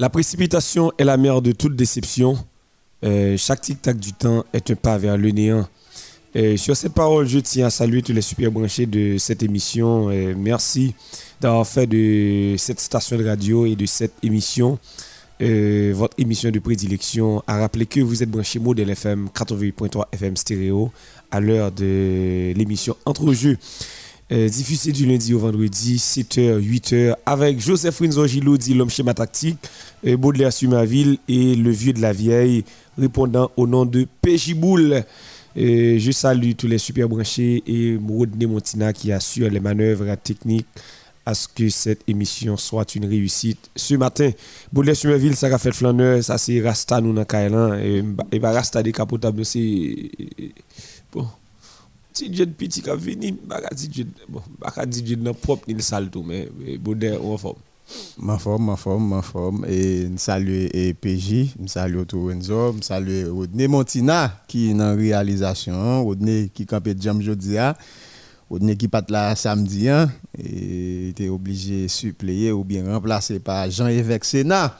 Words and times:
La 0.00 0.08
précipitation 0.08 0.90
est 0.96 1.04
la 1.04 1.18
mère 1.18 1.42
de 1.42 1.52
toute 1.52 1.76
déception. 1.76 2.38
Euh, 3.04 3.36
chaque 3.36 3.60
tic-tac 3.60 3.98
du 3.98 4.14
temps 4.14 4.46
est 4.50 4.70
un 4.70 4.74
pas 4.74 4.96
vers 4.96 5.18
le 5.18 5.30
néant. 5.30 5.68
Euh, 6.36 6.56
sur 6.56 6.74
cette 6.74 6.94
parole, 6.94 7.28
je 7.28 7.38
tiens 7.38 7.66
à 7.66 7.70
saluer 7.70 8.00
tous 8.00 8.14
les 8.14 8.22
super 8.22 8.50
branchés 8.50 8.86
de 8.86 9.18
cette 9.18 9.42
émission. 9.42 10.08
Euh, 10.08 10.32
merci 10.34 10.94
d'avoir 11.38 11.66
fait 11.66 11.86
de 11.86 12.54
cette 12.56 12.80
station 12.80 13.18
de 13.18 13.26
radio 13.26 13.66
et 13.66 13.76
de 13.76 13.84
cette 13.84 14.14
émission 14.22 14.78
votre 15.38 16.14
émission 16.18 16.50
de 16.50 16.58
prédilection. 16.60 17.42
À 17.46 17.58
rappeler 17.58 17.84
que 17.84 18.00
vous 18.00 18.22
êtes 18.22 18.30
branché 18.30 18.58
Modèle 18.58 18.88
FM 18.88 19.28
88.3 19.34 20.04
FM 20.12 20.36
stéréo 20.36 20.90
à 21.30 21.40
l'heure 21.40 21.72
de 21.72 22.54
l'émission 22.56 22.96
Entre 23.04 23.34
jeux. 23.34 23.58
Euh, 24.32 24.48
diffusé 24.48 24.92
du 24.92 25.06
lundi 25.06 25.34
au 25.34 25.40
vendredi, 25.40 25.96
7h, 25.96 26.60
8h, 26.60 27.16
avec 27.26 27.58
Joseph 27.58 27.98
Rinzo 27.98 28.24
dit 28.56 28.74
l'homme 28.74 28.88
schéma 28.88 29.12
tactique, 29.12 29.58
euh, 30.06 30.16
Baudelaire 30.16 30.52
Sumaville 30.52 31.18
et 31.26 31.56
le 31.56 31.70
vieux 31.70 31.92
de 31.92 32.00
la 32.00 32.12
vieille, 32.12 32.64
répondant 32.96 33.50
au 33.56 33.66
nom 33.66 33.84
de 33.84 34.06
Péjiboul. 34.22 35.02
Euh, 35.56 35.98
je 35.98 36.10
salue 36.12 36.52
tous 36.52 36.68
les 36.68 36.78
super 36.78 37.08
branchés 37.08 37.64
et 37.66 37.98
Rodney 38.08 38.46
Montina 38.46 38.92
qui 38.92 39.10
assure 39.10 39.50
les 39.50 39.58
manœuvres 39.58 40.14
techniques 40.14 40.68
à 41.26 41.34
ce 41.34 41.48
que 41.48 41.68
cette 41.68 42.02
émission 42.06 42.56
soit 42.56 42.94
une 42.94 43.06
réussite. 43.06 43.68
Ce 43.74 43.94
matin, 43.96 44.30
Baudelaire 44.72 44.94
Sumaville, 44.94 45.34
ça 45.34 45.58
fait 45.58 45.72
flaneur, 45.72 46.22
ça 46.22 46.38
c'est 46.38 46.60
Rasta 46.60 47.00
nous 47.00 47.12
dans 47.12 47.24
Kailan, 47.24 47.74
et, 47.74 48.04
et 48.30 48.38
bah, 48.38 48.52
Rasta 48.52 48.80
décapotable, 48.80 49.44
c'est. 49.44 50.12
Bon 51.12 51.26
si 52.20 52.28
Dieu 52.28 52.46
petit 52.46 52.82
qui 52.82 52.90
venu, 52.90 53.32
baka 53.46 53.74
di 53.74 53.88
Dieu 53.88 54.06
bon, 54.28 54.42
baka 54.60 54.84
di 54.84 55.00
Dieu 55.02 55.16
dans 55.16 55.32
propre 55.32 55.64
ni 55.72 55.80
sale 55.80 56.10
tout 56.10 56.22
mais 56.22 56.48
bonheur 56.78 57.24
en 57.24 57.38
forme. 57.38 57.56
Ma 58.18 58.38
forme, 58.38 58.66
ma 58.66 58.76
forme, 58.76 59.08
ma 59.08 59.22
forme. 59.22 59.64
Et 59.66 60.06
nous 60.08 60.18
saluons 60.18 60.68
PJ, 61.00 61.56
nous 61.58 61.66
saluons 61.66 62.04
tout 62.04 62.26
Renzo, 62.26 62.72
nous 62.74 62.82
saluons 62.82 63.34
Rodney 63.34 63.66
Montina 63.68 64.42
qui 64.46 64.70
est 64.70 64.74
en 64.74 64.94
réalisation, 64.94 66.04
Rodney 66.04 66.50
qui 66.52 66.66
campait 66.66 66.94
jam 67.00 67.22
jodia, 67.22 67.76
Rodney 68.50 68.76
qui 68.76 68.86
part 68.86 69.02
là 69.08 69.34
samedi 69.34 69.88
hein, 69.88 70.10
et 70.38 71.08
était 71.08 71.30
obligé 71.30 71.84
de 71.84 71.88
suppléer 71.88 72.52
ou 72.52 72.64
bien 72.64 72.84
remplacé 72.84 73.40
par 73.40 73.70
Jean-Évêque 73.70 74.26
Sénat. 74.26 74.76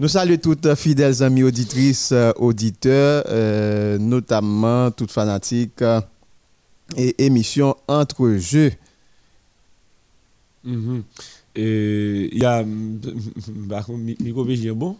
Nous 0.00 0.08
saluons 0.08 0.38
toutes 0.38 0.74
fidèles 0.74 1.22
amis 1.22 1.42
auditrices, 1.44 2.14
auditeurs, 2.36 3.24
euh, 3.28 3.98
notamment 3.98 4.90
toutes 4.90 5.12
fanatiques 5.12 5.82
et 6.96 7.24
émission 7.24 7.76
entre 7.88 8.28
jeux. 8.36 8.72
Mm 10.64 11.00
Et 11.56 12.30
il 12.32 12.40
y 12.40 12.44
a 12.44 12.64
bah, 12.64 13.84
Miko 13.88 14.44
PJ 14.44 14.68
bon. 14.70 14.96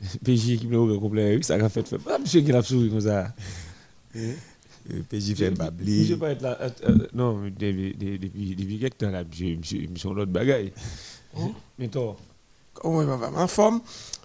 PJ 0.24 0.58
qui 0.58 0.66
me 0.66 0.98
complet, 0.98 1.40
ça 1.42 1.54
a 1.54 1.68
fait 1.68 1.86
fait. 1.86 1.96
Ah, 2.08 2.18
monsieur 2.18 2.40
qui 2.40 2.52
l'a 2.52 2.62
souri 2.62 2.90
comme 2.90 3.00
ça. 3.00 3.34
PJ 5.08 5.34
fait 5.34 5.50
babli. 5.50 6.06
Je 6.06 6.14
pas 6.14 6.30
être 6.30 6.42
là. 6.42 6.56
Euh, 6.60 6.70
euh, 6.84 7.08
non, 7.12 7.42
depuis 7.44 7.94
depuis 7.94 8.78
quelques 8.78 8.98
temps 8.98 9.10
là, 9.10 9.22
je 9.30 9.56
suis 9.62 9.90
sur 9.96 10.14
l'autre 10.14 10.32
bagaille. 10.32 10.72
Oh. 11.36 11.52
Mais 11.78 11.88
toi? 11.88 12.16
Comment 12.74 13.02
il 13.02 13.08
va 13.08 13.30
en 13.34 13.48
forme 13.48 13.80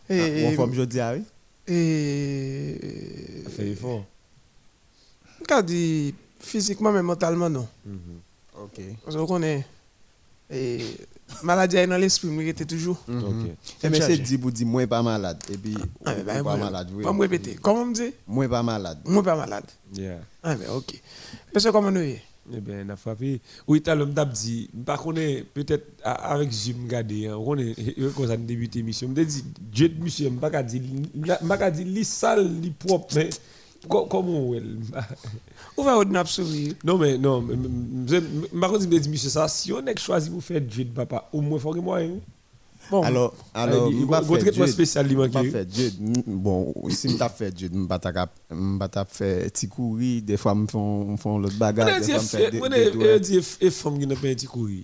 et, 0.10 0.46
En 0.48 0.52
forme, 0.52 0.74
je 0.74 0.84
dis, 0.84 1.00
oui. 1.00 1.24
Et. 1.68 3.44
Ça 3.44 3.50
fait 3.50 3.70
effort. 3.70 4.06
Quand 5.48 5.64
dit 5.64 6.14
physiquement, 6.44 6.92
mais 6.92 7.02
mentalement, 7.02 7.50
non. 7.50 7.68
Mm-hmm. 7.88 8.64
Ok. 8.64 8.82
Parce 9.04 9.16
qu'on 9.16 9.26
connaît. 9.26 9.66
Et 10.52 10.80
maladie 11.42 11.78
est 11.78 11.88
dans 11.88 11.98
l'esprit, 11.98 12.28
mais 12.28 12.48
était 12.48 12.66
toujours. 12.66 13.02
Mm 13.08 13.20
-hmm. 13.20 13.90
mais 13.90 14.02
c'est 14.02 14.18
dit, 14.18 14.38
vous 14.38 14.52
dites, 14.52 14.68
moi 14.68 14.86
pas 14.86 15.02
malade. 15.02 15.40
Et 15.52 15.58
puis, 15.58 15.76
ah, 16.06 16.14
mais 16.16 16.24
ben, 16.24 16.44
pas 16.44 16.58
malade. 16.58 16.90
Oui. 16.94 17.04
Pas 17.04 17.14
me 17.14 17.22
répéter. 17.22 17.56
Comment 17.62 17.82
on 17.82 17.86
me 17.88 17.94
dit? 17.96 18.14
Moi 18.28 18.48
pas 18.48 18.62
malade. 18.62 19.00
Moi 19.06 19.24
pas 19.24 19.36
malade. 19.36 19.66
Yeah. 19.96 20.20
Ah, 20.44 20.56
mais 20.56 20.68
ok. 20.68 21.02
Parce 21.52 21.66
que 21.66 21.72
comment 21.72 21.92
nous 21.92 22.02
est? 22.02 22.22
Eh 22.52 22.60
bien, 22.60 22.84
on 22.86 22.90
a 22.90 22.96
frappé. 22.98 23.40
Oui, 23.68 23.82
tu 23.82 23.90
as 23.90 23.96
l'homme 23.96 24.14
dit, 24.34 24.70
par 24.86 25.02
contre, 25.02 25.22
peut-être 25.54 25.86
avec 26.04 26.52
Jim 26.52 26.88
Gade, 26.90 27.14
on 27.38 27.58
est, 27.58 27.74
quand 28.16 28.24
on 28.28 28.30
a 28.30 28.36
débuté 28.38 28.80
l'émission, 28.80 29.08
je 29.16 29.22
me 29.22 29.26
dit, 29.26 29.46
Dieu 29.62 29.88
de 29.88 30.04
monsieur, 30.04 30.26
je 30.28 30.34
ne 30.34 30.40
pas 30.40 30.62
dire, 30.62 30.82
je 31.16 31.48
pas 31.48 31.72
dire, 31.72 31.88
mais 33.16 33.30
comment 33.88 34.54
elle 34.54 34.78
Ou 35.78 35.84
va 35.84 35.98
au 35.98 36.26
sourire 36.26 36.74
Non, 36.84 36.98
mais 36.98 37.18
non, 37.18 37.44
je 37.48 38.18
me 38.18 39.00
dis, 39.00 39.10
monsieur, 39.10 39.30
ça, 39.30 39.48
si 39.48 39.74
on 39.74 39.86
est 39.86 40.00
choisi 40.00 40.30
pour 40.30 40.44
faire 40.44 40.62
Dieu 40.62 40.86
de 40.86 40.92
papa, 40.92 41.30
au 41.34 41.42
moins, 41.42 41.58
il 41.58 41.62
faut 41.62 41.74
que 41.74 41.80
moi. 41.80 42.00
Bon, 42.92 43.02
alors, 43.02 43.34
alors, 43.54 43.90
votre 43.90 44.38
traitement 44.38 44.68
spécial, 44.68 45.08
il 45.10 45.18
manque. 45.18 45.32
Bon, 46.28 46.74
si 46.90 47.10
je 47.10 47.18
fait 47.30 47.52
Dieu, 47.52 47.70
je 47.72 47.78
ne 47.78 47.84
vais 47.84 47.88
pas 47.88 49.06
faire 49.10 49.38
petit 49.50 49.68
des 50.22 50.38
fois, 50.38 50.56
je 50.56 50.72
fais 51.22 51.30
l'autre 51.40 51.58
bagarre. 51.58 51.90
Je 52.02 53.18
dis, 53.18 53.40
et 53.62 53.72
femme 53.72 54.00
qui 54.00 54.06
n'a 54.06 54.16
pas 54.16 54.22
petit 54.22 54.46
courir. 54.46 54.84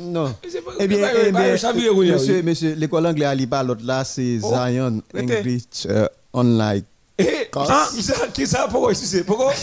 Non. 0.00 0.34
Eh 0.78 0.86
bien, 0.86 1.08
eh 1.26 1.32
monsieur, 1.32 2.42
monsieur, 2.42 2.74
l'école 2.74 3.06
anglaise, 3.06 3.30
elle 3.32 3.48
pas 3.48 3.62
l'autre 3.62 3.84
là, 3.84 4.04
c'est 4.04 4.38
oh, 4.42 4.50
Zion 4.50 5.02
English 5.14 5.86
Online 6.32 6.82
eh, 7.18 7.48
ah, 7.54 7.88
qui 8.32 8.46
ça 8.46 8.66
pourquoi 8.68 8.92
ici 8.92 9.06
c'est 9.06 9.22
pourquoi? 9.24 9.52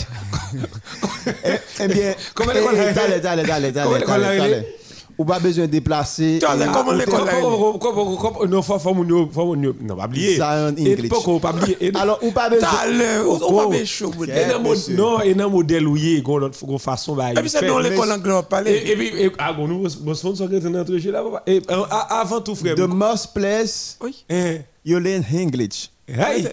Eh 1.80 1.88
bien, 1.88 2.14
comment 2.34 2.52
l'école 2.52 2.74
eh, 2.76 2.92
Dale, 2.92 3.20
dale, 3.20 3.46
dale, 3.46 3.72
dale, 3.72 3.72
dale. 3.72 4.64
Ou 5.18 5.24
pas 5.26 5.38
besoin 5.38 5.66
de 5.66 5.70
déplacer. 5.70 6.38
Comment 6.40 6.92
l'école 6.92 7.28
Non, 8.48 8.62
faut 8.62 8.78
faut 8.78 8.94
non 9.04 9.32
pas 9.32 10.06
oublier. 10.06 10.38
Ça 10.38 10.68
en 10.68 10.68
English. 10.68 11.08
Pourquoi 11.10 11.40
pas 11.40 11.52
oublier? 11.52 11.92
Alors 11.94 12.18
ou 12.22 12.30
pas 12.30 12.48
besoin. 12.48 12.68
Dale, 12.86 13.26
ou 13.26 13.38
pas 13.38 13.66
besoin 13.66 14.96
Non, 14.96 15.20
et 15.20 15.34
dans 15.34 15.50
modèle 15.50 15.86
où 15.86 15.96
gon 16.22 16.38
l'autre 16.38 16.58
façon. 16.78 17.18
Et 17.20 17.34
puis 17.34 17.50
c'est 17.50 17.66
dans 17.66 17.78
l'école. 17.78 18.08
Et 18.66 18.96
puis 18.96 19.32
ah 19.38 19.52
bon 19.52 19.68
nous 19.68 19.86
bon 20.00 20.14
sponsor 20.14 20.48
qui 20.48 20.56
est 20.56 20.64
notre 20.64 20.96
jeu 20.96 21.12
là 21.12 21.22
et 21.46 21.60
avant 22.08 22.40
tout 22.40 22.54
frère. 22.54 22.74
The 22.74 22.80
most 22.88 23.34
place. 23.34 23.98
Oui. 24.00 24.24
You 24.84 24.98
learn 24.98 25.24
English. 25.32 25.90
Hey. 26.08 26.48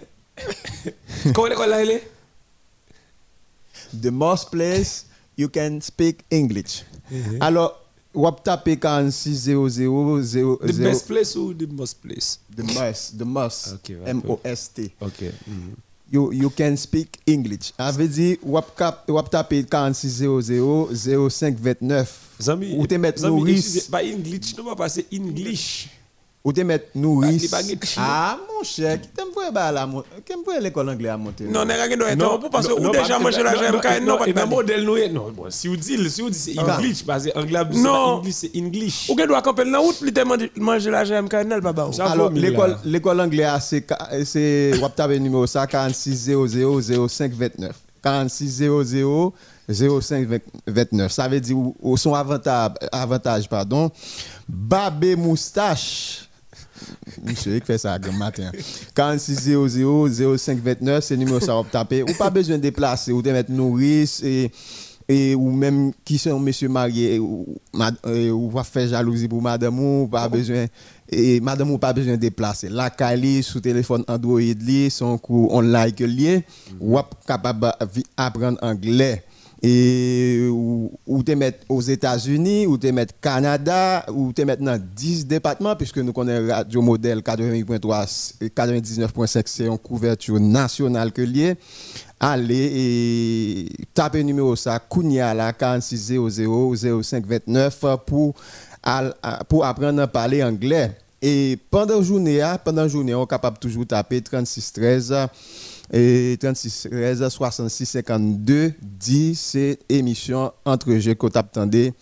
Comment 1.34 1.48
l'école 1.48 1.70
là 1.70 1.84
est 1.84 2.04
The 4.02 4.12
most 4.12 4.52
place 4.52 5.06
you 5.38 5.50
can 5.50 5.80
speak 5.82 6.24
English. 6.32 6.84
Mm-hmm. 7.12 7.42
Alors, 7.42 7.86
wap 8.14 8.44
tape 8.44 8.78
4600 8.80 10.60
The 10.62 10.84
best 10.84 11.08
place 11.08 11.36
ou 11.36 11.54
the 11.54 11.68
most 11.72 12.02
place? 12.02 12.40
The 12.56 12.64
most, 12.64 13.18
the 13.18 13.26
most. 13.26 13.74
Okay, 13.80 13.98
M-O-S-T. 14.06 14.92
Ok. 15.02 15.22
Mm-hmm. 15.22 15.74
You, 16.12 16.34
you 16.34 16.50
can 16.50 16.76
speak 16.76 17.20
English. 17.28 17.72
Avait 17.78 18.08
dit, 18.08 18.40
wap, 18.44 18.74
wap 19.08 19.30
tape 19.30 19.64
4600 19.70 20.90
0529. 21.30 22.20
Zami, 22.42 22.76
ou 22.78 22.88
te 22.88 22.96
mettre 22.96 23.28
nourrice. 23.28 23.88
Pas 23.90 24.04
English, 24.04 24.56
non 24.58 24.66
pas 24.66 24.76
passer 24.76 25.06
English. 25.12 25.90
Ou 26.50 26.52
te 26.52 26.62
mettre 26.62 26.88
nourrice. 26.96 27.54
Ah, 27.96 28.40
mon 28.48 28.64
cher, 28.64 29.00
qui 29.00 29.08
t'aime 29.10 29.28
bah 29.54 29.72
voir 30.44 30.60
l'école 30.60 30.90
anglaise 30.90 31.12
à 31.12 31.18
monter. 31.18 31.44
Non, 31.44 31.64
n'est 31.64 31.76
rien 31.76 31.96
de 31.96 32.16
non, 32.16 32.40
parce 32.52 32.68
que 32.68 32.74
ou 32.74 32.90
déjà 32.90 33.20
manger 33.20 33.44
la 33.44 33.54
GMK, 33.54 34.02
non, 34.02 34.18
pas 34.18 34.28
de 34.28 34.50
modèle 34.50 34.84
nous 34.84 34.98
non, 35.14 35.32
bon, 35.32 35.46
si 35.50 35.68
vous 35.68 35.78
dites, 35.78 36.10
si 36.10 36.22
vous 36.22 36.32
dites 36.32 36.40
c'est 36.40 36.58
English, 36.58 37.06
parce 37.06 37.26
que 37.26 37.38
anglais 37.38 37.60
c'est 37.72 37.84
pas 37.84 38.00
English, 38.00 38.34
c'est 38.34 38.52
English. 38.58 39.10
Ou 39.10 39.16
que 39.16 39.28
doit 39.28 39.44
camper 39.44 39.64
route, 39.78 40.00
te 40.00 40.60
manger 40.60 40.90
la 40.90 41.04
GMK, 41.04 41.34
non, 41.46 41.62
pas. 41.62 41.92
Alors, 42.00 42.32
l'école 42.32 42.78
l'école 42.84 43.22
anglaise 43.22 43.52
c'est 43.62 43.86
c'est 44.26 44.72
WhatsApp 44.82 45.12
numéro 45.12 45.46
ça 45.46 45.68
4600 45.68 46.98
0529. 47.08 47.76
4600 48.02 49.34
0529. 49.70 51.12
Ça 51.12 51.28
veut 51.28 51.40
dire 51.40 51.58
au 51.80 51.96
son 51.96 52.16
avantage 52.16 52.72
avantage 52.92 53.48
pardon. 53.48 53.92
Babé 54.48 55.16
moustache 55.16 56.29
Monsieur, 57.24 57.60
qui 57.60 57.66
fait 57.66 57.78
ça 57.78 57.98
le 57.98 58.12
matin. 58.12 58.52
4600 58.96 60.08
0529, 60.38 61.04
c'est 61.04 61.16
le 61.16 61.20
numéro 61.20 61.40
ça 61.40 61.56
va 61.56 61.64
taper. 61.70 62.04
Ou 62.04 62.14
pas 62.18 62.30
besoin 62.30 62.58
de 62.58 62.62
déplacer, 62.62 63.12
ou 63.12 63.22
de 63.22 63.32
mettre 63.32 63.52
nourrice 63.52 64.22
et, 64.24 64.52
et 65.08 65.36
ou 65.36 65.52
même 65.52 65.92
qui 66.06 66.18
sont 66.18 66.40
monsieur 66.40 66.70
mariés 66.70 67.20
ou, 67.20 67.46
ou 67.74 68.50
va 68.52 68.64
faire 68.64 68.88
jalousie 68.88 69.28
pour 69.28 69.42
madame 69.42 69.80
ou 69.80 70.08
pas 70.08 70.30
besoin 70.30 70.66
et 71.12 71.40
madame 71.42 71.72
ou 71.72 71.78
pas 71.78 71.94
besoin 71.94 72.14
de 72.14 72.20
déplacer. 72.20 72.70
La 72.70 72.90
Kali 72.90 73.42
sous 73.42 73.60
téléphone 73.60 74.04
Android 74.08 74.40
li 74.40 74.90
son 74.92 75.18
cours 75.18 75.54
online 75.54 75.94
lié 76.00 76.46
ou 76.80 76.98
capable 77.26 77.72
d'apprendre 78.18 78.60
anglais 78.62 79.24
et 79.62 80.48
ou, 80.50 81.24
te 81.24 81.32
mettre 81.34 81.66
aux 81.68 81.82
États-Unis, 81.82 82.66
ou 82.66 82.78
te 82.78 82.88
mettre 82.88 83.14
Canada, 83.20 84.06
ou 84.10 84.32
te 84.32 84.42
mettre 84.44 84.64
dans 84.64 84.82
10 84.82 85.28
départements, 85.28 85.76
puisque 85.76 85.98
nous 85.98 86.14
connaissons 86.14 86.54
Radio 86.54 86.82
Modèle 86.82 87.20
88.3 87.20 88.36
et 88.42 88.48
99.5, 88.48 89.44
c'est 89.46 89.66
une 89.66 89.78
couverture 89.78 90.40
nationale 90.40 91.12
que. 91.12 91.24
Allez 92.22 92.72
et 92.76 93.86
tapez 93.94 94.24
numéro 94.24 94.56
ça, 94.56 94.78
Kounia 94.80 95.34
la 95.34 95.54
4600 95.54 96.76
0529 96.76 97.86
pour, 98.06 98.34
pour 99.48 99.66
apprendre 99.66 100.02
à 100.02 100.08
parler 100.08 100.44
anglais. 100.44 100.92
Et 101.22 101.58
pendant 101.70 101.98
la 101.98 102.02
journée, 102.02 102.42
pendant 102.64 102.88
journée, 102.88 103.14
on 103.14 103.24
est 103.24 103.28
capable 103.28 103.58
toujours 103.58 103.86
taper 103.86 104.22
36 104.22 104.74
13 104.74 105.16
et 105.92 106.38
36 106.40 106.88
13 106.92 107.28
66 107.30 107.86
52 107.86 108.74
10 108.82 109.36
c'est 109.40 109.80
émission 109.90 110.52
entre 110.66 110.94
jeux 110.96 111.16
que 111.16 111.28
t'attendais 111.28 111.94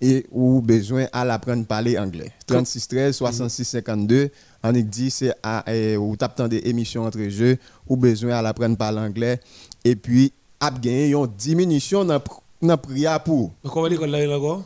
et 0.00 0.26
ou 0.30 0.60
besoin 0.60 1.06
à 1.12 1.24
l'apprendre 1.24 1.62
à 1.62 1.66
parler 1.66 1.98
anglais. 1.98 2.32
36 2.46 2.88
13 2.88 3.16
66 3.16 3.64
52 3.64 4.30
on 4.62 4.72
dit 4.72 5.10
c'est 5.10 5.32
à 5.42 5.64
eh, 5.72 5.96
ou 5.96 6.16
t'attendais 6.16 6.66
émission 6.68 7.04
entre 7.04 7.22
jeux 7.28 7.56
ou 7.88 7.96
besoin 7.96 8.32
à 8.36 8.42
l'apprendre 8.42 8.74
à 8.74 8.76
parler 8.76 9.00
anglais 9.00 9.40
et 9.84 9.96
puis 9.96 10.32
a 10.60 10.70
gagné 10.70 11.12
une 11.12 11.26
diminution 11.26 12.04
dans 12.04 12.20
dans 12.62 12.78
prière 12.78 13.22
pour. 13.22 13.52
Comment 13.62 13.86
l'école 13.86 14.10
là 14.10 14.36
encore 14.36 14.64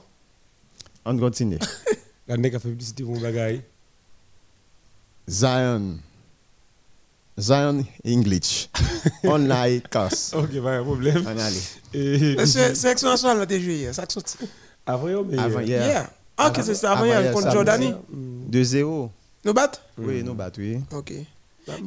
On 1.04 1.16
continue. 1.18 1.58
La 2.28 2.36
nèg 2.36 2.54
a 2.54 2.58
fait 2.58 2.68
publicité 2.68 3.02
pour 3.02 3.18
bagaille. 3.20 3.62
Zion. 5.28 5.98
Zion 7.40 7.84
English. 8.06 8.68
Online 9.24 9.80
course. 9.90 10.32
OK, 10.34 10.60
pas 10.62 10.78
de 10.78 10.82
problème. 10.82 11.24
On 11.24 11.38
allait. 11.38 12.46
C'est 12.46 12.74
sélection 12.74 13.08
nationale, 13.08 13.38
là, 13.38 13.46
t'es 13.46 13.60
joué 13.60 13.76
hier. 13.78 13.94
Ça 13.94 14.06
que 14.06 14.12
sorti. 14.12 14.36
après 14.86 15.12
mais 15.28 15.38
Avant 15.38 15.60
hier. 15.60 15.84
Hier. 15.84 16.10
Ah, 16.36 16.48
ok, 16.48 16.60
c'est 16.64 16.74
ça, 16.74 16.92
avant 16.92 17.02
Avant 17.02 17.06
hier, 17.06 17.20
hier, 17.22 17.32
contre. 17.32 17.52
Jordanie. 17.52 17.94
2-0. 18.50 19.08
Nous 19.44 19.54
battons 19.54 19.80
Oui, 19.98 20.22
nous 20.22 20.34
battons. 20.34 20.60
oui. 20.60 20.78
Ok. 20.92 21.12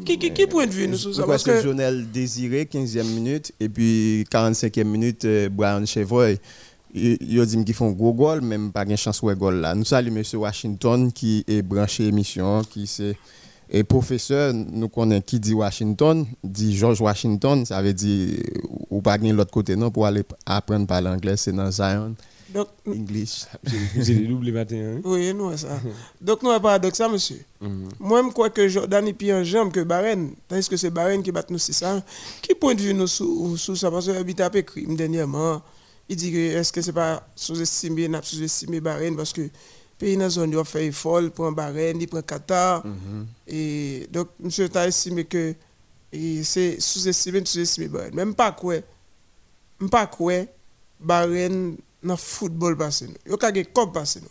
Qui, 0.06 0.18
qui, 0.18 0.32
qui 0.32 0.48
point 0.48 0.66
de 0.66 0.72
vue 0.72 0.88
nous 0.88 0.98
sur 0.98 1.14
ça? 1.14 1.24
Parce 1.26 1.44
que. 1.44 1.62
Jonel 1.62 2.10
Désiré, 2.10 2.64
15e 2.72 3.04
minute, 3.04 3.52
et 3.60 3.68
puis 3.68 4.24
45e 4.32 4.84
minute, 4.86 5.26
euh, 5.26 5.50
Brian 5.50 5.86
Chevoy. 5.86 6.40
Il 6.96 7.40
a 7.42 7.46
dit 7.46 7.64
qu'ils 7.66 7.74
font 7.74 7.90
gros 7.90 8.14
goal, 8.14 8.42
même 8.42 8.72
pas 8.72 8.86
de 8.86 8.96
chance 8.96 9.20
de 9.24 9.34
goal 9.34 9.56
là. 9.56 9.74
Nous 9.74 9.84
saluons 9.84 10.16
M. 10.16 10.24
Washington 10.40 11.12
qui 11.12 11.44
est 11.48 11.64
branché 11.64 12.06
émission, 12.06 12.62
qui 12.64 12.86
c'est 12.86 13.18
et 13.70 13.84
professeur, 13.84 14.54
nous 14.54 14.90
connaissons 14.90 15.24
qui 15.26 15.40
dit 15.40 15.54
Washington, 15.54 16.26
dit 16.44 16.76
George 16.76 17.02
Washington, 17.02 17.66
ça 17.66 17.82
veut 17.82 17.94
dire 17.94 18.38
ou 18.90 19.02
pas 19.02 19.18
de 19.18 19.32
l'autre 19.32 19.52
côté 19.52 19.76
non 19.76 19.90
pour 19.92 20.06
aller 20.06 20.24
apprendre 20.46 20.84
à 20.84 20.88
parler 20.88 21.10
anglais, 21.10 21.38
c'est 21.38 21.52
dans 21.52 21.72
Zion 21.72 22.16
Donc, 22.54 22.68
English. 22.88 23.46
j'ai 23.98 24.16
des 24.16 24.28
doubles 24.28 24.52
matin. 24.52 24.76
Hein? 24.98 25.02
oui, 25.04 25.34
nous, 25.34 25.58
ça. 25.58 25.80
Donc, 26.22 26.44
nous, 26.44 26.52
un 26.52 26.60
paradoxe, 26.60 26.98
ça, 27.00 27.10
monsieur. 27.10 27.40
Moi, 28.00 28.22
je 28.28 28.32
crois 28.32 28.50
que 28.52 28.68
Jordan 28.68 29.08
est 29.08 29.14
plus 29.14 29.34
en 29.34 29.44
jambe 29.44 29.72
que 29.72 29.80
Barren. 29.80 30.32
Tandis 30.48 30.70
que 30.70 30.78
c'est 30.78 30.92
Barren 30.92 31.24
qui 31.24 31.32
bat 31.32 31.44
nous, 31.50 31.58
c'est 31.58 31.74
ça. 31.74 32.04
Qui 32.42 32.54
point 32.54 32.76
de 32.76 32.82
vue 32.82 32.94
nous 32.94 33.08
sous, 33.08 33.58
sous 33.58 33.76
ça? 33.76 33.90
Parce 33.90 34.06
que 34.06 34.12
Habitat 34.12 34.52
a 34.54 34.58
écrit 34.58 34.86
dernièrement. 34.96 35.62
Il 36.08 36.16
dit 36.16 36.32
que 36.32 36.38
est-ce 36.38 36.72
que 36.72 36.82
c'est 36.82 36.94
pas 36.94 37.26
sous-estimé, 37.36 38.08
n'a 38.08 38.22
sous-estimé 38.22 38.80
Barren? 38.82 39.16
Parce 39.16 39.34
que 39.34 39.50
pays 40.04 40.18
dans 40.18 40.24
la 40.24 40.30
zone, 40.30 40.56
a 40.56 40.64
fait 40.64 40.88
il 40.88 41.32
prend 41.32 41.52
Barren, 41.52 42.00
il 42.00 42.08
prend 42.08 42.22
Qatar. 42.22 42.84
Et 43.48 44.08
donc, 44.12 44.28
monsieur 44.40 44.70
a 44.76 44.88
estimé 44.88 45.24
que 45.26 45.56
c'est 46.44 46.80
sous-estimé, 46.80 47.42
sous-estimé 47.46 47.88
Barren. 47.88 48.14
Même 48.14 48.36
pas 48.36 48.52
quoi. 48.52 48.76
Même 49.80 49.90
pas 49.90 50.08
quoi. 50.08 50.34
Barren 51.00 51.76
dans 52.04 52.14
le 52.14 52.18
football 52.18 52.78
passé 52.78 53.08
nous. 53.08 53.16
Il 53.26 53.32
y 53.32 53.46
a 53.46 53.52
des 53.52 53.66
copes 53.66 53.94
passé 53.94 54.20
nous. 54.22 54.28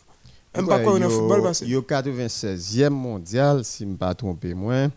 Même 0.54 0.68
pas 0.68 0.80
quoi 0.80 0.98
dans 0.98 1.06
le 1.06 1.08
football 1.08 1.42
passé. 1.42 1.64
Il 1.64 1.72
y 1.72 1.76
a 1.76 1.80
96e 1.80 2.90
mondial, 2.90 3.64
si 3.64 3.84
je 3.84 3.88
ne 3.88 3.92
me 3.92 3.96
pas 3.96 4.14
trompé, 4.14 4.54
moi. 4.54 4.88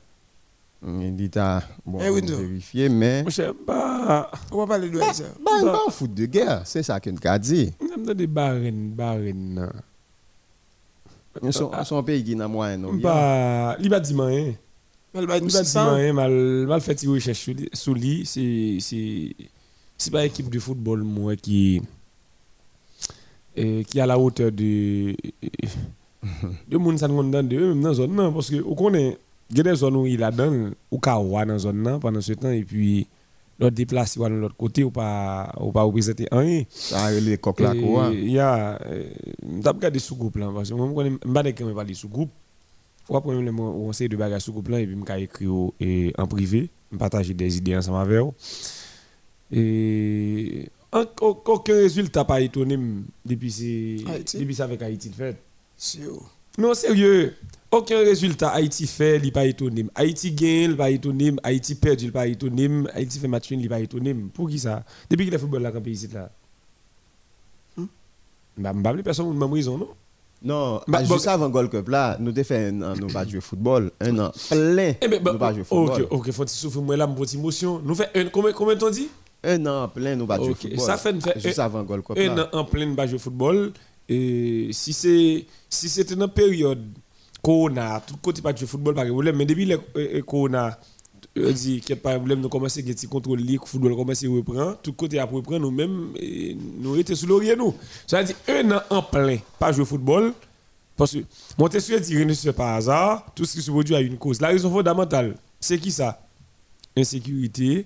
Il 0.86 1.16
dit, 1.16 1.31
ah, 1.38 1.63
bon, 1.83 2.00
Eh 2.01 2.10
oui, 2.10 2.22
vérifier, 2.22 2.89
mais. 2.89 3.24
Je 3.25 3.31
sais 3.31 3.54
pas. 3.66 4.30
On 4.51 4.57
va 4.57 4.68
parler 4.68 4.89
de 4.89 5.00
ça. 5.00 5.24
Bah, 5.44 5.51
il 5.60 5.66
pas 5.66 5.81
en 5.88 5.89
foot 5.89 6.13
de 6.13 6.25
guerre, 6.27 6.62
c'est 6.66 6.83
ça 6.83 7.00
qu'il 7.00 7.18
a 7.24 7.39
dit. 7.39 7.74
On 7.98 8.07
a 8.07 8.13
des 8.13 8.27
barren, 8.27 8.92
barren. 8.92 9.72
Ils 11.43 11.53
sont, 11.53 11.71
ils 11.79 11.85
sont 11.85 11.97
un 11.97 12.03
pays 12.03 12.23
qui 12.23 12.35
n'a 12.35 12.47
moyen. 12.47 12.77
non, 12.77 12.97
Pas, 12.99 13.75
il 13.79 13.89
va 13.89 13.99
dire 13.99 14.23
rien. 14.23 14.53
Elle 15.13 15.25
va 15.27 15.37
Il 15.37 15.43
être 15.43 15.51
va 15.51 15.59
dire 15.59 15.65
600. 15.65 15.95
rien, 15.95 16.13
mal, 16.13 16.65
lui. 17.93 18.25
C'est, 18.25 18.77
c'est, 18.79 19.35
c'est 19.97 20.11
pas 20.11 20.25
équipe 20.25 20.49
de 20.49 20.59
football, 20.59 21.03
moi, 21.03 21.35
qui, 21.35 21.81
euh, 23.57 23.83
qui 23.83 23.97
est 23.97 24.01
à 24.01 24.05
la 24.05 24.17
hauteur 24.19 24.51
de, 24.51 25.15
de 26.67 26.77
moun 26.77 26.97
sa 26.97 27.07
nous 27.07 27.23
dans 27.29 27.43
de 27.43 27.55
eux, 27.55 27.73
même 27.73 27.81
dans 27.81 27.89
la 27.89 27.95
zone, 27.95 28.13
non, 28.13 28.33
parce 28.33 28.49
que, 28.49 28.61
on 28.65 28.75
connaît, 28.75 29.17
il 29.49 29.57
y 29.57 29.59
a 29.61 29.63
des 29.63 29.75
zones 29.75 29.95
où 29.95 30.05
il 30.05 30.21
a 30.23 30.31
dans, 30.31 30.71
ou 30.91 30.99
kawa 30.99 31.45
dans 31.45 31.53
la 31.53 31.59
zone, 31.59 31.81
non, 31.81 31.99
pendant 31.99 32.21
ce 32.21 32.33
temps, 32.33 32.49
et 32.51 32.63
puis, 32.63 33.07
l'autre 33.59 33.75
déplacé 33.75 34.19
ou 34.19 34.27
de 34.27 34.33
l'autre 34.35 34.55
côté, 34.57 34.83
ou 34.83 34.91
pas, 34.91 35.53
ou 35.59 35.71
pas 35.71 35.83
représenter 35.83 36.27
rien. 36.31 36.63
Ça 36.69 37.05
a 37.05 37.11
les 37.11 37.37
là, 37.37 37.37
quoi. 37.37 38.11
Il 38.13 38.31
y 38.31 38.39
a. 38.39 38.79
Je 39.41 39.67
regarde 39.69 39.93
des 39.93 39.99
sous-groupes 39.99 40.35
là. 40.37 40.51
Parce 40.53 40.69
que 40.69 40.73
moi, 40.75 41.03
je 41.03 41.09
ne 41.09 41.15
sais 41.15 41.53
pas 41.53 41.73
parler 41.73 41.91
de 41.91 41.97
sous-groupes. 41.97 42.31
Faut 43.05 43.21
pas 43.21 43.31
même 43.31 43.59
on 43.59 43.93
sait 43.93 44.07
de 44.07 44.17
bagages 44.17 44.41
sous-groupes 44.41 44.69
là 44.69 44.79
et 44.81 44.87
puis 44.87 45.45
au- 45.47 45.73
et 45.79 46.11
en 46.17 46.25
privé, 46.25 46.69
partager 46.97 47.33
des 47.35 47.55
idées 47.57 47.77
ensemble 47.77 47.99
avec 47.99 48.17
eux. 48.19 48.31
Et 49.51 50.69
aucun 51.21 51.73
résultat 51.73 52.25
pas 52.25 52.41
étonné 52.41 52.79
depuis 53.25 53.51
c'est 53.51 54.39
depuis 54.39 54.55
ça 54.55 54.63
avec 54.63 54.81
Haïti 54.81 55.11
fait. 55.11 55.37
Non 56.57 56.73
sérieux, 56.73 57.35
aucun 57.71 57.97
résultat 58.00 58.50
Haïti 58.50 58.88
fait, 58.88 59.19
il 59.23 59.31
pas 59.31 59.45
étonné. 59.45 59.85
Haïti 59.95 60.31
gagne, 60.31 60.71
il 60.71 60.77
pas 60.77 60.89
étonné. 60.89 61.33
Haïti 61.44 61.75
perd, 61.75 62.01
il 62.01 62.12
pas 62.12 62.27
étonné. 62.27 62.69
Haïti 62.94 63.19
fait 63.19 63.27
match 63.27 63.51
nul, 63.51 63.62
il 63.62 63.69
pas 63.69 63.79
étonné. 63.79 64.13
Pour 64.13 64.50
qui 64.50 64.59
ça? 64.59 64.83
Depuis 65.09 65.25
qu'il 65.25 65.35
a 65.35 65.39
football 65.39 65.62
là 65.62 65.71
quand 65.71 65.81
pays 65.81 65.94
ici 65.94 66.07
là. 66.13 66.29
Hmm? 67.77 67.85
Bah, 68.57 68.71
je 68.73 68.97
ne 68.97 69.01
personne 69.01 69.27
ne 69.27 69.33
m'a 69.33 69.47
raison, 69.47 69.77
non? 69.77 69.89
Non, 70.44 70.79
Bah, 70.88 71.00
ah, 71.01 71.03
juste 71.03 71.27
avant 71.27 71.50
Gold 71.50 71.71
Cup 71.71 71.88
là, 71.89 72.17
nous 72.19 72.29
avons 72.29 72.44
fait 72.44 72.67
un 72.67 72.81
an, 72.81 72.94
nous 72.95 73.07
pas 73.07 73.25
jouer 73.25 73.41
football. 73.41 73.91
Un 74.00 74.19
an 74.19 74.31
plein, 74.50 74.94
Eh 75.01 75.07
bah, 75.07 75.31
nous 75.33 75.39
pas 75.39 75.51
jouer 75.53 75.62
ok, 75.62 75.67
football. 75.67 76.07
ok, 76.12 76.31
faut 76.31 76.47
souffrir 76.47 76.83
moi 76.83 76.95
là, 76.97 77.07
mon 77.07 77.15
petite 77.15 77.39
émotion. 77.39 77.81
Nous 77.83 77.95
fait 77.95 78.09
un, 78.15 78.25
combien, 78.25 78.51
combien 78.51 78.75
t'ont 78.75 78.91
dit? 78.91 79.07
Un 79.44 79.65
an 79.65 79.88
plein, 79.88 80.15
nous 80.15 80.27
pas 80.27 80.38
jouer 80.38 80.50
Ok, 80.50 80.57
football. 80.62 80.79
ça 80.79 80.97
fait- 80.97 81.19
fait- 81.19 81.39
Juste 81.39 81.59
avant 81.59 81.83
Gold 81.83 82.03
Cup 82.03 82.17
Un 82.19 82.38
an 82.38 82.47
en 82.53 82.63
pleine 82.65 82.94
base 82.95 83.12
de 83.12 83.17
football. 83.17 83.71
Et 84.07 84.69
si 84.71 84.94
c'est 84.94 85.45
si 85.67 85.89
c'était 85.89 86.13
une 86.13 86.27
période 86.27 86.85
Corona, 87.45 88.01
tout 88.01 88.18
côté 88.18 88.42
pas 88.42 88.56
jouer 88.56 88.65
football, 88.65 88.95
pas 88.95 89.06
de 89.06 89.12
problème. 89.12 89.36
Mais 89.36 89.45
depuis 89.45 89.65
le 89.65 89.75
euh, 89.75 90.18
euh, 90.18 90.21
Corona, 90.24 90.80
euh, 91.38 91.51
dit 91.51 91.80
qu'il 91.80 91.94
n'y 91.94 92.00
a 92.00 92.01
pas 92.01 92.13
de 92.13 92.18
problème, 92.18 92.39
nous 92.39 92.50
commençons 92.50 92.80
à 92.80 92.83
petit 92.83 93.07
contrôle 93.07 93.38
ligue, 93.38 93.59
le 93.62 93.68
football 93.68 93.95
commence 93.95 94.24
à 94.24 94.27
reprendre, 94.27 94.77
tout 94.81 94.94
côté 94.94 95.19
à 95.19 95.25
reprendre, 95.25 95.59
nous-mêmes, 95.59 96.07
nous 96.80 96.97
étions 96.97 97.15
sous 97.15 97.27
l'oreiller, 97.27 97.56
nous. 97.56 97.75
Ça 98.07 98.19
veut 98.19 98.25
dire 98.25 98.36
un 98.47 98.71
an 98.71 98.81
en 98.89 99.03
plein, 99.03 99.38
pas 99.59 99.71
jouer 99.71 99.86
football. 99.86 100.33
Parce 100.97 101.12
que 101.12 101.19
Montesquieu 101.59 102.00
dit 102.00 102.18
rien 102.18 102.25
ne 102.25 102.33
se 102.33 102.50
par 102.50 102.74
hasard, 102.77 103.31
tout 103.36 103.45
ce 103.45 103.53
qui 103.53 103.62
se 103.62 103.69
produit 103.69 103.94
a 103.94 104.01
une 104.01 104.18
cause. 104.18 104.41
La 104.41 104.48
raison 104.48 104.71
fondamentale, 104.71 105.36
c'est 105.59 105.77
qui 105.77 105.91
ça? 105.91 106.19
Insécurité, 106.98 107.86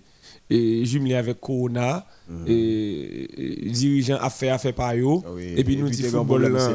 et 0.49 0.85
jumelé 0.85 1.15
avec 1.15 1.39
Corona, 1.39 2.05
et, 2.47 3.63
et 3.65 3.69
dirigeant 3.69 4.17
affaire 4.17 4.55
affaire 4.55 4.73
par 4.73 4.95
eux, 4.95 5.21
oui, 5.35 5.53
et 5.57 5.63
puis 5.63 5.77
nous 5.77 5.89
dit 5.89 6.03
football 6.03 6.47
là. 6.47 6.69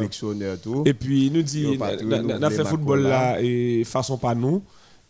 Et 0.85 0.95
puis 0.95 1.31
nous 1.31 1.43
dit, 1.43 1.77
renouvelé 1.77 2.51
fait 2.51 2.65
football 2.65 3.03
là 3.03 3.41
et 3.41 3.85
façon 3.85 4.19
pas 4.19 4.35
nous. 4.35 4.63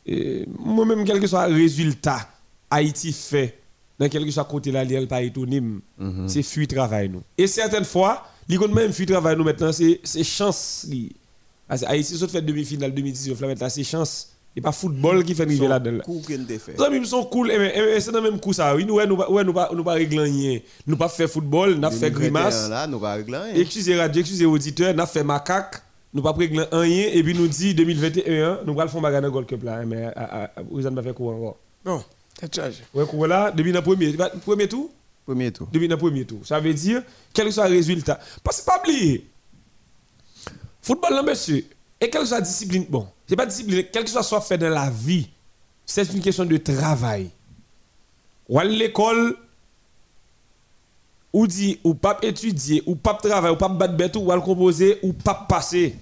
Et 0.07 0.47
Moi-même, 0.59 1.05
quel 1.05 1.21
que 1.21 1.27
soit 1.27 1.49
le 1.49 1.55
résultat, 1.55 2.29
Haïti 2.71 3.13
fait, 3.13 3.59
dans 3.99 4.09
quel 4.09 4.25
que 4.25 4.31
soit 4.31 4.45
côté 4.45 4.71
là, 4.71 4.85
il 4.85 5.09
pas 5.09 5.23
étonné. 5.23 5.63
C'est 6.27 6.43
fuir 6.43 6.67
travail 6.69 7.09
nous. 7.09 7.23
Et 7.39 7.47
certaines 7.47 7.85
fois, 7.85 8.27
compte 8.59 8.73
même 8.73 8.93
fuir 8.93 9.09
travail 9.09 9.37
nous 9.37 9.45
maintenant, 9.45 9.73
c'est 9.73 10.01
c'est 10.03 10.25
chance. 10.25 10.87
Haïti, 11.69 12.17
sauf 12.17 12.31
fait 12.31 12.43
demi-finale 12.43 12.93
2019, 12.93 13.41
là 13.41 13.47
maintenant, 13.49 13.69
c'est 13.71 13.85
chance. 13.85 14.31
Et 14.57 14.61
pas 14.61 14.71
football 14.71 15.25
qui 15.25 15.35
fait 15.35 15.43
arriver 15.43 15.67
là-dedans. 15.67 16.05
fait. 16.59 16.81
Amis 16.81 17.07
sont 17.07 17.25
cool, 17.25 17.51
et, 17.51 17.55
et- 17.55 17.97
et 17.97 18.01
c'est 18.01 18.13
dans 18.13 18.21
le 18.21 18.31
même 18.31 18.39
coup 18.41 18.53
ça. 18.53 18.75
Oui, 18.77 18.85
nous, 18.85 19.05
nous, 19.05 19.17
pas- 19.17 19.29
ouais, 19.29 19.43
nous, 19.43 19.53
pas- 19.53 19.71
nous 19.75 19.83
pas 19.83 19.95
régler 19.95 20.21
rien. 20.23 20.61
Nous 20.87 20.97
pas 20.97 21.09
faire 21.09 21.29
football, 21.29 21.75
nous 21.75 21.91
fait 21.91 22.09
2021 22.11 22.11
grimace. 22.11 22.69
Là, 22.71 22.87
nous 22.87 23.01
pas 23.01 23.15
régler 23.15 23.37
rien. 23.39 23.55
Excusez 23.55 23.97
radio, 23.99 24.21
excusez 24.21 24.47
auditeurs, 24.47 24.95
n'a 24.95 25.07
fait 25.07 25.25
macaque, 25.25 25.83
nous 26.13 26.23
pas 26.23 26.31
régler 26.33 26.65
rien 26.71 27.09
et 27.13 27.23
puis 27.25 27.35
nous 27.35 27.49
dit 27.49 27.75
2021, 27.75 28.61
nous 28.65 28.81
allons 28.81 28.89
faire 28.91 29.01
bagarre 29.01 29.23
dans 29.23 29.31
Gold 29.31 29.47
Cup 29.49 29.65
là, 29.65 29.85
mais 29.85 30.13
vous 30.71 30.87
avez 30.87 31.03
fait 31.03 31.15
quoi 31.15 31.35
encore? 31.35 31.57
Non, 31.85 32.05
t'es 32.39 32.47
chargé. 32.55 32.79
Ouais, 32.95 33.05
quoi 33.07 33.27
là, 33.27 33.51
depuis 33.51 33.73
le 33.73 33.83
premier, 33.83 34.15
premier 34.45 34.69
tour, 34.69 34.89
Premier 35.27 35.51
tour. 35.51 35.67
depuis 35.73 35.89
le 35.89 35.97
premier 35.97 36.25
tour. 36.25 36.39
Ça 36.45 36.61
veut 36.61 36.73
dire 36.75 37.03
quel 37.33 37.47
que 37.47 37.51
soit 37.51 37.69
le 37.69 37.75
résultat. 37.75 38.21
Parce 38.45 38.61
que 38.61 38.67
pas 38.67 38.79
oublier. 38.79 39.27
Football 40.81 41.15
là 41.15 41.23
monsieur, 41.25 41.65
et 42.01 42.11
quelle 42.11 42.23
que 42.23 42.27
soit 42.29 42.39
la 42.39 42.45
discipline, 42.45 42.87
bon, 42.89 43.07
c'est 43.27 43.37
pas 43.37 43.47
discipline, 43.47 43.85
quel 43.93 44.05
que 44.05 44.11
soit 44.11 44.23
soit 44.23 44.41
fait 44.41 44.59
dans 44.59 44.69
la 44.69 44.91
vie, 44.91 45.29
c'est 45.87 46.13
une 46.13 46.21
question 46.21 46.45
de 46.45 46.57
travail. 46.57 47.31
Ou 48.49 48.59
à 48.59 48.65
l'école 48.65 49.37
ou 51.33 51.47
dit 51.47 51.81
ou 51.83 51.95
pas 51.95 52.19
étudier, 52.23 52.83
ou 52.87 52.95
pas 52.95 53.15
travailler, 53.15 53.55
ou 53.55 53.59
pas 53.59 53.69
battre 53.69 53.97
bête, 53.97 54.17
ou 54.17 54.31
le 54.31 54.41
composer, 54.41 54.99
ou 55.03 55.13
pas 55.13 55.35
passer, 55.35 55.97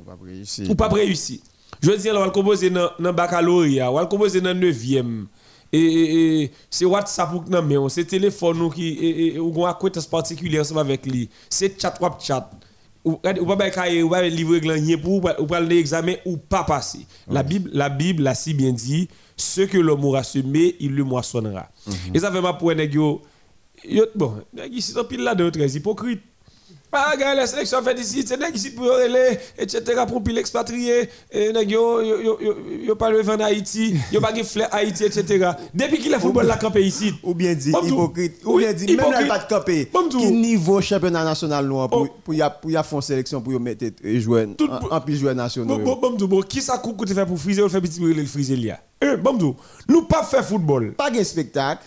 On 0.00 0.04
va 0.10 0.16
réussir. 0.24 0.70
ou 0.70 0.74
pas 0.74 0.88
réussir. 0.88 1.40
Je 1.80 1.90
veux 1.90 1.98
dire, 1.98 2.14
on 2.16 2.20
va 2.20 2.30
composer 2.30 2.70
dans 2.70 2.90
le 2.98 3.12
baccalauréat, 3.12 3.90
on 3.90 3.94
va 3.94 4.06
composer 4.06 4.40
dans 4.40 4.56
le 4.58 4.72
9e. 4.72 5.26
Et, 5.70 5.78
et- 5.78 6.42
et 6.44 6.52
c'est 6.70 6.86
WhatsApp 6.86 7.34
ou 7.34 7.44
non, 7.50 7.60
mais 7.62 7.76
c'est 7.90 8.06
téléphone 8.06 8.62
ou 8.62 8.70
qui 8.70 8.88
et, 8.88 9.34
et, 9.34 9.38
ou 9.38 9.52
une 9.54 9.64
acquaintance 9.66 10.06
particulière 10.06 10.62
ensemble 10.62 10.80
avec 10.80 11.04
lui. 11.04 11.28
C'est 11.50 11.78
chat 11.78 11.94
ou 12.00 12.06
chat. 12.18 12.50
Ou 13.08 13.16
pas 13.16 13.34
ou 14.02 14.08
pas 14.08 14.22
livrer 14.28 14.60
pour 15.02 15.24
ou 15.38 15.46
pas 15.46 15.60
l'examen 15.60 16.14
ou 16.24 16.36
pas 16.36 16.64
passer. 16.64 17.06
La 17.28 17.42
Bible 17.42 17.70
la 17.72 17.88
Bible 17.88 18.30
si 18.34 18.54
bien 18.54 18.72
dit 18.72 19.08
ce 19.36 19.62
que 19.62 19.78
l'homme 19.78 20.04
aura 20.04 20.22
semé, 20.22 20.76
il 20.80 20.94
le 20.94 21.04
moissonnera. 21.04 21.68
Et 22.12 22.18
ça 22.18 22.32
fait 22.32 22.42
ma 22.42 22.52
pour 22.52 22.74
nèg 22.74 22.94
yo 22.94 23.22
yo 23.84 24.06
bon, 24.14 24.42
nèg 24.52 24.74
ici 24.74 24.92
tant 24.94 25.04
pile 25.04 25.22
là 25.22 25.34
de 25.34 25.48
très 25.50 25.70
hypocrite. 25.76 26.22
Pas 26.90 27.16
gars 27.16 27.34
la 27.34 27.46
sélection 27.46 27.82
fait 27.82 27.98
ici, 28.00 28.24
c'est 28.26 28.38
nèg 28.38 28.56
ici 28.56 28.70
pour 28.70 28.90
aller 28.90 29.38
etc. 29.58 29.82
pour 30.08 30.22
pile 30.22 30.38
expatrié, 30.38 31.08
nèg 31.32 31.70
yo 31.70 32.00
yo 32.00 32.38
yo 32.86 32.96
pas 32.96 33.10
le 33.10 33.20
vent 33.22 33.38
Haïti, 33.40 33.94
yo 34.10 34.20
pas 34.20 34.32
flair 34.42 34.68
Haïti 34.72 35.04
etc. 35.04 35.50
Depuis 35.74 35.98
qu'il 35.98 36.14
a 36.14 36.18
football 36.18 36.46
la 36.46 36.56
campé 36.56 36.82
ici. 36.82 37.12
Ou 37.22 37.34
bien 37.34 37.54
dit 37.54 37.72
Bon, 37.72 37.82
hypocrite. 37.82 38.40
Ou 38.44 38.58
bien 38.58 38.72
dit 38.72 38.86
même 38.86 39.06
hypocrite. 39.06 39.28
pas 39.28 39.60
de. 39.60 39.86
Bon, 39.92 40.08
tout. 40.08 40.18
Qui 40.18 40.32
niveau 40.32 40.80
championnat 40.80 41.24
national 41.24 41.66
noir 41.66 41.88
pour 41.88 41.98
Oh. 41.98 42.08
pour 42.24 42.34
y 42.34 42.42
a 42.42 42.48
pour 42.48 42.70
y 42.70 42.76
a 42.76 42.82
font 42.82 43.00
sélection 43.00 43.40
pour 43.40 43.52
y 43.52 43.58
mettre 43.58 43.84
et 44.02 44.20
jouer 44.20 44.46
en 44.46 44.96
en 44.96 45.00
plus 45.00 45.16
joueurs 45.16 45.34
nationaux. 45.34 45.78
Bon, 45.78 45.96
bon, 45.96 46.10
bon, 46.10 46.16
bon, 46.16 46.26
bon, 46.26 46.42
qui 46.42 46.62
ça 46.62 46.78
coûte 46.78 47.12
faire 47.12 47.26
pour 47.26 47.38
friser 47.38 47.62
ou 47.62 47.68
faire 47.68 47.82
petit 47.82 48.00
le 48.00 48.24
friser 48.24 48.56
là 48.56 48.78
Eh, 49.02 49.16
bon, 49.16 49.34
bon, 49.34 49.56
nous 49.88 50.02
pas 50.02 50.22
faire 50.22 50.44
football. 50.44 50.92
Pas 50.92 51.10
de 51.10 51.22
spectacle. 51.22 51.82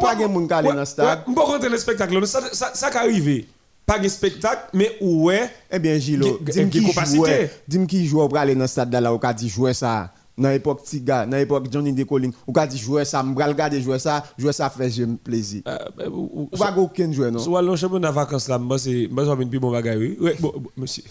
Pas 0.00 0.16
gen 0.18 0.30
moun 0.32 0.46
ka 0.48 0.58
aller 0.58 0.68
dans 0.68 0.74
le 0.80 0.84
stade. 0.84 1.22
M'pas 1.28 1.42
rentrer 1.42 1.68
le 1.68 1.78
spectacle. 1.78 2.26
Ça, 2.26 2.40
ça, 2.52 2.90
qui 2.90 2.96
arrive. 2.96 3.44
Pas 3.86 3.98
de 3.98 4.08
spectacle, 4.08 4.68
mais 4.72 4.96
ouais. 5.00 5.50
Eh 5.70 5.78
bien, 5.78 5.98
Gilo, 5.98 6.38
dis-moi 6.40 6.68
qui 6.70 7.16
jouait, 7.16 7.50
dis-moi 7.66 7.86
qui 7.86 8.06
jouait 8.06 8.28
pour 8.28 8.38
aller 8.38 8.54
dans 8.54 8.60
le 8.62 8.66
stade 8.68 8.94
là, 8.94 9.12
ou 9.12 9.18
dit 9.36 9.48
jouer 9.48 9.74
ça. 9.74 10.12
Dans 10.38 10.48
l'époque 10.48 10.84
Tiga, 10.84 11.26
dans 11.26 11.36
l'époque 11.36 11.66
Johnny 11.70 11.92
Decolling, 11.92 12.32
ou 12.46 12.52
dit 12.66 12.78
jouer 12.78 13.04
ça, 13.04 13.22
m'bral 13.22 13.50
regarder 13.50 13.82
jouer 13.82 13.98
ça, 13.98 14.24
jouer 14.38 14.52
ça 14.52 14.70
fait 14.70 14.88
j'aime 14.90 15.18
plaisir. 15.18 15.60
Euh, 15.66 15.76
euh, 15.98 16.08
ou- 16.08 16.46
pas 16.56 16.74
aucun 16.78 17.12
joueur 17.12 17.30
non? 17.30 17.40
Soit 17.40 17.60
le 17.60 17.76
championnat 17.76 18.08
de 18.08 18.14
vacances 18.14 18.48
là, 18.48 18.58
moi 18.58 18.78
c'est 18.78 19.06
un 19.12 19.36
bon 19.36 19.70
bagage. 19.70 19.98
oui. 19.98 20.30
Bon, 20.38 20.54
monsieur. 20.76 21.02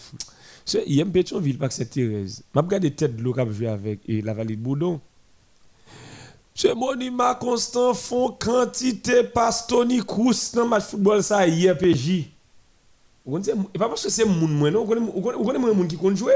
C'est 0.65 0.83
il 0.87 0.99
aime 0.99 1.11
Pétionville 1.11 1.57
pas 1.57 1.67
que 1.67 1.73
c'est 1.75 1.85
Thérèse. 1.85 2.41
M'a 2.55 2.61
regardé 2.61 2.91
tête 2.91 3.15
de 3.17 3.21
l'eau 3.21 3.33
qui 3.33 3.39
a 3.41 3.51
joué 3.51 3.67
avec 3.67 3.99
et 4.07 4.21
la 4.21 4.33
vallée 4.33 4.55
de 4.55 4.61
Boudon. 4.61 4.99
C'est 6.55 6.73
Monima 6.73 7.35
Constant 7.35 7.93
font 7.93 8.29
quantité 8.31 9.23
passe 9.23 9.67
Tony 9.67 10.03
Cruz 10.03 10.51
dans 10.53 10.63
le 10.63 10.69
match 10.69 10.83
football 10.85 11.23
ça 11.23 11.47
hier 11.47 11.77
PJ. 11.77 12.29
Et 13.27 13.77
pas 13.77 13.87
parce 13.89 14.03
que 14.03 14.09
c'est 14.09 14.25
moun 14.25 14.51
moi 14.51 14.71
non, 14.71 14.85
vous 14.85 14.87
connaissez 14.87 15.11
vous 15.13 15.21
connaissez- 15.21 15.37
vous 15.43 15.45
connaissez 15.51 15.75
moun 15.75 15.87
qui 15.87 15.97
compte 15.97 16.15
jouer. 16.17 16.33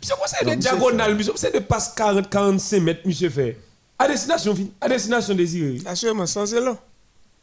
Puis 0.00 0.08
c'est 0.08 0.16
quoi 0.16 0.26
ça 0.26 0.38
Non, 0.44 0.50
des 0.50 0.56
monsieur, 0.56 0.70
diagonales, 0.72 1.14
monsieur, 1.14 1.32
c'est 1.36 1.52
des 1.52 1.60
passes 1.60 1.92
40 1.96 2.28
45 2.28 2.80
mètres 2.80 3.00
monsieur 3.06 3.30
fait. 3.30 3.56
À 3.98 4.08
destination 4.08 4.54
fin- 4.54 4.66
à 4.80 4.88
destination 4.88 5.34
désirée. 5.34 5.80
Assurément, 5.86 6.26
sans 6.26 6.46
zélo. 6.46 6.76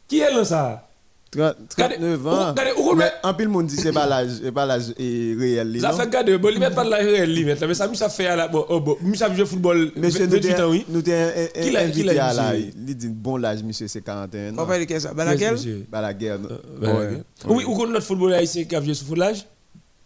Qui 0.06 0.20
est 0.20 0.30
là 0.32 0.44
ça? 0.44 0.54
30 0.54 0.91
39 1.32 2.26
ans. 2.26 2.54
Mais 2.96 3.10
en 3.22 3.32
pile 3.34 3.48
monde 3.48 3.66
dit 3.66 3.76
c'est 3.76 3.92
pas 3.92 4.06
l'âge, 4.06 4.28
c'est 4.42 4.52
pas 4.52 4.66
l'âge 4.66 4.92
réel. 4.98 5.78
Ça 5.80 5.90
non? 5.92 5.96
fait 5.96 6.10
garder, 6.10 6.36
bon, 6.36 6.50
il 6.52 6.58
met 6.60 6.70
pas 6.70 6.84
de 6.84 6.90
la 6.90 6.96
réelle 6.98 7.32
limite, 7.32 7.58
là, 7.60 7.66
mais 7.66 7.74
ça, 7.74 7.92
ça 7.94 8.08
fait 8.10 8.26
à 8.26 8.36
la, 8.36 8.48
bon, 8.48 8.66
oh, 8.68 8.80
bon, 8.80 8.96
ça 9.14 9.32
joue 9.34 9.46
football, 9.46 9.92
Monsieur, 9.96 10.26
nous 10.26 10.32
28 10.32 10.54
ans, 10.60 10.70
oui. 10.70 10.84
t'es- 10.86 10.92
nous 10.92 11.02
t'es 11.02 11.50
Qui 11.62 11.70
l'a- 11.70 11.80
qui 11.80 11.86
invité 11.86 12.14
l'a 12.14 12.26
à 12.26 12.34
la. 12.34 12.56
dit, 12.56 12.70
Il 12.86 12.96
dit 12.96 13.08
bon 13.08 13.36
l'âge, 13.38 13.62
monsieur, 13.62 13.88
c'est 13.88 14.02
41 14.02 14.54
On 14.54 14.58
ans. 14.58 14.66
parle 14.66 14.80
de 14.80 14.84
qu'est-ce 14.84 15.08
ça. 15.08 15.14
Bah 15.14 15.24
non? 15.24 15.32
Ben, 15.34 16.96
Ouais. 16.96 17.22
Oui, 17.46 17.64
ou 17.64 17.74
qu'on 17.74 17.86
notre 17.86 18.04
football 18.06 18.34
haïtien 18.34 18.64
qui 18.64 18.76
a 18.76 18.82
joué 18.82 18.92
sous 18.94 19.06
footballage? 19.06 19.46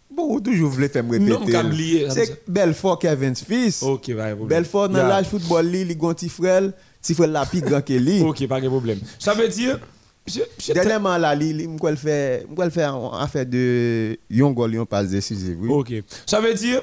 Bon, 0.09 0.33
ou 0.33 0.39
toujours 0.39 0.69
voulez 0.71 0.87
faire 0.87 1.03
me 1.03 1.17
Non, 1.17 1.39
répéter. 1.39 1.57
oublié, 1.59 2.01
comme 2.05 2.09
ça. 2.11 2.25
C'est 2.25 2.41
Belfort 2.47 2.97
Kevin 2.99 3.35
fils. 3.35 3.83
Ok, 3.83 4.03
problème. 4.13 4.47
Belfort 4.47 4.87
dans 4.89 5.05
l'âge 5.05 5.25
football 5.25 5.67
li, 5.67 5.83
li 5.83 5.95
gon 5.95 6.13
ti 6.13 6.29
frère, 6.29 6.71
ti 7.01 7.13
frère 7.13 7.27
la 7.27 7.45
pi 7.45 7.59
grand 7.61 7.81
que 7.81 7.93
li. 7.93 8.21
Ok, 8.21 8.47
pas 8.47 8.61
de 8.61 8.69
problème. 8.69 8.99
Ça 9.19 9.33
veut 9.33 9.49
dire, 9.49 9.77
Dernièrement 10.73 11.17
là, 11.17 11.35
fait, 11.95 12.45
m'kwel 12.49 12.71
fait 12.71 12.85
en 12.85 13.13
affaire 13.13 13.45
de 13.45 14.17
yon 14.29 14.51
gol 14.51 14.73
yon 14.75 14.85
passe 14.85 15.09
décisive. 15.09 15.57
Oui. 15.61 15.69
ok. 15.69 16.03
Ça 16.25 16.41
veut 16.41 16.53
dire, 16.53 16.81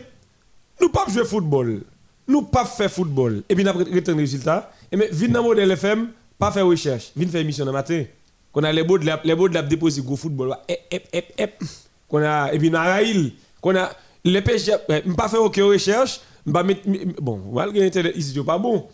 nous 0.80 0.88
pas 0.88 1.04
jouer 1.08 1.24
football, 1.24 1.82
nous 2.26 2.42
pas 2.42 2.64
faire 2.64 2.90
football, 2.90 3.42
et 3.48 3.54
puis 3.54 3.64
nous 3.64 3.72
retenir 3.72 4.16
résultat, 4.16 4.72
et 4.90 4.96
mais 4.96 5.08
vin 5.12 5.28
dans 5.28 5.42
modèle 5.42 5.70
FM, 5.72 6.08
pas 6.38 6.50
faire 6.50 6.66
recherche, 6.66 7.12
vin 7.14 7.26
faire 7.26 7.42
émission 7.42 7.64
le 7.64 7.72
matin. 7.72 8.04
Qu'on 8.50 8.62
a 8.62 8.72
les 8.72 8.84
beaux 8.84 8.98
de 8.98 9.06
la, 9.06 9.20
les 9.24 9.34
beaux 9.34 9.48
de 9.48 9.54
la 9.54 9.62
déposer 9.62 10.00
gros 10.00 10.16
football, 10.16 10.56
ep, 10.68 10.80
ep, 10.90 11.08
ep, 11.12 11.32
ep. 11.36 11.64
Qu'on 12.08 12.22
a, 12.22 12.52
et 12.52 12.58
puis 12.58 12.70
dans 12.70 12.78
Raïl, 12.78 13.32
qu'on 13.60 13.76
a, 13.76 13.90
les 14.24 14.40
pêches, 14.40 14.70
pas 15.16 15.28
faire 15.28 15.42
aucune 15.42 15.64
recherche, 15.64 16.20
bon, 16.46 17.40
malgré 17.52 17.86
internet 17.86 18.16
ici, 18.16 18.32
c'est 18.34 18.44
pas 18.44 18.58
bon. 18.58 18.86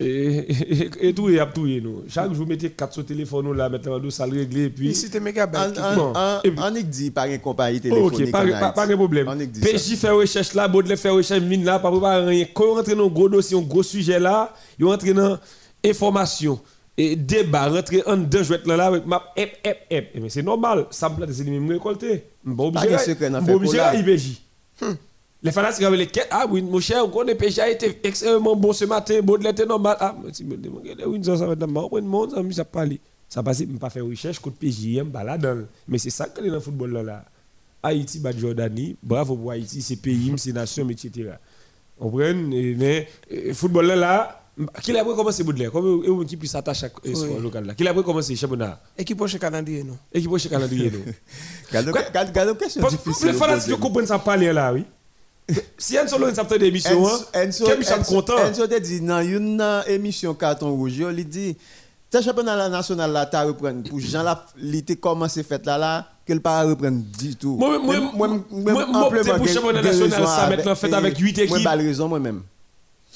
Et, 0.00 1.12
tout, 1.14 1.28
et 1.28 1.38
tout, 1.52 1.66
nous. 1.66 2.04
Chaque 2.08 2.32
jour, 2.32 2.46
mettez 2.46 2.70
4 2.70 2.92
sur 2.92 3.04
téléphone, 3.04 3.46
nous, 3.46 3.52
là, 3.52 3.68
maintenant, 3.68 3.98
nous, 3.98 4.12
ça 4.12 4.26
le 4.26 4.38
régler, 4.38 4.64
et 4.64 4.70
puis. 4.70 4.90
Ici, 4.90 5.10
t'es 5.10 5.18
méga. 5.18 5.46
Bon. 5.46 6.12
en 6.16 6.70
dit 6.70 7.10
pas 7.10 7.26
une 7.26 7.40
compagnie 7.40 7.78
Ok, 7.78 7.82
téléphonique. 7.82 8.30
pas, 8.30 8.44
en 8.44 8.60
pas, 8.60 8.72
pas 8.72 8.86
de 8.86 8.94
problème. 8.94 9.28
On. 9.28 9.36
PJ 9.36 9.96
fait 9.96 10.10
recherche 10.10 10.54
là, 10.54 10.68
Baudelaire 10.68 10.98
fait 10.98 11.08
recherche, 11.08 11.42
mine 11.42 11.64
là, 11.64 11.80
pas 11.80 11.90
préparer 11.90 12.26
rien. 12.26 12.46
Quand 12.54 12.64
on 12.64 12.74
rentre 12.74 12.94
dans 12.94 13.06
un 13.06 13.08
gros 13.08 13.28
dossier, 13.28 13.58
un 13.58 13.62
gros 13.62 13.82
sujet 13.82 14.20
là, 14.20 14.54
ils 14.78 14.84
rentrent 14.84 15.12
dans 15.12 15.38
information 15.84 16.60
et 16.96 17.16
débat, 17.16 17.68
rentrer 17.68 18.02
en 18.06 18.16
deux 18.16 18.42
jouets 18.42 18.60
là, 18.66 18.76
là, 18.76 19.00
map, 19.04 19.32
ep, 19.36 19.56
ep, 19.64 19.78
ep. 19.90 20.10
Et 20.14 20.20
Mais 20.20 20.28
c'est 20.28 20.42
normal, 20.42 20.86
ça 20.90 21.08
me 21.08 21.16
plaît, 21.16 21.26
c'est 21.32 21.44
lui-même 21.44 21.70
récolté. 21.70 22.24
Bon, 22.44 22.70
Pas 22.70 22.80
obligé, 22.82 22.94
de 22.96 23.00
secret 23.00 23.30
dans 23.30 23.42
bon, 23.42 23.54
obligé. 23.54 23.78
IBJ. 23.94 24.42
Les 25.42 25.52
fanatiques 25.52 25.84
avaient 25.84 25.96
les 25.96 26.06
quêtes. 26.08 26.28
Ah 26.30 26.46
oui, 26.50 26.62
mon 26.62 26.80
cher, 26.80 27.04
on 27.04 27.10
connaît 27.10 27.34
PJ 27.34 27.60
a 27.60 27.68
été 27.70 28.00
extrêmement 28.02 28.56
bon 28.56 28.72
ce 28.72 28.84
matin, 28.84 29.20
Baudelaire 29.22 29.52
était 29.52 29.66
normal. 29.66 29.96
Ah, 30.00 30.16
mais 30.22 30.32
si 30.32 30.44
me 30.44 30.56
demande, 30.56 30.82
oui, 31.06 31.20
ça 31.24 31.36
va 31.36 31.52
être 31.52 31.60
normal, 31.60 31.84
on 31.92 32.02
monde, 32.02 32.30
ça 32.32 32.42
ça 32.56 32.64
parle. 32.64 32.96
Ça 33.28 33.42
passe, 33.42 33.58
je 33.60 33.64
pas 33.66 33.90
faire 33.90 34.04
recherche, 34.06 34.40
côté 34.40 34.68
PJ, 34.68 35.02
pas 35.12 35.22
là-dedans. 35.22 35.66
Mais 35.86 35.98
c'est 35.98 36.10
ça 36.10 36.26
que 36.28 36.40
est 36.42 36.48
dans 36.48 36.54
le 36.54 36.60
football 36.60 36.92
là. 36.92 37.02
là. 37.02 37.24
Haïti 37.82 38.18
bat 38.18 38.32
Jordanie, 38.36 38.96
bravo 39.02 39.36
pour 39.36 39.52
Haïti, 39.52 39.80
c'est 39.82 39.96
pays, 39.96 40.32
c'est 40.36 40.52
nation, 40.52 40.88
etc. 40.88 41.30
On 42.00 42.10
prend, 42.10 42.34
mais 42.34 43.06
euh, 43.32 43.54
football 43.54 43.86
là, 43.86 43.96
là, 43.96 44.40
qui 44.82 44.90
l'a 44.92 45.04
commencé 45.04 45.44
Baudelaire 45.44 45.70
Comme 45.70 46.02
une 46.04 46.22
équipe 46.22 46.40
qui 46.40 46.48
s'attache 46.48 46.82
à 46.82 46.88
Oui. 47.04 47.14
sport 47.14 47.38
local 47.38 47.64
là? 47.66 47.74
Qui 47.74 47.84
l'a 47.84 47.94
commencé 47.94 48.34
championnat? 48.34 48.80
Équipe 48.96 49.16
prochain 49.16 49.38
calendrier, 49.38 49.84
non 49.84 49.96
Équipe 50.12 50.36
chez 50.38 50.48
calendrier. 50.48 50.90
non. 50.90 50.98
Gardons 52.32 52.54
question 52.54 52.88
difficile. 52.88 53.28
Les 53.28 53.32
fanatiques 53.34 53.78
comprennent 53.78 54.06
ça 54.06 54.18
parler 54.18 54.52
là, 54.52 54.72
oui. 54.72 54.84
Si 55.78 55.96
un 55.96 56.06
seul 56.06 56.22
une 56.22 56.58
des 56.58 56.66
émissions, 56.66 57.02
Enzo- 57.06 57.24
Enzo- 57.32 57.64
quel 57.66 57.78
sommes 57.84 58.00
Enzo- 58.02 58.14
content? 58.14 58.38
Enzo 58.38 58.66
te 58.66 58.78
dit 58.78 59.00
dans 59.00 59.22
une 59.22 59.60
euh, 59.60 59.82
émission 59.86 60.34
carton 60.34 60.70
rouge, 60.74 60.98
yo, 60.98 61.10
il 61.10 61.26
dit 61.26 61.56
ta 62.10 62.20
championnat 62.20 62.56
ta 65.58 65.78
la 65.78 66.06
qu'elle 66.26 66.40
pas 66.42 66.62
reprendre 66.64 67.02
du 67.18 67.34
tout. 67.36 67.56
Moi, 67.56 67.78
moi, 67.78 67.98
moi, 68.14 68.28
moi, 68.50 68.86
moi, 68.86 69.10
c'est 69.22 69.34
pour 69.36 69.48
championnat 69.48 69.80
national, 69.82 70.26
ça, 70.26 70.46
maintenant, 70.50 70.74
fait 70.74 70.92
avec 70.92 71.16
huit 71.18 71.36
Moi 71.38 71.44
équipes. 71.46 71.64
pas 71.64 71.76
raison 71.76 72.08
moi 72.08 72.20
même. 72.20 72.42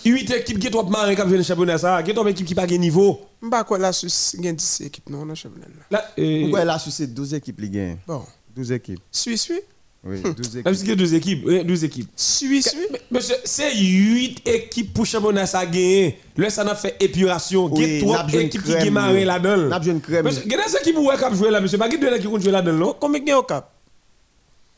8 0.04 0.30
équipes 0.32 0.58
qui 0.58 0.68
sont 0.72 0.82
marins 0.88 1.14
qui 1.14 1.22
viennent 1.28 1.44
championnat 1.44 1.78
ça, 1.78 2.02
qui 2.02 2.12
sont 2.14 2.26
équipe 2.26 2.46
qui 2.46 2.54
pas 2.54 2.66
de 2.66 2.74
niveau? 2.74 3.20
Mba 3.42 3.62
quoi 3.62 3.78
la 3.78 3.92
Suisse 3.92 4.34
gagne 4.38 4.56
10 4.56 4.80
équipes, 4.86 5.10
non, 5.10 5.18
dans 5.20 5.26
le 5.26 5.34
championnat. 5.34 5.66
là. 5.90 5.98
Là, 6.16 6.40
Pourquoi 6.42 6.64
là 6.64 6.78
sur 6.78 6.90
ces 6.90 7.06
12 7.06 7.34
équipes 7.34 7.60
li 7.60 7.68
gagne 7.70 7.98
Bon. 8.06 8.22
12 8.56 8.72
équipes. 8.72 9.00
Suisse, 9.12 9.48
oui. 9.50 9.60
Oui, 10.04 10.20
12 10.20 10.62
Même 10.64 10.74
si 10.74 10.82
équipes. 10.82 10.84
il 10.84 10.88
y 10.88 10.92
a 10.92 10.96
deux 10.96 11.14
équipes, 11.14 11.42
oui, 11.46 11.64
12 11.64 11.84
équipes. 11.84 12.08
Suisse, 12.16 12.74
oui. 12.76 12.86
Mais, 12.90 13.00
Monsieur, 13.12 13.36
c'est 13.44 13.72
8 13.76 14.42
équipes 14.48 14.92
pour 14.92 15.06
championnat 15.06 15.46
ça 15.46 15.64
gagné. 15.64 16.18
Là, 16.36 16.50
ça 16.50 16.64
n'a 16.64 16.74
fait 16.74 16.96
épuration. 16.98 17.70
Il 17.76 17.82
y 17.94 17.96
a 17.98 18.00
trois 18.00 18.16
n'a 18.16 18.22
besoin 18.24 18.40
de 18.40 18.46
équipes 18.46 18.62
qui 18.62 18.70
crème, 18.70 18.82
gagnent 18.84 18.92
marrer 18.92 19.18
oui. 19.20 19.24
là-dedans. 19.24 19.68
N'a 19.68 19.78
besoin 19.78 19.94
de 19.94 19.98
crème. 20.00 20.24
Monsieur, 20.24 20.42
il 20.44 20.50
y 20.50 20.54
a 20.56 20.58
des 20.66 20.76
équipes 20.76 20.96
qui 20.96 21.24
ont 21.24 21.34
joué 21.34 21.50
là, 21.50 21.60
monsieur. 21.60 21.78
Pas 21.78 21.88
y 21.88 21.94
a 21.94 21.98
deux 21.98 22.18
qui 22.18 22.26
ont 22.26 22.40
joué 22.40 22.50
là-dedans, 22.50 22.76
non? 22.78 22.96
Combien 22.98 23.20
gagne 23.20 23.36
au 23.36 23.42
cap? 23.44 23.70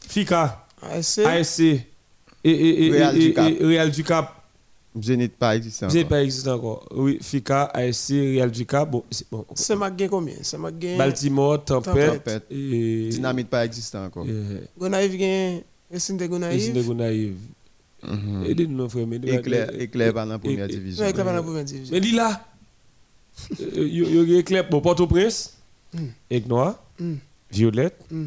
FICA, 0.07 0.67
ASC 0.83 1.21
ASC 1.21 1.61
et, 1.61 1.85
et, 2.45 2.87
et, 2.87 2.91
Real 3.03 3.17
et- 3.89 3.91
du 3.91 4.05
Cap. 4.05 4.44
Et 4.95 5.01
Cap. 5.01 5.05
Zénith 5.05 5.33
pas 5.37 5.57
existant. 5.57 5.89
Vous 5.89 5.95
n'êtes 5.95 6.09
pas 6.09 6.23
existé 6.23 6.49
encore. 6.51 6.87
Oui, 6.95 7.19
FICA, 7.21 7.65
ASC, 7.75 8.11
Real 8.11 8.51
du 8.51 8.65
Cap. 8.67 8.91
Bon, 8.91 9.03
c'est 9.11 9.27
bon. 9.31 9.45
C'est 9.55 9.77
ma 9.77 9.91
gagne 9.91 10.09
combien? 10.09 10.35
C'est 10.43 10.59
ma 10.59 10.71
gagne. 10.71 10.99
Baltimore, 10.99 11.65
Tempête. 11.65 12.25
Tempête. 12.25 12.45
Et. 12.51 13.09
Dynamite 13.11 13.49
pas 13.49 13.65
existant 13.65 14.05
encore. 14.07 14.27
et- 14.27 14.69
Gonaïve 14.79 15.17
gagne. 15.17 15.63
Racine 15.93 16.17
de 16.17 16.25
et 16.25 16.29
Gonaïve. 16.29 16.61
Sine 16.61 16.73
Naïve. 16.95 17.37
Mhm. 18.03 18.45
Aidez-nous, 18.47 18.89
frère. 18.89 19.07
mais- 19.07 19.17
Éclair 19.17 19.81
éclair 19.81 20.13
pas 20.13 20.25
dans 20.25 20.33
la 20.33 20.39
première 20.39 20.69
Et- 20.69 20.73
et- 20.73 20.77
division. 20.77 21.05
Avec 21.05 21.17
la 21.17 21.25
dans 21.25 21.43
première 21.43 21.65
division. 21.65 21.93
Mais 21.95 22.01
dis 22.01 22.13
là, 22.13 22.45
il 23.77 24.31
y 24.31 24.35
a 24.37 24.39
éclair 24.39 24.69
pour 24.69 24.83
Port-au-Prince, 24.83 25.57
Aigle 26.31 26.49
Noir, 26.49 26.83
Mm. 26.99 27.15
Violette, 27.51 27.97
Mm. 28.11 28.27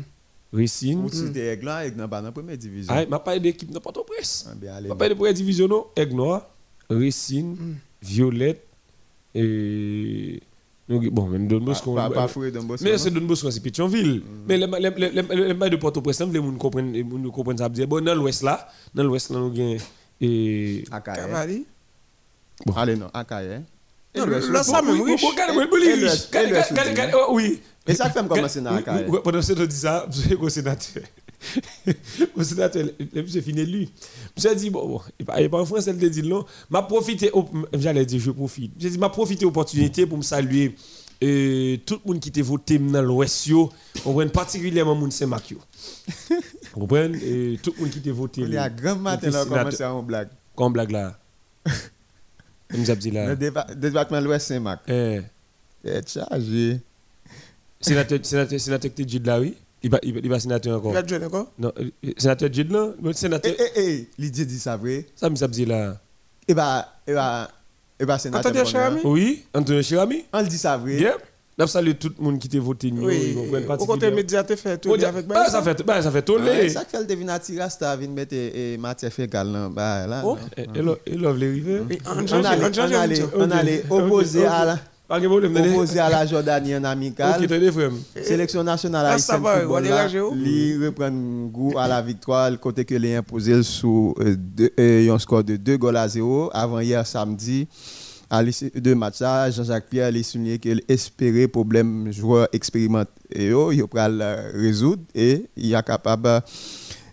Racine. 0.54 1.04
Ou 1.04 1.10
si 1.10 1.32
t'es 1.32 1.54
aigle 1.54 1.66
là, 1.66 1.86
aigle 1.86 1.98
n'a 1.98 2.08
pas 2.08 2.20
dans 2.20 2.28
la 2.28 2.32
première 2.32 2.58
division. 2.58 2.94
Ah, 2.96 3.04
je 3.04 3.16
parle 3.18 3.40
d'équipe 3.40 3.72
de 3.72 3.80
Port-au-Prince. 3.80 4.48
Ah. 4.50 4.54
Je 4.82 4.94
parle 4.94 5.10
de 5.10 5.14
première 5.16 5.34
division, 5.34 5.68
non? 5.68 5.86
Aigle 5.96 6.16
Racine, 6.90 7.78
Violette, 8.02 8.66
et. 9.36 10.42
Bon, 10.90 11.28
même 11.28 11.50
Don 11.50 11.60
Bosco. 11.60 11.94
Pas 11.96 12.10
pas 12.10 12.28
fouet 12.30 12.50
dans 12.50 12.64
Boston. 12.64 12.88
Mais 12.90 12.98
c'est 12.98 13.12
Don 13.12 13.22
Bosco, 13.26 13.52
c'est 13.52 13.60
Pétionville. 13.60 14.24
Mais 14.48 14.56
les- 14.58 14.68
les- 14.68 14.90
les- 14.90 15.22
les 15.22 15.48
les 15.50 15.54
bails 15.54 15.70
de 15.70 15.76
Port-au-Prince, 15.76 16.22
les 16.22 16.34
gens 16.40 16.52
comprennent 16.54 17.30
comprennent 17.30 17.58
ça. 17.58 17.68
Bon, 17.68 18.02
dans 18.04 18.16
l'ouest 18.16 18.42
là, 18.42 18.70
dans 18.96 19.04
l'ouest 19.04 19.30
là, 19.30 19.38
nous 19.40 19.48
avons. 19.52 19.78
Et. 20.22 20.86
Akaye. 20.90 21.16
Cavali. 21.18 21.66
Allez 22.76 22.96
non, 22.96 23.10
Akaye. 23.14 23.62
Non, 24.16 24.26
là, 24.26 24.64
ça, 24.64 24.82
bon, 24.82 24.94
même 24.94 25.02
Oui, 25.02 25.12
riche. 25.12 25.22
bon, 25.22 25.28
regardez, 25.30 25.54
oui. 27.32 27.62
Et 27.86 27.94
ça 27.94 28.10
fait 28.10 28.24
me 28.24 28.30
commencer 28.30 28.62
dans 28.62 28.74
Akaye. 28.76 29.06
Pendant 29.24 29.40
que 29.42 29.46
je 29.46 29.64
dis 29.66 29.76
ça, 29.76 30.08
je 30.10 30.22
suis 30.22 30.34
un 30.68 30.76
sénateur. 31.40 31.96
Le 32.36 32.44
sénateur, 32.44 32.84
le 33.14 33.22
monsieur 33.22 33.42
fini 33.42 33.66
lui. 33.66 33.92
Monsieur 34.36 34.52
a 34.52 34.56
dit, 34.56 34.70
bon, 34.70 35.02
il 35.20 35.26
n'est 35.26 35.50
pas 35.50 35.62
en 35.62 35.66
France, 35.66 35.86
te 35.86 35.92
dit 35.92 36.24
non. 36.24 36.46
M'a 36.70 36.88
j'allais 37.74 38.06
dire, 38.06 38.20
je 38.20 38.32
profite. 38.32 38.74
J'ai 38.78 38.90
dit, 38.90 38.98
m'a 38.98 39.10
profité 39.10 39.46
l'opportunité 39.46 40.06
pour 40.06 40.18
me 40.18 40.24
saluer 40.24 40.76
euh, 41.24 41.78
tout 41.86 42.00
le 42.06 42.12
monde 42.12 42.20
qui 42.20 42.32
t'a 42.32 42.44
voté 42.44 42.78
dans 42.78 43.02
l'Ouest, 43.02 43.50
on 44.06 44.28
particulièrement 44.30 44.96
moun 44.96 45.10
Saint-Marc. 45.10 45.56
Vous 46.74 46.82
comprenez 46.82 47.58
Tout 47.64 47.74
le 47.78 47.84
monde 47.84 47.92
qui 47.92 48.02
t'a 48.02 48.12
voté. 48.12 48.42
Il 48.42 48.54
y 48.54 48.58
a 48.58 48.70
grand 48.70 48.96
matin 48.96 49.32
commencé 49.46 49.84
à 49.84 49.94
en 49.94 50.04
blague. 50.04 50.30
Comme 50.56 50.74
blague 50.74 50.92
là. 50.92 51.18
Nous 52.74 52.90
avons 52.90 53.00
dit 53.00 53.12
là. 53.12 53.28
Le 53.28 53.36
département 53.76 54.20
de 54.22 54.26
l'Ouest 54.26 54.48
Saint-Marc. 54.48 54.82
Eh. 54.90 55.22
C'est 55.84 56.10
chargé. 56.10 56.82
Sénateur, 57.80 58.20
sénateur, 58.24 58.60
sénateur 58.60 58.94
qui 58.94 59.06
dit 59.06 59.20
là, 59.20 59.40
oui 59.40 59.56
il 59.88 60.14
va, 60.14 60.20
il 60.24 60.30
va 60.30 60.40
sénateur 60.40 60.78
encore. 60.78 60.92
Il 60.92 61.02
va 61.02 61.08
jouer 61.08 61.26
encore? 61.26 61.52
Non, 61.58 61.72
euh, 61.80 62.12
sénateur 62.18 62.52
Jude 62.52 62.72
là, 62.72 62.90
le 63.02 63.14
sénateur. 63.14 63.54
Eh, 63.58 63.64
eh, 63.76 63.82
eh, 63.82 64.10
Lydia 64.18 64.46
dit 64.46 64.60
ça 64.60 64.78
vrai. 64.78 65.06
Ça 65.16 65.30
me 65.30 65.36
dit 65.48 65.66
là. 65.66 65.98
Eh 66.48 66.54
bah, 66.54 66.88
eh 67.08 67.14
bah, 67.14 67.50
eh 68.00 68.06
bah, 68.06 68.18
sénateur. 68.18 68.52
Antonio 68.52 68.66
Chirami 68.66 69.02
Oui, 69.04 69.46
Antonio 69.54 69.82
Chirami. 69.82 70.26
On 70.34 70.42
le 70.42 70.48
dit 70.48 70.58
ça 70.58 70.78
vrai. 70.78 70.96
Yep. 70.96 71.24
Nous 71.60 71.66
saluons 71.66 71.96
tout 72.00 72.12
le 72.20 72.24
monde 72.24 72.38
qui 72.38 72.48
t'a 72.48 72.60
voté. 72.60 72.94
Oui, 72.96 73.36
au 73.80 73.86
côté 73.88 74.12
média, 74.12 74.44
tu 74.44 74.56
fait 74.56 74.78
tout 74.78 74.94
avec 74.94 75.26
bah, 75.26 75.50
ça 75.50 75.64
fait 75.64 75.84
bah, 75.84 76.02
ça 76.02 76.12
fait 76.12 76.22
tout 76.22 76.38
les. 76.38 76.70
Ça 76.70 76.86
fait 76.86 77.00
le 77.00 77.06
deviner 77.06 77.32
à 77.32 77.40
Tirasta 77.40 77.96
vient 77.96 78.10
mettre 78.10 78.36
et 78.36 78.78
Mathieu 78.78 79.10
Fégal 79.10 79.52
là 79.52 79.70
bah 79.70 80.06
là. 80.06 80.22
Oh, 80.24 80.38
et 80.56 81.16
love 81.16 81.38
les 81.38 81.50
river. 81.50 81.82
On 82.16 82.44
allait 82.44 83.24
on 83.36 83.50
allait 83.50 83.84
opposer 83.90 84.46
à 84.46 84.78
la 85.10 85.18
Opposé 85.18 86.00
à 86.00 86.10
la 86.10 86.26
Jordanie 86.26 86.76
en 86.76 86.84
amical. 86.84 87.40
Sélection 88.24 88.64
nationale 88.64 89.06
ah, 89.08 89.14
haïtienne 89.14 89.42
football 89.42 89.84
là, 89.86 90.08
li 90.36 90.78
reprend 90.86 91.12
goût 91.48 91.78
à 91.78 91.88
la 91.88 92.02
victoire 92.02 92.52
côté 92.60 92.84
que 92.84 92.96
les 92.96 93.16
imposé 93.16 93.64
sous 93.64 94.14
euh, 94.20 94.36
euh, 94.80 95.14
un 95.14 95.20
score 95.20 95.44
de 95.44 95.56
2 95.56 95.78
goals 95.78 95.98
à 95.98 96.08
0 96.08 96.50
avant 96.54 96.80
hier 96.80 97.06
samedi. 97.08 97.68
À 98.30 98.44
l'issue 98.44 98.70
de 98.76 98.94
match 98.94 99.20
Jean-Jacques 99.20 99.88
Pierre 99.90 100.14
a 100.14 100.24
souligné 100.24 100.60
qu'il 100.60 100.82
espérait 100.90 101.48
problème 101.48 102.12
joueur 102.12 102.50
expérimenté 102.52 103.12
il 103.34 103.88
pourra 103.88 104.10
résoudre 104.54 105.04
et 105.16 105.46
il 105.56 105.74
est 105.74 105.84
capable 105.86 106.42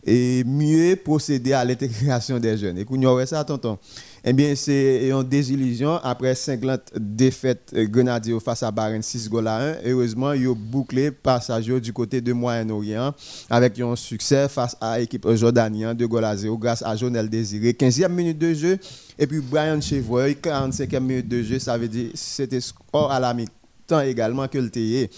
et 0.07 0.43
mieux 0.45 0.97
procéder 0.97 1.53
à 1.53 1.65
l'intégration 1.65 2.39
des 2.39 2.59
jeunes. 2.59 2.79
Et 2.79 2.85
qu'on 2.85 3.03
aurait 3.05 3.27
ça 3.27 3.45
tonton 3.45 3.79
eh 4.26 4.33
bien, 4.33 4.54
c'est 4.57 5.09
une 5.11 5.23
désillusion 5.23 5.97
après 6.02 6.35
50 6.35 6.93
défaites 6.99 7.75
Grenadier 7.75 8.38
face 8.40 8.62
à 8.62 8.71
Bahreïn 8.71 9.02
6 9.02 9.28
goals 9.28 9.49
à 9.49 9.59
1. 9.59 9.76
Heureusement, 9.85 10.33
ils 10.33 10.49
ont 10.49 10.57
bouclé 10.59 11.11
passage 11.11 11.66
du 11.66 11.93
côté 11.93 12.23
de 12.23 12.33
Moyen-Orient 12.33 13.12
avec 13.50 13.78
un 13.81 13.95
succès 13.95 14.49
face 14.49 14.78
à 14.81 14.99
l'équipe 14.99 15.28
jordanienne 15.35 15.93
de 15.93 16.07
goals 16.07 16.25
à 16.25 16.35
0 16.35 16.57
grâce 16.57 16.83
à 16.83 16.97
Jonel 16.97 17.28
Désiré. 17.28 17.73
15e 17.73 18.09
minute 18.09 18.38
de 18.38 18.54
jeu 18.54 18.78
et 19.19 19.26
puis 19.26 19.40
Brian 19.40 19.78
Chevreuil, 19.83 20.38
45e 20.43 21.00
minute 21.00 21.28
de 21.28 21.43
jeu, 21.43 21.59
ça 21.59 21.76
veut 21.76 21.88
dire 21.88 22.09
c'était 22.14 22.62
score 22.62 23.12
à 23.12 23.21
la 23.21 23.35
mi-temps 23.35 24.00
également 24.00 24.49
que 24.49 24.57
le 24.57 24.71
TIE. 24.71 25.11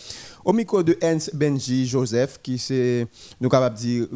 Au 0.44 0.52
micro 0.52 0.82
de 0.82 0.98
Hans 1.02 1.18
Benji 1.32 1.86
Joseph, 1.86 2.40
qui 2.42 2.58
c'est, 2.58 3.06
nous 3.40 3.48
capable 3.48 3.76
de 3.76 3.80
dire, 3.80 4.06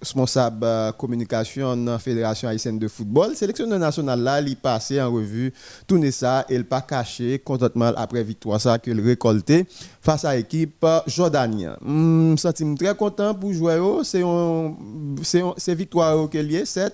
responsable 0.00 0.64
euh, 0.64 0.92
communication 0.92 1.76
dans 1.76 1.92
la 1.92 1.98
Fédération 1.98 2.48
haïtienne 2.48 2.78
de 2.78 2.88
football. 2.88 3.36
Sélection 3.36 3.66
nationale 3.66 4.20
là, 4.20 4.40
il 4.40 4.56
passé 4.56 5.00
en 5.00 5.12
revue 5.12 5.52
tout 5.86 6.00
ça 6.10 6.44
et 6.48 6.54
il 6.54 6.64
pas 6.64 6.80
caché 6.80 7.38
contentement 7.38 7.92
après 7.96 8.24
victoire 8.24 8.60
ça 8.60 8.78
qu'il 8.78 9.00
récolté 9.00 9.66
face 10.00 10.24
à 10.24 10.34
l'équipe 10.34 10.84
jordanienne. 11.06 11.76
Je 11.82 12.52
suis 12.54 12.74
très 12.74 12.94
content 12.94 13.34
pour 13.34 13.52
jouer. 13.52 13.78
C'est 14.02 14.20
une 14.20 15.54
victoire 15.76 16.28
qu'il 16.30 16.50
y 16.50 16.58
a, 16.58 16.90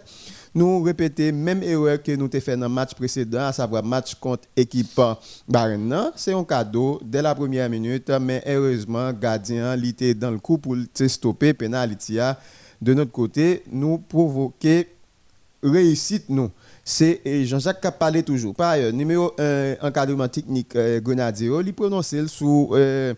nous 0.56 0.82
répéter 0.82 1.32
même 1.32 1.62
erreur 1.62 2.02
que 2.02 2.12
nous 2.12 2.24
avons 2.24 2.40
fait 2.40 2.56
dans 2.56 2.66
le 2.66 2.74
match 2.74 2.94
précédent, 2.94 3.46
à 3.46 3.52
savoir 3.52 3.84
match 3.84 4.14
contre 4.14 4.48
l'équipe 4.56 5.00
Barren. 5.46 6.10
C'est 6.16 6.32
un 6.32 6.44
cadeau 6.44 6.98
dès 7.04 7.20
la 7.20 7.34
première 7.34 7.68
minute, 7.68 8.10
mais 8.20 8.42
heureusement, 8.46 9.12
gardien 9.12 9.80
était 9.82 10.14
dans 10.14 10.30
le 10.30 10.38
coup 10.38 10.56
pour 10.56 10.74
stopper 10.94 11.52
penalty 11.52 12.18
de 12.80 12.94
notre 12.94 13.12
côté, 13.12 13.62
nous 13.70 13.98
provoquer 13.98 14.88
réussite 15.62 16.28
nous. 16.28 16.50
C'est 16.84 17.20
Jean-Jacques 17.44 17.80
qui 17.80 17.86
a 17.86 17.92
parlé 17.92 18.22
toujours. 18.22 18.54
Par 18.54 18.70
ailleurs, 18.70 18.92
numéro 18.92 19.32
1 19.38 19.76
encadrement 19.82 20.28
technique 20.28 20.76
euh, 20.76 21.00
Grenadier, 21.00 21.50
il 21.64 21.74
prononce 21.74 22.14
sous 22.28 22.70
euh, 22.72 23.12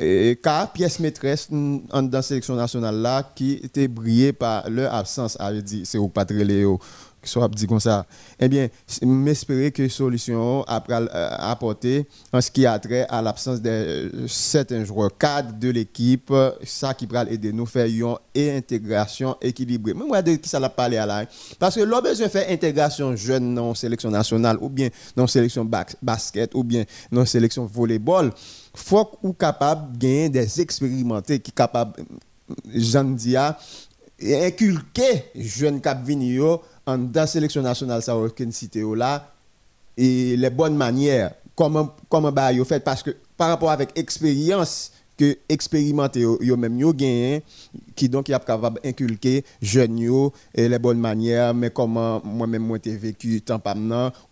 euh, 0.00 0.34
pièce 0.74 0.98
maîtresse 0.98 1.48
dans 1.50 2.10
la 2.10 2.22
sélection 2.22 2.56
nationale 2.56 2.96
là 2.96 3.30
qui 3.34 3.60
était 3.62 3.86
brillé 3.86 4.32
par 4.32 4.68
leur 4.68 4.92
absence. 4.92 5.38
C'est 5.84 5.98
au 5.98 6.10
Léo 6.30 6.80
soit 7.24 7.48
dit 7.48 7.66
comme 7.66 7.80
ça, 7.80 8.06
eh 8.38 8.48
bien, 8.48 8.68
m'espérer 9.02 9.70
que 9.70 9.88
solution 9.88 10.62
après 10.64 10.94
euh, 10.94 11.28
apporter 11.38 12.06
en 12.32 12.40
ce 12.40 12.50
qui 12.50 12.66
a 12.66 12.78
trait 12.78 13.06
à 13.08 13.22
l'absence 13.22 13.60
de 13.60 13.70
euh, 13.70 14.28
certains 14.28 14.84
joueurs 14.84 15.16
cadres 15.16 15.52
de 15.58 15.70
l'équipe, 15.70 16.32
ça 16.64 16.94
qui 16.94 17.06
va 17.06 17.24
aider 17.24 17.52
nous 17.52 17.66
faire 17.66 17.86
une 17.86 18.16
intégration 18.56 19.36
équilibrée. 19.40 19.94
Mais 19.94 20.04
moi, 20.04 20.22
de 20.22 20.34
qui 20.36 20.48
ça 20.48 20.58
l'a 20.58 20.68
parlé 20.68 20.96
à 20.96 21.06
la 21.06 21.26
Parce 21.58 21.76
que 21.76 21.80
l'on 21.80 22.00
besoin 22.00 22.28
faire 22.28 22.50
intégration 22.50 23.14
jeune 23.16 23.54
dans 23.54 23.74
sélection 23.74 24.10
nationale, 24.10 24.58
ou 24.60 24.68
bien 24.68 24.88
dans 25.16 25.26
sélection 25.26 25.68
basket, 26.02 26.54
ou 26.54 26.64
bien 26.64 26.84
dans 27.10 27.24
sélection 27.24 27.66
volleyball, 27.66 28.32
faut 28.74 29.10
ou 29.22 29.32
capable 29.32 29.92
de 29.92 29.98
gagner 29.98 30.28
des 30.28 30.60
expérimentés 30.60 31.40
qui 31.40 31.52
capable, 31.52 32.02
j'en 32.74 33.04
dis, 33.04 33.36
inculquer 34.22 35.24
jeunes 35.34 35.80
cap 35.80 36.04
en 36.86 36.98
dans 36.98 37.26
sélection 37.26 37.62
nationale 37.62 38.02
ça 38.02 38.16
aucune 38.16 38.52
cité 38.52 38.82
là. 38.96 39.32
Et 39.96 40.36
les 40.36 40.50
bonnes 40.50 40.76
manières 40.76 41.32
comment 41.54 41.94
comment 42.08 42.32
bah 42.32 42.50
fait 42.64 42.80
parce 42.80 43.02
que 43.02 43.10
par 43.36 43.48
rapport 43.48 43.70
avec 43.70 43.96
expérience 43.98 44.92
que 45.16 45.36
expérimenter 45.48 46.20
yo 46.20 46.56
même 46.56 46.78
yo 46.78 46.92
gagné 46.92 47.42
qui 47.94 48.08
donc 48.08 48.28
y 48.28 48.34
a 48.34 48.38
capable 48.38 48.80
inculquer 48.84 49.44
jeunes 49.60 49.98
yo 49.98 50.32
et 50.54 50.68
les 50.68 50.78
bonnes 50.78 50.98
manières 50.98 51.52
mais 51.54 51.70
comment 51.70 52.22
moi 52.24 52.46
même 52.46 52.62
moi 52.62 52.78
t'ai 52.78 52.96
vécu 52.96 53.40
tant 53.42 53.58
pas 53.58 53.74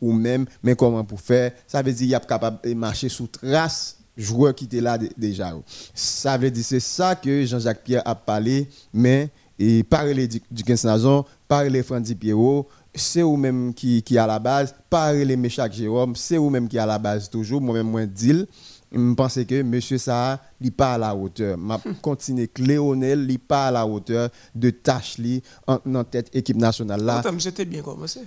ou 0.00 0.12
même 0.12 0.46
mais 0.62 0.74
comment 0.74 1.04
pour 1.04 1.20
faire 1.20 1.52
ça 1.66 1.82
veut 1.82 1.92
dire 1.92 2.08
y 2.08 2.14
a 2.14 2.20
capable 2.20 2.74
marcher 2.74 3.08
sous 3.08 3.26
trace 3.26 3.98
joueur 4.16 4.54
qui 4.54 4.64
était 4.64 4.80
là 4.80 4.98
déjà 5.16 5.52
ça 5.94 6.38
veut 6.38 6.50
dire 6.50 6.64
c'est 6.64 6.80
ça 6.80 7.14
que 7.14 7.44
Jean-Jacques 7.44 7.84
Pierre 7.84 8.02
a 8.06 8.14
parlé 8.14 8.68
mais 8.92 9.28
et 9.60 9.82
parler 9.84 10.26
du, 10.26 10.40
du 10.50 10.64
15 10.64 10.84
Nazon, 10.84 11.24
parler 11.46 11.82
Franzi 11.82 12.14
Pierrot, 12.14 12.66
c'est 12.94 13.20
vous 13.22 13.36
même 13.36 13.74
qui, 13.74 14.02
qui 14.02 14.16
à 14.16 14.26
la 14.26 14.38
base, 14.38 14.74
parler 14.88 15.36
Méchac 15.36 15.72
Jérôme, 15.72 16.16
c'est 16.16 16.38
vous 16.38 16.48
même 16.48 16.66
qui 16.66 16.78
à 16.78 16.86
la 16.86 16.98
base 16.98 17.28
toujours, 17.28 17.60
moi-même 17.60 17.90
moi 17.90 18.06
dis 18.06 18.46
je 18.92 19.14
pense 19.14 19.38
que 19.44 19.62
monsieur 19.62 19.98
ça 19.98 20.40
n'est 20.60 20.72
pas 20.72 20.94
à 20.94 20.98
la 20.98 21.14
hauteur. 21.14 21.56
Je 21.86 21.92
continue 22.00 22.48
que 22.48 22.60
Léonel 22.60 23.24
n'est 23.24 23.38
pas 23.38 23.68
à 23.68 23.70
la 23.70 23.86
hauteur 23.86 24.30
de 24.52 24.70
tâche 24.70 25.18
li 25.18 25.40
en, 25.66 25.78
en 25.94 26.02
tête 26.02 26.28
équipe 26.34 26.56
nationale 26.56 27.04
là. 27.04 27.22
J'étais 27.38 27.64
bien 27.64 27.82
commencé. 27.82 28.22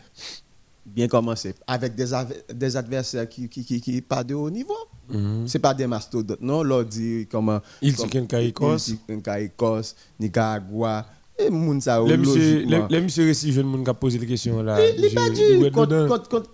Bien 0.86 1.10
commencé 1.10 1.54
avec 1.68 1.96
des, 1.96 2.06
des 2.54 2.78
adversaires 2.78 3.28
qui 3.28 3.50
qui, 3.50 3.66
qui, 3.66 3.82
qui 3.82 4.02
pas 4.02 4.24
de 4.24 4.36
haut 4.36 4.50
niveau. 4.50 4.74
Mm 5.10 5.18
-hmm. 5.18 5.48
C'est 5.48 5.60
pas 5.60 5.74
des 5.74 5.88
mastodontes 5.88 6.40
non, 6.42 6.64
dit 6.84 7.28
comment 7.30 7.60
il 7.82 7.94
dit 7.94 8.08
qu'un 8.08 8.26
Caïcos, 8.26 9.96
Nicaragua 10.20 11.06
et 11.38 11.50
moun 11.50 11.82
sa 11.82 12.04
ou 12.04 12.08
logiquement. 12.08 12.88
Les 12.90 13.02
monsieur 13.02 13.26
récit 13.26 13.52
jeune 13.52 13.68
moun 13.68 13.84
qui 13.84 13.92
posé 13.94 14.20
des 14.20 14.26
questions 14.26 14.62
là. 14.62 14.78
Il 14.98 15.14
pas 15.14 15.30
dit 15.30 15.72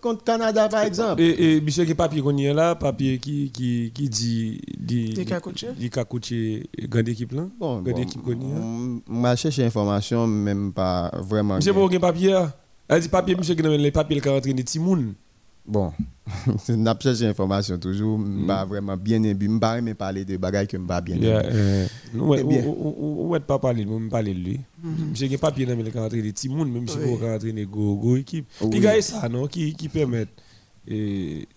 contre 0.01 0.23
Canada 0.23 0.69
par 0.69 0.83
exemple. 0.83 1.21
Et 1.21 1.55
et 1.55 1.61
monsieur 1.61 1.85
qui 1.85 1.93
papier 1.93 2.21
qu'on 2.21 2.35
y 2.37 2.53
là, 2.53 2.75
papier 2.75 3.17
qui 3.17 3.51
qui 3.51 3.91
qui 3.93 4.09
dit 4.09 4.61
dit 4.77 5.13
dit 5.13 5.89
Kakouché 5.89 6.69
grande 6.87 7.09
équipe 7.09 7.33
là. 7.33 7.47
Bon, 7.59 7.81
grande 7.81 7.99
équipe 7.99 8.21
qu'on 8.21 8.31
y 8.31 9.01
M'a 9.07 9.35
cherché 9.35 9.65
information 9.65 10.27
même 10.27 10.71
pas 10.73 11.11
vraiment. 11.19 11.55
Monsieur 11.55 11.73
pas 11.73 11.81
aucun 11.81 11.99
papier. 11.99 12.37
Elle 12.87 13.01
dit 13.01 13.09
papier 13.09 13.35
monsieur 13.35 13.55
qui 13.55 13.61
dans 13.61 13.69
les 13.69 13.91
papiers 13.91 14.21
qui 14.21 14.29
rentré 14.29 14.53
des 14.53 14.63
Timoun. 14.63 15.13
Bon, 15.69 15.93
n'a 16.69 16.95
pas 16.95 17.01
cherché 17.01 17.27
information 17.27 17.77
toujours, 17.77 18.17
mm. 18.17 18.47
pas 18.47 18.65
vraiment 18.65 18.97
bien 18.97 19.21
aimé, 19.21 19.59
pas 19.59 19.79
mais 19.81 19.93
parler 19.93 20.25
de 20.25 20.35
bagages 20.35 20.65
que 20.65 20.77
pas 20.77 20.99
bien 20.99 21.15
yeah, 21.17 21.43
euh, 21.45 21.87
ouais, 22.15 22.41
ou 22.41 23.35
ou 23.35 23.39
pas 23.39 23.59
parler, 23.59 23.85
me 23.85 24.09
parler 24.09 24.33
de 24.33 24.39
lui. 24.39 24.59
Monsieur 24.83 25.27
qui 25.27 25.37
papier 25.37 25.67
dans 25.67 25.75
les 25.75 25.91
rentrer 25.91 26.23
des 26.23 26.33
petits 26.33 26.49
monde 26.49 26.71
même 26.71 26.87
si 26.87 26.97
vous 26.97 27.17
rentrer 27.17 27.53
des 27.53 27.67
go 27.67 27.95
go 27.97 28.17
équipe. 28.17 28.47
Puis 28.71 28.79
gars 28.79 28.99
ça 29.03 29.29
non 29.29 29.45
qui 29.45 29.75
qui 29.75 29.89
permet 29.89 30.25
et 30.87 31.47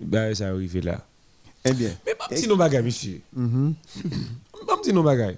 ben 0.00 0.34
ça 0.34 0.48
arrive 0.48 0.84
là. 0.84 1.06
Eh 1.64 1.72
bien. 1.72 1.90
Mais 2.04 2.16
pas 2.16 2.26
petit 2.28 2.48
nos 2.48 2.56
bagages 2.56 2.84
monsieur. 2.84 3.20
Mhm. 3.32 3.74
Pas 4.66 4.76
petit 4.76 4.92
nos 4.92 5.02
bagages. 5.02 5.36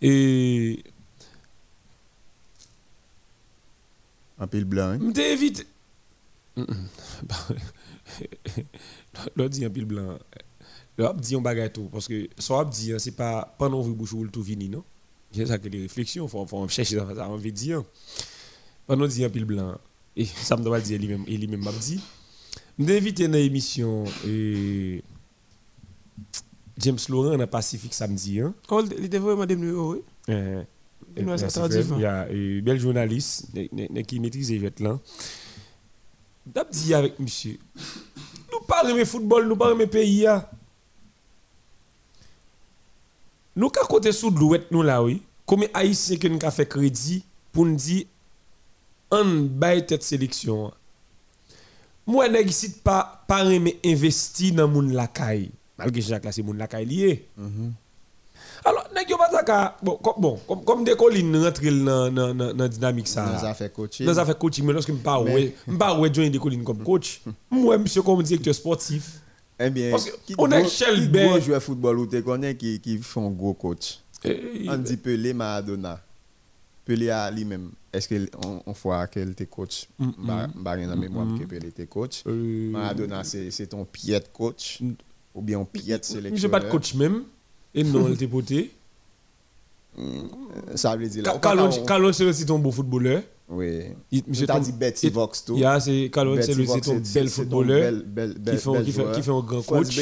Et 0.00 0.82
un 4.38 4.46
pile 4.46 4.64
blanc. 4.64 4.90
Hein? 4.92 4.98
M'évite 4.98 5.66
L'autre 9.36 9.50
dit 9.50 9.64
un 9.64 9.70
pile 9.70 9.84
blanc. 9.84 10.18
L'autre 10.98 11.20
dit 11.20 11.34
un 11.34 11.40
bagage 11.40 11.72
tout. 11.74 11.88
Parce 11.92 12.08
que 12.08 12.28
soit 12.38 12.64
dit, 12.64 12.92
c'est 12.98 13.16
pas 13.16 13.54
pendant 13.58 13.80
vous 13.80 13.94
bouche 13.94 14.12
ou 14.12 14.26
tout 14.28 14.42
fini, 14.42 14.68
non? 14.68 14.84
Il 15.32 15.40
y 15.40 15.42
a 15.42 15.46
ça 15.46 15.58
que 15.58 15.68
des 15.68 15.82
réflexions, 15.82 16.26
il 16.26 16.30
faut, 16.30 16.68
chercher 16.68 16.96
ça, 16.96 17.28
envie 17.28 17.52
de 17.52 17.56
dire. 17.56 17.82
Pendant 18.86 19.06
dire 19.06 19.26
un 19.26 19.30
pile 19.30 19.44
blanc, 19.44 19.76
et 20.16 20.24
ça 20.24 20.56
me 20.56 20.62
doit 20.62 20.80
dire 20.80 20.98
lui-même, 20.98 21.24
et 21.26 21.36
lui-même 21.36 21.62
m'a 21.62 21.72
dit. 21.72 22.00
Dans 22.78 23.32
l'émission 23.32 24.04
euh, 24.26 25.00
James 26.78 26.98
Laurent 27.08 27.30
dans 27.30 27.36
le 27.36 27.46
Pacifique 27.46 27.94
samedi. 27.94 28.40
Hein. 28.40 28.54
Oh, 28.70 28.82
il 28.96 29.06
était 29.06 29.18
vraiment 29.18 29.46
devenu 29.46 29.72
oui. 29.72 29.98
Euh, 30.28 30.62
Il 31.16 31.24
nous 31.24 31.32
a. 31.32 31.68
Il 31.96 32.00
y 32.00 32.04
a 32.04 32.26
un 32.30 32.60
bel 32.62 32.78
journaliste 32.78 33.48
ne- 33.54 34.02
qui 34.02 34.20
maîtrise 34.20 34.50
les 34.50 34.58
vêtements 34.58 34.90
là. 34.90 35.00
D'ab 36.46 36.70
dit 36.70 36.94
avec 36.94 37.18
monsieur, 37.18 37.58
nous 38.52 38.60
parlons 38.68 38.96
de 38.96 39.04
football, 39.04 39.48
nous 39.48 39.56
parlons 39.56 39.76
de 39.76 39.84
pays. 39.84 40.26
hein. 40.26 40.46
Nous 43.56 43.68
qu'à 43.70 43.82
côté 43.82 44.12
sous 44.12 44.30
l'ouette 44.30 44.70
nous 44.70 44.82
là 44.82 45.02
oui. 45.02 45.22
Combien 45.44 45.68
haïtiens 45.74 46.16
que 46.16 46.28
nous 46.28 46.38
avons 46.42 46.50
fait 46.50 46.66
crédit 46.68 47.24
pour 47.52 47.64
nous 47.66 47.74
dire 47.76 48.04
on 49.10 49.24
bail 49.50 49.86
tête 49.86 50.02
sélection. 50.02 50.68
hein. 50.68 50.72
Moi 52.06 52.28
nèg 52.28 52.48
ici 52.48 52.70
pas 52.84 53.24
pas 53.26 53.44
aimer 53.50 53.80
investir 53.84 54.54
dans 54.54 54.68
moun 54.68 54.92
lakay. 54.92 55.50
Malgré 55.76 56.00
que 56.00 56.06
Jacques 56.06 56.24
là 56.24 56.30
c'est 56.32 56.42
moun 56.42 56.56
lakay 56.58 56.84
lié. 56.84 57.28
Alors, 58.68 58.84
nèg 58.94 59.08
yo 59.10 59.16
pas 59.16 59.42
ka 59.44 59.76
bon 59.82 59.96
comme 60.02 60.64
bon 60.64 60.82
des 60.82 60.96
collines 60.96 61.36
rentre 61.44 61.62
dans 61.62 62.10
dans 62.34 62.52
dans 62.54 62.68
dynamique 62.68 63.06
ça. 63.06 63.24
Dans 63.26 63.46
affaires 63.46 63.72
coaching. 63.72 64.04
Dans 64.06 64.18
affaire 64.18 64.36
coaching 64.38 64.64
mais 64.66 64.72
lorsque 64.72 64.90
me 64.90 64.96
pas 64.98 65.20
ouais, 65.20 65.54
me 65.68 65.78
pas 65.78 65.96
ouais 65.98 66.12
joindre 66.12 66.32
des 66.32 66.38
collines 66.40 66.64
comme 66.64 66.82
coach. 66.82 67.20
Moi 67.50 67.78
monsieur 67.78 68.02
comme 68.02 68.22
directeur 68.22 68.54
sportif. 68.54 69.20
Eh 69.58 69.70
bien, 69.70 69.90
Parce 69.92 70.06
que 70.10 70.34
on 70.36 70.50
a 70.52 70.60
qui 70.62 71.08
Ben. 71.08 71.28
gros 71.30 71.40
joueur 71.40 71.62
football 71.62 71.98
ou 72.00 72.06
te 72.06 72.20
connais 72.20 72.56
qui 72.56 72.80
qui 72.80 72.98
font 72.98 73.30
gros 73.30 73.54
coach. 73.54 74.00
Eh, 74.24 74.66
Andy 74.68 74.96
Pelé, 74.96 75.32
Maradona. 75.32 76.00
Pelé 76.84 77.08
a 77.10 77.30
lui-même. 77.30 77.70
Est-ce 77.92 78.08
qu'on 78.08 78.62
on 78.66 78.72
voit 78.72 79.06
qu'elle 79.06 79.30
était 79.30 79.46
coach? 79.46 79.86
Mm, 79.98 80.10
Bah, 80.26 80.46
bah, 80.54 80.72
rien 80.72 80.88
dans 80.88 80.96
mémoire 80.96 81.26
que 81.38 81.44
Pelé 81.44 81.68
était 81.68 81.86
coach. 81.86 82.22
euh, 82.26 82.70
Maradona, 82.70 83.22
c'est 83.24 83.50
c'est 83.50 83.68
ton 83.68 83.84
piètre 83.84 84.30
coach 84.32 84.80
Mm. 84.80 84.92
ou 85.36 85.40
bien 85.42 85.64
piètre 85.64 86.04
sélectionneur. 86.04 86.38
J'ai 86.40 86.48
pas 86.48 86.60
de 86.60 86.68
coach 86.70 86.94
même. 86.94 87.22
Et 87.74 87.84
non, 87.84 88.06
elle 88.06 88.14
était 88.14 88.26
poté. 88.26 88.70
Ça 90.74 90.94
veut 90.96 91.08
dire 91.08 91.22
là. 91.24 91.38
Carlo 91.40 91.64
on- 91.64 91.84
Carlo 91.84 92.12
c'est 92.12 92.24
aussi 92.24 92.44
un 92.48 92.58
bon 92.58 92.70
footballeur. 92.70 93.22
Oui. 93.48 93.84
Il- 94.10 94.24
t'ai 94.24 94.46
ton- 94.46 94.58
dit 94.58 94.72
Betty 94.72 95.06
il- 95.06 95.12
Vox 95.12 95.44
tout. 95.44 95.56
Yeah, 95.56 95.78
c'est 95.78 96.10
Betty 96.36 96.52
c'est 96.82 97.14
bel 97.14 97.30
c'est 97.30 97.46
ton 97.46 97.56
footballeur 97.60 97.92
bel- 97.92 98.34
bel- 98.34 98.34
qui 99.14 99.22
fait 99.22 99.30
un 99.30 99.40
grand 99.40 99.62
coach. 99.62 99.98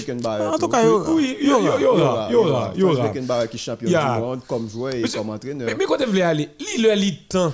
En 0.55 0.59
tout 0.59 0.69
cas, 0.69 0.83
Oui, 1.13 1.37
il 1.41 1.49
y 1.49 1.53
aura, 1.53 1.77
il 1.79 1.83
y 1.83 1.85
aura, 1.85 2.27
il 2.29 2.33
y 2.33 2.37
aura, 2.37 2.73
il 2.75 2.79
y 2.79 2.83
Franz 2.83 2.97
aura. 2.99 3.09
Beckenbauer 3.09 3.49
qui 3.49 3.57
est 3.57 3.61
champion 3.61 3.89
du 3.89 4.21
monde 4.21 4.41
comme 4.49 4.69
joueur 4.69 4.95
et 4.95 5.03
Monsieur- 5.03 5.19
comme 5.19 5.31
entraîneur. 5.31 5.69
Mais, 5.79 5.85
quand 5.85 5.97
tu 5.99 6.07
voulais 6.07 6.23
aller, 6.23 6.49
lis 6.59 6.83
le 6.83 6.93
lit 6.95 7.19
temps 7.29 7.53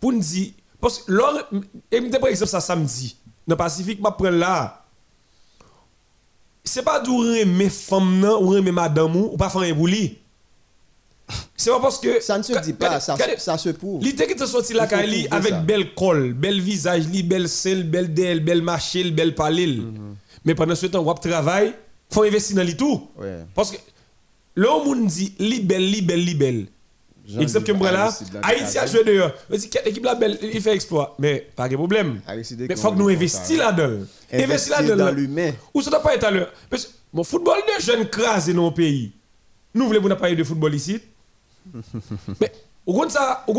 pour 0.00 0.12
nous 0.12 0.20
dire. 0.20 0.50
Parce 0.80 1.00
que 1.00 1.12
et 1.90 2.00
par 2.00 2.28
exemple 2.28 2.50
ça 2.50 2.60
samedi, 2.60 3.16
dans 3.46 3.54
le 3.54 3.56
Pacifique, 3.58 3.98
je 3.98 4.10
prends 4.10 4.30
là. 4.30 4.85
C'est 6.66 6.82
pas 6.82 7.00
d'où 7.00 7.22
mes 7.46 7.70
femmes 7.70 8.28
ou 8.40 8.60
mes 8.60 8.72
madame 8.72 9.14
ou, 9.16 9.36
pas 9.36 9.48
faire 9.48 9.62
un 9.62 9.72
bouli. 9.72 10.18
C'est 11.56 11.70
pas 11.70 11.80
parce 11.80 11.98
que. 11.98 12.20
Ça 12.20 12.36
ne 12.38 12.42
se 12.42 12.58
dit 12.60 12.72
pas, 12.72 13.00
ça, 13.00 13.16
se 13.58 13.68
prouve. 13.70 14.02
L'idée 14.02 14.26
qui 14.26 14.34
te 14.34 14.44
sorti 14.44 14.72
la 14.74 14.86
Kali 14.86 15.26
avec 15.30 15.64
belle 15.64 15.94
colle, 15.94 16.34
bel 16.34 16.60
visage, 16.60 17.06
li, 17.06 17.22
belle 17.22 17.48
sel, 17.48 17.88
belle 17.88 18.12
del, 18.12 18.40
belle 18.40 18.62
marché, 18.62 19.10
belle 19.10 19.34
palil. 19.34 19.82
Mhm. 19.82 20.16
Mais 20.44 20.54
pendant 20.54 20.74
ce 20.74 20.86
temps, 20.86 21.04
on 21.06 21.14
travail, 21.14 21.72
faut 22.10 22.22
investir 22.24 22.56
dans 22.56 22.62
li 22.62 22.76
tout. 22.76 23.08
Parce 23.54 23.70
que 23.70 23.76
le 24.54 24.68
monde 24.68 25.06
dit 25.06 25.34
li 25.38 25.60
belle, 25.60 25.88
li 25.88 26.02
belle, 26.02 26.24
li 26.24 26.34
belle. 26.34 26.66
Except 27.40 27.66
que 27.66 27.72
le 27.72 28.40
Haïti 28.42 28.78
a 28.78 28.86
joué 28.86 29.04
dehors. 29.04 29.32
Quelle 29.70 29.88
équipe 29.88 30.04
la 30.04 30.14
belle, 30.14 30.38
il 30.42 30.60
fait 30.60 30.74
exploit. 30.74 31.14
Mais 31.18 31.46
pas 31.54 31.68
de 31.68 31.76
problème. 31.76 32.20
Mais 32.28 32.42
il 32.70 32.76
faut 32.76 32.92
que 32.92 32.96
nous 32.98 33.08
investissions 33.08 33.58
là-dedans. 33.58 34.04
Investir 34.32 34.76
là-dedans. 34.76 34.96
dans 34.96 35.04
là. 35.06 35.10
l'humain. 35.12 35.52
Ou 35.74 35.82
ça 35.82 35.90
doit 35.90 36.02
pas 36.02 36.14
être 36.14 36.24
à 36.24 36.30
l'heure? 36.30 36.52
Parce 36.70 36.84
que 36.84 36.90
mon 37.12 37.24
football 37.24 37.58
de 37.66 37.82
jeunes 37.82 38.08
crasés 38.08 38.54
dans 38.54 38.66
le 38.66 38.74
pays. 38.74 39.12
Nous 39.74 39.86
voulons 39.86 40.02
pas 40.02 40.16
parler 40.16 40.36
de 40.36 40.44
football 40.44 40.74
ici? 40.74 41.00
Mais, 42.40 42.52
au 42.86 42.94
compte 42.94 43.10
ça, 43.10 43.44
au 43.48 43.54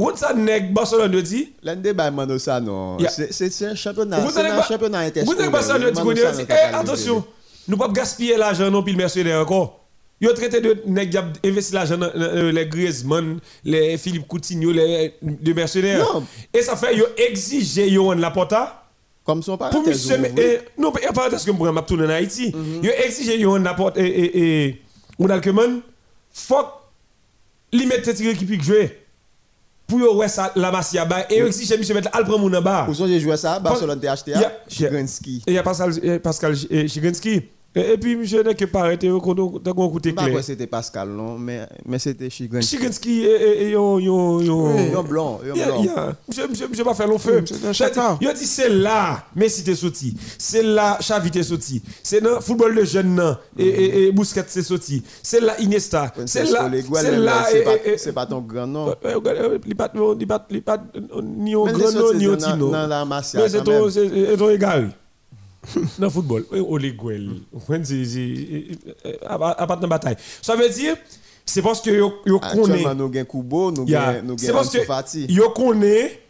compte- 0.00 0.18
ça, 0.18 0.34
nèg 0.34 0.72
Barcelone 0.72 1.22
dit, 1.22 1.52
L'un 1.62 1.76
des 1.76 1.94
ça 2.38 2.60
non. 2.60 2.98
C'est- 3.08 3.62
un 3.64 3.74
championnat. 3.74 4.20
Vous 4.20 4.30
C'est 4.30 4.40
un 4.40 4.62
championnat 4.62 5.10
Vous 5.24 5.34
de 5.34 5.48
Mano 5.48 6.12
dire, 6.12 6.34
ça, 6.34 6.42
eh, 6.48 6.74
attention, 6.74 7.24
nous 7.68 7.74
ne 7.74 7.76
pouvons 7.76 7.92
pas 7.92 8.00
gaspiller 8.00 8.36
l'argent 8.36 8.70
non 8.70 8.82
puis 8.82 8.92
le 8.92 8.98
mercenaire 8.98 9.40
encore. 9.40 9.81
Ils 10.22 10.28
ont 10.28 10.34
traité 10.34 10.60
de 10.60 10.76
nèg 10.86 11.16
a 11.16 11.24
investi 11.44 11.74
l'argent 11.74 11.98
dans 11.98 12.08
les 12.14 12.66
Griezmann, 12.68 13.40
les 13.64 13.98
Philippe 13.98 14.28
Coutinho, 14.28 14.70
les 14.70 15.14
de 15.20 15.52
mercenaires. 15.52 15.98
Non. 16.14 16.24
Et 16.54 16.62
ça 16.62 16.76
fait 16.76 16.94
ils 16.94 17.02
ont 17.02 17.06
exigé 17.16 17.88
Yohan 17.90 18.14
Laporta 18.14 18.84
Comme 19.24 19.42
son 19.42 19.56
parent. 19.58 19.70
pour 19.72 19.84
monsieur 19.84 20.16
eh, 20.38 20.60
non 20.78 20.92
mais 20.94 21.00
parenthèse 21.12 21.44
que 21.44 21.50
je 21.50 21.56
pourrais 21.56 21.72
tourner 21.84 22.04
en 22.04 22.10
Haïti. 22.10 22.54
Ils 22.84 22.88
ont 22.88 23.04
exigé 23.04 23.36
Yohan 23.40 23.58
Laporta 23.58 24.00
et 24.00 24.04
et 24.06 24.66
et 24.66 24.82
Ronald 25.18 25.42
Koeman 25.42 25.80
faut 26.32 26.66
li 27.72 27.84
mettre 27.86 28.10
équipe 28.10 28.48
qui 28.48 28.62
jouer 28.62 29.00
pour 29.88 29.98
yo 29.98 30.22
ça 30.28 30.52
la 30.54 30.70
Masia 30.70 31.04
ba 31.04 31.26
et 31.30 31.40
exigé 31.40 31.76
monsieur 31.76 31.94
mettre 31.94 32.10
al 32.12 32.22
prendre 32.22 32.48
mon 32.48 32.56
en 32.56 32.62
bas. 32.62 32.86
Où 32.88 32.94
sont 32.94 33.08
j'ai 33.08 33.18
joué 33.18 33.36
ça? 33.36 33.58
Barcelone 33.58 33.98
t'a 33.98 34.12
acheté 34.12 34.30
Yeah. 34.30 34.52
Chigrinsky. 34.68 35.42
Et 35.48 35.50
il 35.50 35.54
y 35.54 35.58
a 35.58 35.64
Pascal, 35.64 35.92
eh, 36.00 36.20
eh, 36.70 36.88
Chigrinsky. 36.88 37.42
Et, 37.74 37.92
et 37.92 37.96
puis, 37.98 38.16
monsieur 38.16 38.42
n'est 38.42 38.54
que 38.54 38.66
pas 38.66 38.80
arrêté, 38.80 39.10
on 39.10 39.16
a 39.18 39.20
coûté 39.88 40.12
Pas 40.12 40.22
clair. 40.24 40.34
quoi 40.34 40.42
c'était 40.42 40.66
Pascal 40.66 41.08
non, 41.08 41.38
mais 41.38 41.66
mais 41.86 41.98
c'était 41.98 42.28
Chigrinsky. 42.28 42.76
Chigrinsky, 42.76 43.22
et, 43.24 43.30
et, 43.30 43.62
et, 43.62 43.70
yo, 43.70 43.98
yo, 43.98 44.42
yo. 44.42 44.68
Oui, 44.74 44.90
un 44.94 45.02
blanc, 45.02 45.40
Yeah, 45.54 45.66
blanc. 45.68 45.82
yeah. 45.82 46.16
Monsieur, 46.28 46.48
monsieur, 46.48 46.68
monsieur, 46.68 46.84
pas 46.84 46.92
faire 46.94 47.08
long 47.08 47.18
feu. 47.18 47.42
Il 48.20 48.28
a 48.28 48.32
dit, 48.34 48.44
c'est 48.44 48.68
là, 48.68 49.24
Messi 49.34 49.64
t'es 49.64 49.74
sorti. 49.74 50.14
C'est 50.36 50.62
là, 50.62 50.98
Xavi 51.00 51.30
t'es 51.30 51.42
sorti. 51.42 51.82
C'est 52.02 52.20
dans 52.20 52.40
football 52.42 52.74
de 52.74 52.84
jeunes, 52.84 53.14
nan. 53.14 53.36
et, 53.58 53.66
et, 53.66 54.06
et 54.08 54.12
Busquets 54.12 54.42
t'es 54.44 54.62
sorti. 54.62 55.02
C'est 55.22 55.40
là, 55.40 55.58
Iniesta. 55.58 56.12
C'est 56.26 56.44
là, 56.50 56.70
c'est 56.94 57.16
là, 57.16 57.46
c'est 57.96 58.12
pas- 58.12 58.22
pas 58.22 58.26
ton 58.26 58.40
grand 58.42 58.66
nom. 58.66 58.92
il 58.92 59.74
pas, 59.74 59.92
il 60.14 60.26
pas, 60.26 60.46
il 60.50 60.62
pas, 60.62 60.78
ni 61.22 61.54
au 61.54 61.64
grand 61.64 61.90
nom, 61.90 62.12
ni 62.12 62.26
au 62.26 62.36
dans 62.36 62.86
la 62.86 63.04
Masia, 63.06 63.40
Mais 63.40 63.48
c'est 63.48 63.64
ton, 63.64 63.80
même. 63.82 63.90
c'est 63.90 64.08
c'est 64.08 64.36
ton 64.36 64.50
égaré. 64.50 64.88
Dans 65.98 66.06
le 66.06 66.10
football, 66.10 66.44
les 66.80 66.92
gueule. 66.92 67.30
C'est, 67.84 68.04
c'est, 68.04 69.18
à 69.26 69.38
part 69.38 69.78
de 69.78 69.86
bataille. 69.86 70.16
Ça 70.40 70.56
veut 70.56 70.68
dire, 70.68 70.96
c'est 71.44 71.62
parce 71.62 71.80
que 71.80 71.90
yo, 71.90 72.14
yo 72.26 72.38
connaît. 72.38 72.62
Actuellement 72.62 72.94
nous 72.94 73.08
gain 73.08 73.24
Kubo, 73.24 73.70
nous 73.70 73.86
Ansu 74.54 74.80
Fati. 74.80 75.26
yo 75.28 75.50
connaît. 75.50 76.20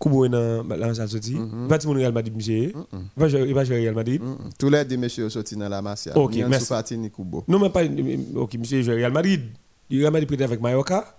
Kubo 0.00 0.24
est 0.26 0.28
dans 0.28 0.62
la 0.64 0.94
sortie. 0.94 1.34
Mm-hmm. 1.34 1.64
Il 1.64 1.68
va 1.68 1.78
dire 1.78 1.90
Real 1.90 2.12
Madrid, 2.12 2.34
monsieur. 2.34 2.72
Il 2.72 2.74
va 3.16 3.28
jouer 3.28 3.48
il 3.48 3.82
Real 3.82 3.94
Madrid. 3.94 4.22
Tous 4.58 4.70
les 4.70 4.84
deux 4.84 4.96
messieurs 4.96 5.28
sortis 5.28 5.56
dans 5.56 5.68
la 5.68 5.82
Masia. 5.82 6.16
Ok, 6.16 6.36
merci. 6.48 6.66
Fati 6.66 6.96
ni 6.96 7.10
Kubo. 7.10 7.44
Non, 7.48 7.58
mais 7.58 7.70
pas. 7.70 7.82
Ok, 8.36 8.54
monsieur 8.54 8.82
joue 8.82 8.92
Real 8.92 9.12
Madrid. 9.12 9.42
Real 9.90 10.12
Madrid 10.12 10.28
prêté 10.28 10.44
avec 10.44 10.60
Mallorca. 10.60 11.16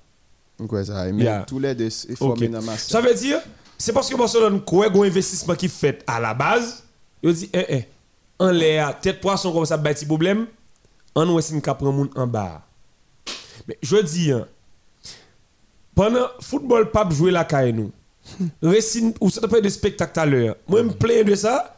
Quoi 0.67 0.83
ça 0.85 1.11
Mais 1.11 1.25
tous 1.45 1.59
les 1.59 1.75
deux 1.75 1.89
ils 2.09 2.15
formés 2.15 2.47
dans 2.47 2.59
la 2.59 2.65
Masia. 2.65 2.89
Ça 2.89 3.01
veut 3.01 3.13
dire, 3.13 3.39
c'est 3.79 3.93
parce 3.93 4.07
que 4.09 4.15
Barcelone 4.15 4.63
croit 4.63 4.91
un 4.91 5.01
investissement 5.01 5.55
qui 5.55 5.67
fait 5.69 6.03
à 6.05 6.19
la 6.19 6.33
base. 6.35 6.83
Il 7.23 7.33
dit, 7.33 7.49
eh, 7.53 7.65
eh, 7.69 7.85
en 8.37 8.51
l'air, 8.51 8.99
tête 8.99 9.19
poisson 9.19 9.51
comme 9.51 9.65
ça, 9.65 9.77
bâti 9.77 10.05
problème. 10.05 10.45
En 11.15 11.25
nous, 11.25 11.41
c'est 11.41 11.59
prendre 11.73 11.91
moun 11.91 12.09
en 12.15 12.27
bas. 12.27 12.61
Mais 13.67 13.77
je 13.81 13.97
dis, 13.97 14.31
hein, 14.31 14.45
pendant 15.95 16.27
football, 16.39 16.91
pas 16.91 17.07
jouer 17.09 17.31
la 17.31 17.43
caille 17.43 17.73
nous. 17.73 17.91
Racine, 18.61 19.13
ou 19.19 19.29
ça 19.29 19.41
tout 19.41 20.19
à 20.19 20.25
l'heure. 20.25 20.55
Moi, 20.67 20.79
je 20.81 20.85
me 20.85 20.91
plains 20.91 21.23
de 21.23 21.35
ça. 21.35 21.75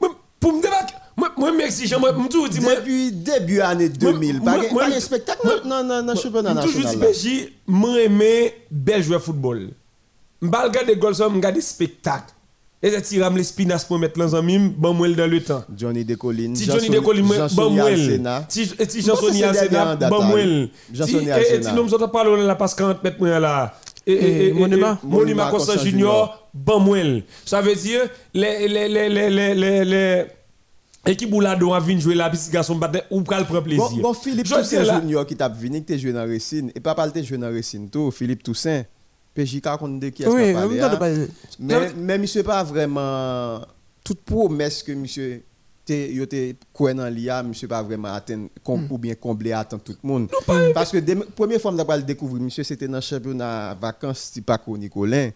Moi, 0.00 0.10
Pour 0.38 0.52
me 0.52 0.62
débarquer, 0.62 0.94
moi, 1.16 1.32
je 1.36 1.56
m'exige, 1.56 1.94
moi, 1.96 2.12
je 2.16 2.22
me 2.22 2.28
toujours 2.28 2.48
dis, 2.48 2.60
Depuis 2.60 3.10
début 3.12 3.60
année 3.60 3.88
2000, 3.88 4.40
moi- 4.40 4.52
pas 4.52 4.58
de- 4.60 4.74
pas 4.74 4.90
de 4.94 5.00
spectacle 5.00 5.62
non 5.64 5.82
non 5.82 6.02
non 6.02 6.14
je 6.14 6.22
toujours 6.22 6.42
national. 6.42 6.94
dis, 6.94 7.00
là. 7.00 7.06
PJ, 7.48 7.52
moi, 7.66 8.00
aimé 8.00 8.54
bel 8.70 9.02
joueur 9.02 9.20
football. 9.22 9.70
Je 10.40 10.46
ne 10.46 10.52
regarde 10.52 10.86
des 10.86 10.96
goals, 10.96 11.14
je 11.14 11.22
regarde 11.22 11.54
des 11.54 11.60
spectacles. 11.60 12.32
Et 12.80 12.90
c'est 12.90 13.02
tiram 13.02 13.36
les 13.36 13.42
spinas 13.42 13.84
pour 13.88 13.98
mettre 13.98 14.20
les 14.20 14.32
amis, 14.36 14.56
bon, 14.58 14.94
moi, 14.94 15.08
dans 15.08 15.26
le 15.28 15.42
temps. 15.42 15.64
Johnny 15.76 16.04
Decoline, 16.04 16.54
Si 16.54 16.64
Johnny 16.64 16.88
Decoline, 16.88 17.26
bon, 17.56 17.70
moi, 17.70 17.90
si 18.48 18.62
et 18.78 18.88
si 18.88 19.02
dernier 19.02 19.78
en 19.78 19.96
date, 19.96 20.10
bon, 20.10 20.22
moi. 20.22 20.40
Et 20.40 20.70
si 21.04 21.16
nous 21.74 21.88
sommes 21.88 22.10
pas 22.10 22.22
là, 22.24 22.54
passe 22.54 22.74
40 22.74 23.02
mètres, 23.02 23.16
moi, 23.18 23.40
là. 23.40 23.74
Et- 24.06 24.52
Monument. 24.52 24.96
Monument 25.02 25.50
Junior, 25.82 26.48
bon, 26.54 26.78
moi. 26.78 26.98
Ça 27.44 27.60
veut 27.60 27.74
dire, 27.74 28.02
les, 28.32 28.68
les, 28.68 28.88
les, 28.88 29.08
les, 29.08 29.28
les, 29.30 29.54
les, 29.54 29.84
les, 29.84 30.24
équipe 31.04 31.32
où 31.32 31.40
la 31.40 31.56
doit 31.56 31.80
venir 31.80 32.00
jouer 32.00 32.14
la 32.14 32.30
petite 32.30 32.52
garçon, 32.52 32.76
battre, 32.76 33.00
ou 33.10 33.22
pral 33.22 33.44
prendre 33.44 33.60
Bon, 33.60 33.64
plaisir. 33.64 34.02
bon 34.02 34.14
Philippe 34.14 34.46
Toussaint 34.48 34.84
là- 34.84 35.00
Junior 35.00 35.26
qui 35.26 35.36
t'a 35.36 35.48
venu, 35.48 35.78
qui 35.78 35.84
t'a 35.84 35.98
joué 35.98 36.12
dans 36.12 36.26
Racine. 36.26 36.70
Et 36.74 36.80
papa 36.80 37.08
t'a 37.10 37.22
joué 37.22 37.38
dans 37.38 37.50
Racine 37.52 37.88
tout, 37.90 38.10
Philippe 38.10 38.42
Toussaint. 38.42 38.84
PJK 39.44 39.76
compte 39.78 40.00
de 40.00 40.08
qui 40.08 40.22
est-ce 40.22 40.30
Oui, 40.30 40.52
qu'on 40.52 40.58
en 40.58 40.60
parle 40.60 40.70
même 40.70 40.80
temps, 40.80 40.86
de 40.88 40.92
là. 40.92 40.96
parler. 40.98 41.26
Mais, 41.60 41.92
mais 41.96 42.18
monsieur 42.18 42.42
pas 42.42 42.62
vraiment 42.64 43.60
toute 44.04 44.20
promesse 44.22 44.82
que 44.82 44.92
monsieur 44.92 45.42
yo 45.90 46.26
t'es 46.26 46.54
quoi 46.72 46.92
dans 46.92 47.08
l'IA 47.08 47.42
monsieur 47.42 47.66
pas 47.66 47.82
vraiment 47.82 48.12
atteindre 48.12 48.48
com- 48.62 48.86
ou 48.90 48.98
bien 48.98 49.14
combler 49.14 49.52
attendre 49.52 49.82
tout 49.82 49.94
le 50.02 50.06
monde 50.06 50.28
parce 50.74 50.90
que 50.90 50.98
la 50.98 51.16
première 51.34 51.58
fois 51.62 51.72
que 51.72 51.92
le 51.96 52.02
découvrir 52.02 52.42
monsieur 52.42 52.62
c'était 52.62 52.86
dans 52.88 52.96
le 52.96 53.00
championnat 53.00 53.74
vacances 53.80 54.30
type 54.32 54.44
Paco 54.44 54.76
Nicolin 54.76 55.30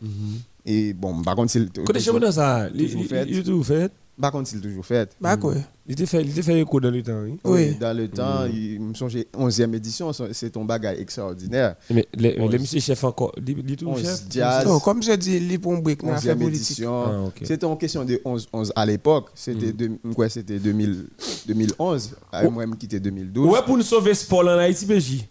et 0.67 0.93
bon 0.93 1.23
par 1.23 1.37
contre 1.37 1.53
c'est 1.53 1.73
Côté 1.83 2.01
championnat 2.01 2.33
ça, 2.33 2.69
il 2.75 2.85
toujours 2.85 3.61
il- 3.61 3.65
fait. 3.65 3.91
Il- 4.19 4.21
il 4.21 4.21
toujours 4.21 4.21
fait. 4.21 4.21
par 4.21 4.33
contre 4.33 4.49
c'est 4.49 4.61
toujours 4.61 4.85
fait 4.87 5.11
Bah 5.21 5.37
quoi 5.37 5.55
Il 5.87 5.93
était 5.93 6.07
fait, 6.07 6.23
il 6.23 6.31
était 6.31 6.43
fait 6.43 6.61
écho 6.61 6.79
dans 6.81 6.91
le 6.91 7.03
temps. 7.03 7.23
oui. 7.25 7.39
Oui. 7.45 7.75
dans 7.81 7.97
le 7.97 8.09
temps 8.09 8.45
il 8.47 8.81
me 8.81 8.95
songe 8.95 9.17
11e 9.37 9.75
édition 9.75 10.13
c'est 10.33 10.51
ton 10.51 10.65
bagage 10.65 10.99
extraordinaire 10.99 11.77
Mais 11.91 12.07
les, 12.15 12.37
les 12.37 12.59
monsieur 12.59 12.81
chef 12.81 13.03
encore, 13.05 13.33
il 13.39 13.49
il 13.51 13.87
11 13.87 14.01
chef? 14.03 14.21
jazz 14.31 14.67
Non, 14.67 14.79
comme 14.81 15.03
je 15.03 15.13
dis, 15.13 15.41
les 15.41 15.59
pour 15.59 15.73
un 15.75 15.79
break, 15.79 16.03
on 16.05 16.13
a 16.13 16.17
fait 16.19 16.31
11e 16.35 16.39
politique. 16.39 16.71
édition. 16.79 17.05
Ah, 17.05 17.21
ok. 17.27 17.41
C'était 17.45 17.65
en 17.65 17.77
question 17.77 18.05
de 18.05 18.21
11, 18.25 18.49
11 18.53 18.73
à 18.77 18.87
l'époque. 18.87 19.31
C'était 19.35 19.73
deux- 19.73 19.99
quoi, 20.15 20.29
c'était 20.29 20.59
2000 20.59 21.07
2011. 21.47 22.15
Ah, 22.31 22.49
Moi, 22.49 22.65
je 22.69 22.75
quitté 22.77 23.01
2012. 23.01 23.51
Ouais, 23.51 23.63
pour 23.65 23.77
nous 23.77 23.83
sauver 23.83 24.15
sport 24.15 24.41
en 24.43 24.59
Haïti, 24.59 24.87
PJ. 24.87 25.25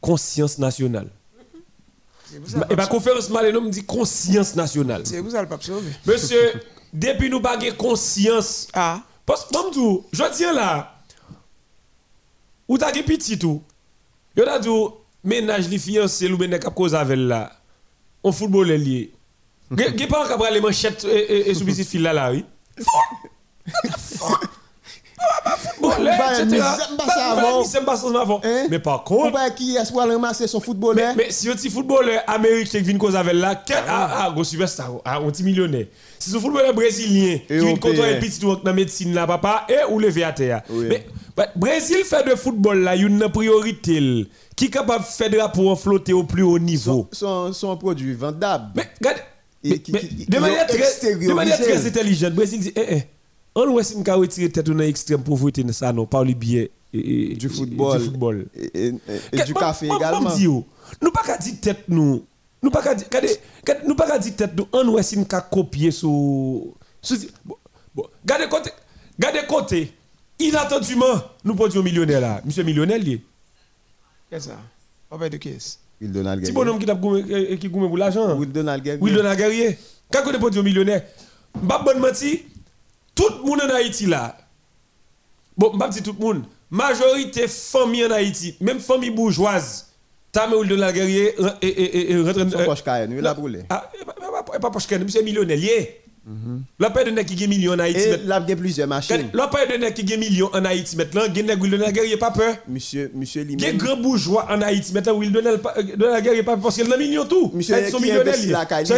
Conscience 0.00 0.58
nationale. 0.58 1.08
Et 2.70 2.76
ma 2.76 2.86
conférence 2.86 3.30
Maléno 3.30 3.60
me 3.60 3.70
dit 3.70 3.84
conscience 3.84 4.54
nationale. 4.56 5.02
c'est 5.04 5.22
pour 5.22 5.30
ça 5.30 5.40
le 5.42 5.48
pape 5.48 5.62
sauvé. 5.62 5.90
Monsieur, 6.06 6.52
depuis 6.96 7.28
nous 7.28 7.40
pas 7.40 7.58
conscience, 7.76 8.68
Ah, 8.72 9.02
parce 9.26 9.44
que 9.44 9.72
tout, 9.72 10.04
je 10.12 10.22
tiens 10.32 10.52
là, 10.52 10.94
ou 12.66 12.78
t'as 12.78 12.90
petit 12.90 13.38
tout, 13.38 13.62
yo 14.36 14.44
t'as 14.44 14.58
dit 14.58 14.68
ménage 15.22 15.68
li 15.68 15.78
fiancé 15.78 16.30
ou 16.30 16.38
k'ap 16.38 16.74
cause 16.74 16.94
avec 16.94 17.18
là, 17.18 17.52
on 18.24 18.32
football 18.32 18.70
est 18.70 18.78
lié. 18.78 19.12
Gè 19.76 20.06
pas 20.06 20.26
k'ap 20.26 20.42
les 20.50 20.60
manchettes 20.60 21.04
et 21.04 21.52
sous 21.54 21.64
petite 21.66 21.88
fil 21.92 22.02
là 22.02 22.12
là 22.12 22.32
oui. 22.32 22.44
Mais 28.70 28.78
par 28.78 29.00
On 29.00 29.04
contre, 29.04 29.54
qui 29.54 29.76
est-ce 29.76 29.92
ramasser 29.92 30.46
son 30.46 30.58
mais, 30.58 30.64
footballeur? 30.64 31.14
Mais 31.16 31.30
si 31.30 31.48
un 31.50 31.54
petit 31.54 31.70
footballeur 31.70 32.22
américain 32.26 32.78
qui 32.78 32.84
vient 32.84 32.98
cause 32.98 33.16
avec 33.16 33.34
là, 33.34 33.54
quel 33.66 33.82
ah 33.88 34.24
ah 34.26 34.30
gros 34.30 34.44
superstar, 34.44 34.92
ah 35.04 35.18
un 35.18 35.30
petit 35.30 35.42
millionnaire. 35.42 35.86
Si 36.18 36.30
ce 36.30 36.38
footballeur 36.38 36.74
brésilien 36.74 37.38
qui 37.38 37.52
vient 37.54 37.62
Européen. 37.62 37.76
côtoyer 37.92 38.18
petit 38.18 38.40
dans 38.40 38.60
la 38.64 38.72
médecine 38.72 39.14
là 39.14 39.26
papa 39.26 39.66
et 39.68 39.90
ou 39.92 39.98
lever 39.98 40.24
à 40.24 40.32
terre. 40.32 40.62
Mais 40.70 41.06
bah, 41.36 41.48
Brésil 41.54 41.98
fait 42.04 42.28
de 42.28 42.34
football 42.34 42.80
là 42.80 42.96
une 42.96 43.28
priorité 43.28 44.26
qui 44.54 44.66
est 44.66 44.70
capable 44.70 45.04
de 45.04 45.08
faire 45.08 45.30
drapeau 45.30 45.74
flotter 45.76 46.12
au 46.12 46.24
plus 46.24 46.42
haut 46.42 46.58
niveau. 46.58 47.08
son, 47.12 47.52
son 47.52 47.76
produit 47.76 48.14
vendable. 48.14 48.72
Mais 48.74 48.88
regarde 49.00 49.22
de 49.64 50.38
manière 50.38 50.66
très 50.66 51.14
de 51.16 51.32
manière 51.32 51.58
très 51.60 51.86
intelligente, 51.86 52.34
Brésil 52.34 52.60
dit 52.60 52.72
eh 52.76 52.84
eh 52.90 53.02
on 53.54 53.74
va 53.74 53.80
essayer 53.80 54.02
de 54.02 54.10
retirer 54.10 54.50
tête 54.50 54.66
dans 54.66 54.74
l'extrême 54.74 55.22
pauvreté 55.22 55.64
ça 55.72 55.92
non 55.92 56.04
pas 56.06 56.22
le 56.22 56.34
biais 56.34 56.70
Du 56.92 57.48
football. 57.48 57.98
du 57.98 58.04
football. 58.04 58.46
Et, 58.74 58.92
du 59.46 59.54
café 59.54 59.86
également. 59.86 60.30
nous 61.02 61.10
pas 61.10 61.22
qu'à 61.26 61.38
dire 61.38 61.54
tête 61.60 61.84
nous. 61.88 62.24
Nous 62.62 62.70
pas 62.70 62.82
qu'à 62.82 62.94
dire 62.94 63.06
regardez, 63.06 63.36
regardez, 63.60 63.86
nous 63.88 63.94
pas 63.94 64.06
qu'à 64.06 64.18
dire 64.18 64.34
tête 64.36 64.52
nous 64.56 64.66
on 64.72 64.84
nous 64.84 65.24
qu'à 65.24 65.40
copier 65.40 65.90
sur 65.90 66.74
sur 67.02 67.16
bon, 67.44 67.56
bon, 67.94 68.06
regardez 68.22 68.48
côté 68.48 68.70
regardez 69.18 69.46
côté 69.46 69.92
inattendument 70.38 71.22
nous 71.44 71.54
produisons 71.54 71.82
millionnaire 71.82 72.20
là. 72.20 72.40
Monsieur 72.44 72.62
millionnaire 72.64 72.98
lié. 72.98 73.22
qu'est-ce 74.30 74.48
que 74.48 74.52
ça? 74.54 74.58
On 75.10 75.16
va 75.16 75.28
de 75.28 75.36
qui 75.36 75.50
est-ce 75.50 75.76
Will 76.00 76.12
Donald 76.12 76.40
Petit 76.40 76.52
Guerrier. 76.52 76.64
bonhomme 76.64 76.78
qui 76.80 76.86
t'a 76.86 76.94
goumé- 76.94 77.24
euh, 77.30 77.56
qui 77.56 77.68
pour 77.70 77.96
l'argent. 77.96 78.36
Will 78.36 78.52
Donald 78.52 78.82
Guerrier. 78.82 79.00
Oui, 79.02 79.12
Donald 79.12 79.38
Guerrier. 79.38 79.78
Quand 80.12 80.20
on 80.26 80.32
est 80.32 80.38
produit 80.38 80.62
millionnaire, 80.62 81.02
m'pas 81.62 81.78
bonne 81.82 82.00
menti, 82.00 82.42
tout 83.14 83.24
le 83.30 83.44
monde 83.48 83.62
en 83.62 83.74
Haïti 83.74 84.04
là. 84.06 84.36
Bon, 85.56 85.72
m'pas 85.72 85.88
dit 85.88 86.02
tout 86.02 86.14
le 86.18 86.24
monde, 86.24 86.44
majorité 86.70 87.48
famille 87.48 88.04
en 88.04 88.10
Haïti, 88.10 88.56
même 88.60 88.78
famille 88.78 89.10
bourgeoise, 89.10 89.85
mis 90.48 90.54
Will 90.54 90.68
Donald 90.68 90.94
Guerrier 90.94 91.34
et 91.62 91.66
et 91.66 91.84
et 91.98 92.12
et 92.12 92.16
rentre 92.20 92.50
Son 92.50 92.58
euh, 92.60 92.64
poche 92.64 92.82
Cayenne, 92.84 93.14
il 93.18 93.26
a 93.26 93.34
brûlé. 93.34 93.60
ah, 93.70 93.90
pas- 94.60 94.70
poche 94.70 94.86
monsieur 94.90 95.22
millionnaire 95.22 95.56
lié. 95.56 96.00
La 96.80 96.90
paix 96.90 97.04
de 97.04 97.10
nèg 97.10 97.24
qui 97.24 97.36
gagne 97.36 97.48
million 97.48 97.72
en 97.72 97.78
Haïti. 97.78 98.00
Et 98.00 98.16
là, 98.26 98.42
il 98.44 98.50
y 98.50 98.52
a 98.52 98.56
plusieurs 98.56 98.88
machines. 98.88 99.28
La 99.32 99.46
paix 99.46 99.66
de 99.70 99.76
nèg 99.78 99.94
qui 99.94 100.02
gagne 100.02 100.18
million 100.18 100.50
en 100.52 100.64
Haïti 100.64 100.96
maintenant, 100.96 101.22
gagne 101.32 101.46
nèg 101.46 101.62
Will 101.62 101.70
Donald 101.70 101.94
Guerrier 101.94 102.16
pas 102.16 102.32
peur. 102.32 102.56
Monsieur, 102.68 103.10
monsieur 103.14 103.44
Gagne 103.44 103.56
lui-même. 103.56 103.76
grand 103.76 103.96
bourgeois 103.96 104.46
en 104.50 104.60
Haïti 104.60 104.92
maintenant 104.92 105.14
Will 105.14 105.36
euh, 105.36 105.58
Donald 105.96 106.24
Guerrier 106.24 106.42
pas 106.42 106.56
parce 106.56 106.74
qu'il 106.74 106.92
a 106.92 106.96
million 106.96 107.24
tout. 107.26 107.52
Monsieur 107.54 107.76
Ils 107.80 107.90
sont 108.86 108.94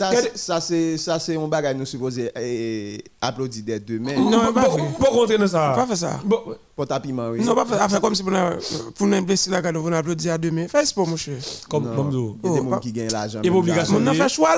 la. 0.00 0.12
Ça, 0.12 0.28
Ça, 0.34 0.60
c'est 0.60 0.96
ça, 0.98 1.18
c'est 1.18 1.36
un 1.36 1.48
bagage 1.48 1.76
nous 1.76 1.86
supposé 1.86 2.30
eh, 2.36 3.02
applaudir 3.20 3.62
dès 3.64 3.80
demain. 3.80 4.14
Non, 4.16 4.46
Bon, 4.46 4.52
pas 4.52 4.68
bon, 4.68 5.20
rentrer 5.20 5.38
dans 5.38 5.46
ça. 5.46 5.72
Pas 5.74 5.86
fait 5.86 5.96
ça. 5.96 6.20
Bon, 6.24 6.40
Pour 6.76 6.86
tapiment, 6.86 7.28
oui. 7.30 7.42
Non, 7.44 7.54
pas 7.54 7.64
faire 7.66 7.88
faire 7.90 8.00
comme 8.00 8.14
si 8.14 8.22
pour 8.22 8.32
nous 8.32 8.38
pour 8.96 9.06
nous 9.06 9.16
investir 9.16 9.52
là, 9.52 9.62
quand 9.62 9.74
on 9.74 9.92
applaudir 9.92 10.32
à 10.34 10.38
demain. 10.38 10.66
Fais 10.68 10.84
sport, 10.86 11.06
mon 11.06 11.16
cher. 11.16 11.36
comme, 11.68 11.84
Non. 11.84 11.96
comme 11.96 12.10
ça. 12.12 12.18
Il 12.18 12.48
y 12.48 12.50
a 12.50 12.54
des 12.54 12.60
Oh, 12.60 12.62
gens 12.64 12.70
pas- 12.70 12.78
qui 12.80 12.92
gagnent 12.92 13.10
l'argent. 13.12 13.40
Et 13.42 13.50
même 13.50 13.56
obligation. 13.58 13.94
On 13.96 14.04
Javel. 14.04 14.20
a 14.20 14.24
fait 14.28 14.34
choix. 14.34 14.56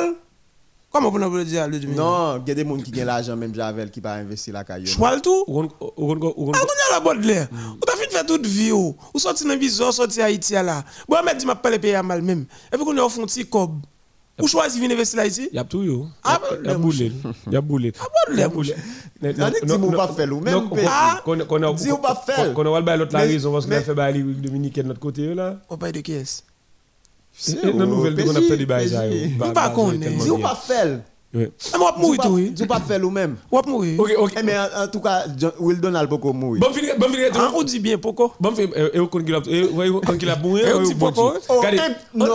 Comment 0.90 1.10
pour 1.10 1.18
nous 1.18 1.26
applaudir 1.26 1.62
à 1.64 1.66
le 1.66 1.80
demain 1.80 1.94
Non, 1.96 2.42
il 2.46 2.48
y 2.48 2.52
a 2.52 2.54
des 2.54 2.64
gens 2.64 2.76
qui 2.76 2.92
gagnent 2.92 3.06
l'argent, 3.06 3.34
même 3.36 3.52
Javel, 3.52 3.90
qui 3.90 3.98
va 3.98 4.12
investir 4.12 4.54
la 4.54 4.62
caille. 4.62 4.86
Choix 4.86 5.18
tout? 5.20 5.44
Ah, 5.48 5.52
on 5.96 6.14
est 6.14 6.90
à 6.90 6.94
la 6.94 7.00
bonne 7.00 7.20
l'air. 7.20 7.48
On 7.52 7.84
t'a 7.84 7.96
fait 7.96 8.08
faire 8.08 8.24
toute 8.24 8.46
vie. 8.46 8.70
oh. 8.70 8.94
Ou 9.12 9.18
sorti 9.18 9.42
dans 9.42 9.50
le 9.54 9.56
visa, 9.58 9.90
sorti 9.90 10.20
à 10.22 10.26
Haïti 10.26 10.52
là. 10.52 10.84
Bon, 11.08 11.16
dis 11.36 11.46
m'a 11.46 11.56
pas 11.56 11.70
les 11.70 11.80
pays 11.80 11.94
à 11.96 12.02
mal 12.04 12.22
même. 12.22 12.46
Et 12.72 12.76
puis 12.76 12.84
qu'on 12.84 12.96
est 12.96 13.00
au 13.00 13.08
fond 13.08 13.26
petit 13.26 13.44
cob. 13.44 13.80
Ou 14.42 14.48
choisi 14.48 14.80
venir 14.80 14.96
là 15.14 15.26
ici? 15.26 15.48
Y 15.52 15.58
a 15.58 15.64
tout 15.64 15.84
yo. 15.84 16.08
Ah, 16.24 16.40
Y 16.64 16.68
a 16.68 16.72
bah, 16.72 16.78
boulé. 16.78 17.12
Y 17.52 17.56
a 17.56 17.60
boulé. 17.60 17.92
Ah, 18.00 18.04
bon, 18.28 18.34
l'air, 18.34 18.52
mon 18.52 18.62
cher. 18.64 18.76
On 19.22 19.28
dit 19.28 19.34
que 19.34 19.66
dis-moi 19.66 19.92
pas 19.96 20.08
faire 20.08 20.32
ou 20.32 20.40
même. 20.40 20.68
Ah, 20.88 21.22
dis 21.76 21.92
ou 21.92 21.98
pas 21.98 22.14
faire? 22.26 22.52
Qu'on 22.52 22.74
a 22.74 22.80
le 22.80 22.98
l'autre 22.98 23.12
la 23.12 23.20
raison 23.20 23.52
parce 23.52 23.66
qu'on 23.66 23.72
a 23.72 23.80
fait 23.80 23.94
bailler 23.94 24.22
les 24.22 24.34
Dominicains 24.34 24.82
de 24.82 24.88
notre 24.88 25.00
côté 25.00 25.34
là. 25.34 25.60
On 25.70 25.76
parle 25.76 25.92
de 25.92 26.00
qui 26.00 26.12
est-ce? 26.14 26.42
C'est 27.32 27.64
Et 27.64 27.72
Dans 27.72 27.86
nouvelle 27.86 28.16
qu'on 28.24 28.34
a 28.34 28.40
fait 28.40 28.56
des 28.56 28.66
bails 28.66 28.90
yo. 29.38 29.52
Pas 29.52 29.70
qu'on 29.70 29.92
ou 29.92 30.38
pas 30.38 30.56
faire. 30.56 31.00
Ah, 31.72 31.78
moi, 31.78 31.94
mourir 31.98 32.20
tout, 32.22 32.28
oui. 32.28 32.50
Dis 32.50 32.62
ou 32.62 32.66
pas 32.66 32.80
faire 32.80 33.04
ou 33.04 33.10
même. 33.10 33.36
Ou 33.50 33.60
mourir. 33.66 33.98
OK, 34.00 34.10
OK. 34.18 34.32
Eh, 34.38 34.42
mais 34.42 34.56
en 34.56 34.84
en 34.84 34.88
tout 34.88 35.00
cas, 35.00 35.24
John- 35.36 35.52
Will 35.58 35.80
Donald 35.80 36.08
beaucoup 36.08 36.32
mourir. 36.32 36.60
Bon 36.60 36.72
fin 36.72 36.80
bon 36.96 37.08
fin 37.08 37.18
Ah, 37.34 37.50
on 37.54 37.62
dit 37.62 37.80
bien 37.80 37.98
pourquoi? 37.98 38.34
Bon 38.40 38.52
fin 38.54 38.62
et 38.62 39.00
on 39.00 39.06
kon 39.08 39.22
qu'il 39.22 39.34
a 39.34 39.40
qu'il 39.40 40.28
a 40.30 40.36
dit 40.36 40.94
Oh, 41.16 41.32
Regardez. 41.48 41.78
eh, 41.88 42.18
non, 42.18 42.26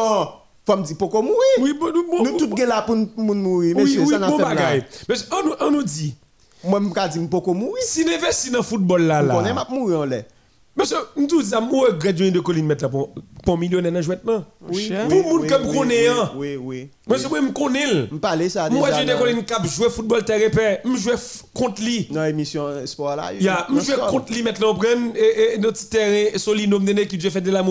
dire 0.77 0.95
pourquoi 0.97 1.21
mourir? 1.21 1.37
Oui, 1.61 1.73
bon 1.79 1.91
bon. 1.91 2.23
Nous 2.23 2.37
tous 2.37 2.55
là 2.65 2.81
pour 2.83 2.95
pour 3.15 3.23
mourir, 3.35 3.75
Oui, 3.77 3.83
monsieur, 3.83 4.01
oui, 4.01 4.07
ça 4.09 4.19
n'a 4.19 4.27
bon 4.29 4.37
fait 4.37 4.43
là. 4.43 4.49
bagaille. 4.49 4.83
Mais 5.07 5.15
on 5.31 5.45
nous 5.47 5.53
on 5.61 5.71
nous 5.71 5.83
dit 5.83 6.15
Moi, 6.63 6.79
je 6.81 6.85
me 7.19 7.19
dis 7.21 7.27
pourquoi 7.29 7.53
mourir? 7.53 7.83
si 7.85 8.05
n'investit 8.05 8.51
dans 8.51 8.63
football 8.63 9.03
là 9.03 9.23
On 9.33 9.43
est 9.43 9.49
là. 9.49 9.53
m'a 9.53 9.67
mourir 9.69 9.99
en 9.99 10.05
l'air. 10.05 10.23
Monsieur, 10.77 10.97
nous 11.17 11.27
tous 11.27 11.41
ça 11.43 11.59
moi 11.59 11.87
regrette 11.89 12.17
joindre 12.17 12.35
de 12.35 12.39
colline 12.39 12.65
mettre 12.65 12.83
là 12.85 12.89
pour 12.89 13.09
pour 13.43 13.57
millionnaire 13.57 13.91
dans 13.91 14.01
jouet 14.01 14.19
non. 14.25 14.45
Cher. 14.71 15.07
Pour 15.09 15.23
moun 15.25 15.45
k'ap 15.47 15.61
oui, 15.65 15.75
konnen, 15.75 16.13
oui. 16.37 16.55
Oui, 16.55 16.57
oui. 16.57 16.89
Monsieur 17.07 17.27
moi 17.27 17.41
me 17.41 17.51
connais. 17.51 17.85
Je 18.09 18.15
parle 18.15 18.49
ça 18.49 18.69
déjà. 18.69 18.79
Moi 18.79 18.89
j'ai 18.93 19.03
des 19.05 19.11
dans- 19.11 19.19
colline 19.19 19.43
cap 19.43 19.65
jouer 19.67 19.89
football 19.89 20.23
terre 20.23 20.49
paix, 20.51 20.79
me 20.85 20.95
jouer 20.95 21.15
f- 21.15 21.41
contre 21.53 21.81
lui. 21.83 22.07
Dans 22.11 22.23
l'émission 22.23 22.65
sport 22.85 23.15
là. 23.17 23.31
Il 23.33 23.43
y 23.43 23.49
a 23.49 23.67
me 23.69 23.81
jouer 23.81 23.95
contre 24.09 24.31
lui 24.31 24.41
maintenant 24.43 24.73
prendre 24.73 25.15
et 25.15 25.55
et 25.55 25.57
notre 25.57 25.89
terrain 25.89 26.37
solino 26.37 26.79
me 26.79 26.93
qui 27.03 27.19
j'ai 27.19 27.29
fait 27.31 27.41
de 27.41 27.51
la 27.51 27.61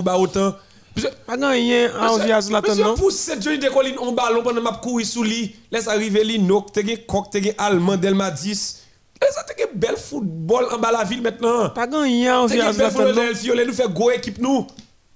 Pas 1.27 1.37
grand 1.37 1.51
rien 1.51 1.91
à 1.99 2.13
envie 2.13 2.33
à 2.33 2.41
Zlatan, 2.41 2.71
Monsieur 2.71 2.85
non? 2.85 2.95
pousse 2.95 3.17
cette 3.17 3.43
jolie 3.43 3.59
de 3.59 3.69
colline 3.69 3.99
en 3.99 4.13
ballon 4.13 4.43
pendant 4.43 4.61
m'a 4.61 4.73
courir 4.73 5.07
sous 5.07 5.23
lui, 5.23 5.55
laisse 5.71 5.89
arriver 5.89 6.25
lui 6.25 6.39
nok, 6.39 6.73
te 6.73 6.81
gen 6.81 6.99
coq, 7.07 7.31
te 7.31 7.43
gen 7.43 7.55
allemand 7.59 7.97
Delma 7.97 8.31
10. 8.31 8.83
Et 9.21 9.33
ça 9.33 9.43
te 9.43 9.59
gen 9.59 9.69
bel 9.75 9.97
football 9.97 10.67
en 10.73 10.79
bas 10.79 10.93
la 10.93 11.05
ville 11.05 11.23
maintenant. 11.23 11.71
Pas 11.71 11.87
rien 11.87 12.35
à 12.35 12.39
envie 12.41 12.61
à 12.61 12.73
Zlatan, 12.73 12.91
football 12.91 13.15
non? 13.15 13.29
De 13.29 13.35
Fiole 13.35 13.65
nous 13.67 13.73
fait 13.75 13.89
go 13.93 14.11
équipe 14.11 14.39
nous. 14.39 14.67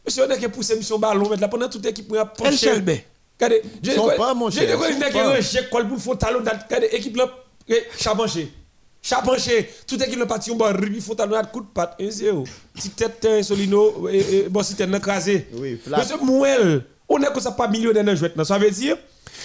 Monsieur 0.05 0.25
on 0.27 0.31
a 0.31 0.37
que 0.37 0.47
pousser 0.47 0.77
mission 0.77 0.99
ballon 0.99 1.29
maintenant 1.29 1.49
pendant 1.49 1.69
toute 1.69 1.87
équipe 1.87 2.13
a 2.15 2.33
El 2.45 2.57
Shelby. 2.57 3.01
Regardez, 3.41 3.63
des 3.81 3.95
son 3.95 4.03
colline 4.07 5.05
qui 5.05 5.13
pas. 5.13 5.37
rejet 5.37 5.69
col 5.71 5.89
pour 5.89 5.99
faut 5.99 6.15
talon 6.15 6.41
regardez 6.41 6.89
équipe 6.93 7.17
là 7.17 7.29
chapanché. 9.03 9.51
Chapanché, 9.51 9.71
toute 9.87 10.01
équipe 10.03 10.19
le 10.19 10.27
parti 10.27 10.51
on 10.51 10.57
date 11.27 11.53
coup 11.53 11.61
de 11.61 11.67
patte 11.67 11.97
1-0. 12.01 12.45
Petite 12.75 12.97
tête 12.97 13.43
solino 13.43 14.09
et 14.09 14.19
et- 14.19 14.49
bon 14.49 14.63
si 14.63 14.75
tête 14.75 14.93
écrasé. 14.95 15.49
Oui, 15.55 15.79
flat. 15.83 15.99
Monsieur 15.99 16.17
Mouel, 16.23 16.85
on 17.09 17.21
est 17.21 17.27
comme 17.27 17.41
ça 17.41 17.53
pas 17.53 17.69
millionnaire 17.69 18.05
dans 18.05 18.15
jouet. 18.17 18.33
Ça 18.45 18.59
veut 18.59 18.71
dire, 18.71 18.97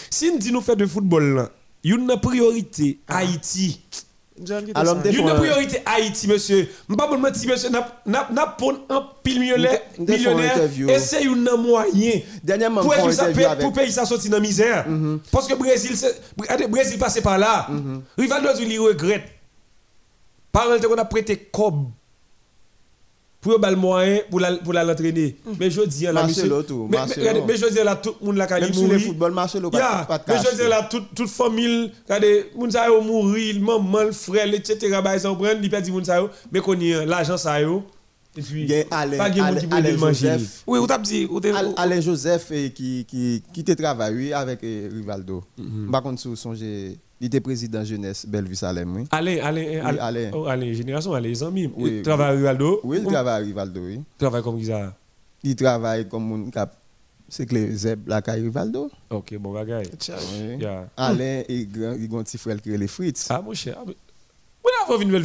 si 0.09 0.31
nous 0.31 0.37
dit 0.37 0.51
nous 0.51 0.61
faire 0.61 0.75
de 0.75 0.85
football 0.85 1.35
là, 1.35 1.49
il 1.83 1.91
y 1.91 1.93
a 1.93 1.97
une 1.97 2.19
priorité 2.19 2.99
Haïti. 3.07 3.81
Alors, 4.75 4.97
Il 5.03 5.15
y 5.15 5.17
a 5.17 5.19
une 5.21 5.39
priorité 5.39 5.81
Haïti, 5.83 6.27
monsieur. 6.27 6.67
Je 6.87 6.93
ne 6.93 6.95
pas 6.95 7.17
mentir, 7.17 7.49
monsieur. 7.49 7.69
N'a 7.71 7.81
pas 7.81 8.55
un 8.89 9.03
pile 9.23 9.39
millionnaire, 9.39 9.81
moyen. 11.57 12.21
Dernièrement, 12.43 12.81
pour 12.81 12.93
fait 12.93 13.85
que 13.87 13.91
ça 13.91 14.05
dans 14.29 14.37
la 14.37 14.41
misère. 14.41 14.85
Parce 15.31 15.47
que 15.47 15.55
Brésil, 15.55 15.97
c'est- 15.97 16.15
regardez, 16.39 16.67
Brésil 16.67 16.99
passé 16.99 17.21
par 17.21 17.39
là. 17.39 17.67
Rivaldo, 18.15 18.49
il 18.59 18.79
regrette. 18.79 19.23
Par 20.57 20.73
exemple, 20.73 20.95
on 20.97 21.01
a 21.01 21.05
prêté 21.05 21.37
Cobb. 21.51 21.89
pour 23.41 23.59
le 23.59 23.75
moyen 23.75 24.21
pour 24.29 24.39
la 24.39 24.53
pour 24.57 24.73
l'entraîner. 24.73 25.35
Mais 25.59 25.69
je 25.69 25.81
dis 25.81 26.05
la 26.05 26.13
Marcelo 26.13 26.63
tout, 26.63 26.87
Mais, 26.89 26.97
Marcelo. 26.97 27.25
mais, 27.33 27.41
mais 27.47 27.55
je 27.57 27.67
dis 27.67 27.83
là 27.83 27.95
tout 27.95 28.15
le 28.19 28.25
monde 28.25 28.37
la 28.37 28.47
Même 28.59 28.73
sur 28.73 28.87
le 28.87 28.97
football, 28.99 29.33
Marcelo, 29.33 29.69
pas, 29.69 30.05
pas 30.05 30.17
de 30.17 30.23
mais 30.27 30.39
je 30.39 30.55
dis 30.63 30.67
là 30.67 30.87
toute 30.89 31.13
toute 31.13 31.29
famille, 31.29 31.91
regardez, 32.05 32.47
moun 32.55 32.71
sa 32.71 32.87
yo 32.87 33.01
mourir, 33.01 33.61
maman, 33.61 34.03
le 34.05 34.11
frère, 34.11 34.51
etc. 34.51 34.99
bah 35.03 35.17
ça 35.19 35.29
prend, 35.33 35.45
il 35.61 35.69
perd 35.69 35.87
moun 35.89 36.03
sa 36.03 36.17
yo, 36.19 36.29
mais 36.51 36.59
qu'on 36.59 36.79
y 36.79 36.93
a 36.93 37.05
l'argent 37.05 37.37
ça 37.37 37.61
yo. 37.61 37.83
Et 38.35 38.41
puis 38.41 38.63
Il 38.63 38.69
y 38.69 38.75
a 38.75 38.85
Alain- 38.91 39.17
pas 39.17 39.23
Alain- 39.25 39.55
qui 39.59 39.67
Alain 39.71 39.91
le 39.91 39.97
manger. 39.97 40.33
Joseph. 40.33 40.63
Oui, 40.67 40.79
ou 40.79 40.87
t'as 40.87 40.97
dit, 40.97 41.27
Alain 41.77 42.01
Joseph 42.01 42.51
qui, 42.73 43.05
qui, 43.07 43.43
qui 43.53 43.63
te 43.63 43.71
travaille 43.73 44.13
oui, 44.15 44.33
avec 44.33 44.59
eh, 44.63 44.89
Rivaldo. 44.91 45.43
Par 45.91 46.01
contre, 46.03 46.19
si 46.21 46.27
vous 46.27 46.35
songez, 46.35 46.97
il 47.19 47.27
était 47.27 47.39
président 47.41 47.83
jeunesse 47.83 48.25
Bellevue 48.27 48.55
Salem. 48.55 48.95
Oui, 48.95 49.03
Alain, 49.11 49.37
Alain, 49.43 49.97
Alain. 49.99 50.31
oh, 50.33 50.45
Alain, 50.45 50.73
génération, 50.73 51.13
Alain, 51.13 51.27
les 51.29 51.41
amis. 51.43 51.71
Oui, 51.75 51.97
Il 51.97 52.01
travaille 52.03 52.27
à 52.27 52.31
Rivaldo. 52.37 52.79
oui 52.83 52.97
il 53.01 53.05
travaille 53.07 53.41
à 53.41 53.45
Rivaldo. 53.45 53.81
Oui. 53.81 54.01
travaille 54.17 54.43
comme 54.43 54.63
ça? 54.63 54.93
Il 55.43 55.55
travaille 55.55 56.07
comme 56.07 56.47
un 56.47 56.49
cap. 56.49 56.75
C'est 57.29 57.45
que 57.45 57.55
les 57.55 57.71
Zeb, 57.75 58.07
la 58.07 58.21
caille 58.21 58.41
Rivaldo. 58.41 58.89
Ok, 59.09 59.35
bon 59.37 59.51
bagaille. 59.53 59.89
Oui. 59.91 60.57
Yeah. 60.59 60.87
Alain 60.95 61.43
et 61.49 61.65
grand, 61.65 61.93
il 61.93 62.13
a 62.13 62.17
un 62.19 62.23
petit 62.23 62.37
frère 62.37 62.61
qui 62.61 62.71
est 62.73 62.77
les 62.77 62.87
Fritz. 62.87 63.27
Ah, 63.29 63.41
mon 63.41 63.53
cher. 63.53 63.77
Vous 63.83 64.93
avez 64.93 65.05
vu 65.05 65.11
une 65.11 65.23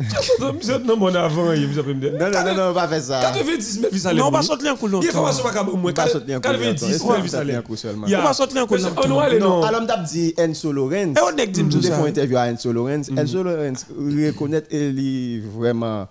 vie 0.00 0.16
Salem. 0.38 0.56
Vous 0.60 0.70
êtes 0.70 0.84
non. 0.84 0.96
Non, 0.96 2.30
non, 2.30 2.44
non, 2.54 2.68
non, 2.68 2.74
pas 2.74 2.88
faire 2.88 3.02
ça. 3.02 3.20
90 3.20 3.80
belle 3.80 3.90
vie 3.92 4.00
Salem. 4.00 4.18
Non, 4.18 4.26
on 4.26 4.30
va 4.30 4.40
oui. 4.40 4.44
sortir 4.46 4.72
un 4.72 4.76
coup 4.76 4.86
Il 4.86 4.90
y 4.92 4.94
a 4.94 4.96
longtemps. 4.96 5.08
information 5.08 5.42
pas 5.44 5.52
capable 5.52 5.76
moi. 5.76 5.92
Pas 5.92 6.08
sortir 6.08 6.36
un 6.36 6.40
coup 6.40 6.48
90 6.48 6.64
longtemps. 6.66 6.86
belle 6.86 6.92
vie 6.92 6.98
Sortir 6.98 7.30
Salem. 7.30 7.56
un 7.56 7.62
coup 7.62 7.76
seulement. 7.76 8.06
Yeah. 8.06 8.20
On 8.20 8.24
va 8.24 8.32
sortir 8.32 8.62
un 8.62 8.66
coup 8.66 8.74
Mais 8.74 8.80
longtemps. 8.80 9.02
On 9.10 9.14
va 9.16 9.22
aller 9.24 9.38
Non, 9.38 9.48
non. 9.60 9.62
alors 9.62 9.82
m'tap 9.82 10.02
dit 10.04 10.34
Enzo 10.36 10.72
Lorenz. 10.72 11.16
Eh, 11.18 11.20
on 11.22 11.36
est 11.36 11.46
que 11.46 11.50
dit 11.52 11.62
Nous 11.62 11.70
tout 11.70 11.82
ça. 11.82 11.94
avons 11.94 12.06
interview 12.06 12.36
à 12.36 12.48
Enzo 12.48 12.72
Lorenz. 12.72 13.10
Enzo 13.16 13.42
Lorenz 13.42 13.86
reconnaît 13.98 14.62
il 14.70 15.38
est 15.38 15.40
vraiment 15.40 16.08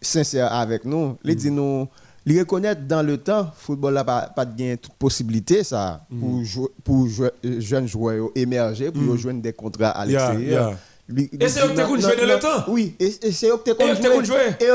sincère 0.00 0.52
avec 0.52 0.84
nous. 0.84 1.16
Il 1.24 1.36
dit 1.36 1.50
nous 1.50 1.88
il 2.26 2.38
reconnaît 2.38 2.74
dans 2.74 3.02
le 3.04 3.16
temps 3.16 3.50
football 3.56 3.94
n'a 3.94 4.04
pas 4.04 4.22
pas 4.36 4.44
de 4.44 4.54
gain 4.56 4.76
toute 4.80 4.92
possibilité 4.94 5.64
ça 5.64 6.02
pour 6.20 6.44
jou- 6.44 6.68
pour 6.84 7.08
jou- 7.08 7.24
jeunes 7.42 7.88
joueurs 7.88 8.28
émerger 8.34 8.90
pour 8.90 9.16
joindre 9.16 9.40
des 9.40 9.52
contrats 9.54 9.88
à 9.90 10.04
l'extérieur. 10.04 10.74
Et 11.40 11.48
c'est 11.48 11.60
t'ont 11.74 11.82
non, 11.96 12.00
joué 12.00 12.16
dans 12.16 12.26
le 12.34 12.38
temps. 12.38 12.64
Oui, 12.68 12.94
et, 13.00 13.06
et 13.22 13.32
c'est 13.32 13.48
Et 13.48 13.74
t'ont 13.74 13.94
t'ont 14.02 14.24
joué. 14.24 14.36
Et 14.60 14.66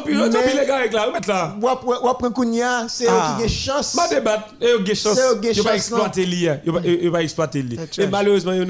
pis, 0.00 0.12
tant 0.14 0.40
pis 0.40 0.54
Mais- 0.54 0.60
les 0.60 0.66
gars 0.66 0.76
avec 0.76 0.92
là, 0.92 1.06
remettre 1.06 1.28
là. 1.28 1.56
ou 1.60 1.68
après 1.68 1.86
ou 2.02 2.08
après 2.08 2.30
Kounia, 2.30 2.86
c'est 2.88 3.04
eux 3.04 3.08
Ah. 3.10 3.36
qui 3.38 3.44
ont 3.44 3.48
chance. 3.48 3.94
Pas 3.96 4.08
débattre, 4.08 4.54
et 4.60 4.72
chance. 4.94 5.18
Eux 5.18 5.40
qui 5.40 5.48
ont 5.48 5.52
Ils 5.52 5.62
pas 5.62 5.70
chance, 5.70 5.76
exploiter 5.76 6.26
l'IA. 6.26 6.60
Ils 6.64 6.72
pas 7.12 7.22
exploiter 7.22 7.62
l'IA. 7.62 7.82
Et 7.98 8.06
malheureusement, 8.06 8.52
ils 8.52 8.66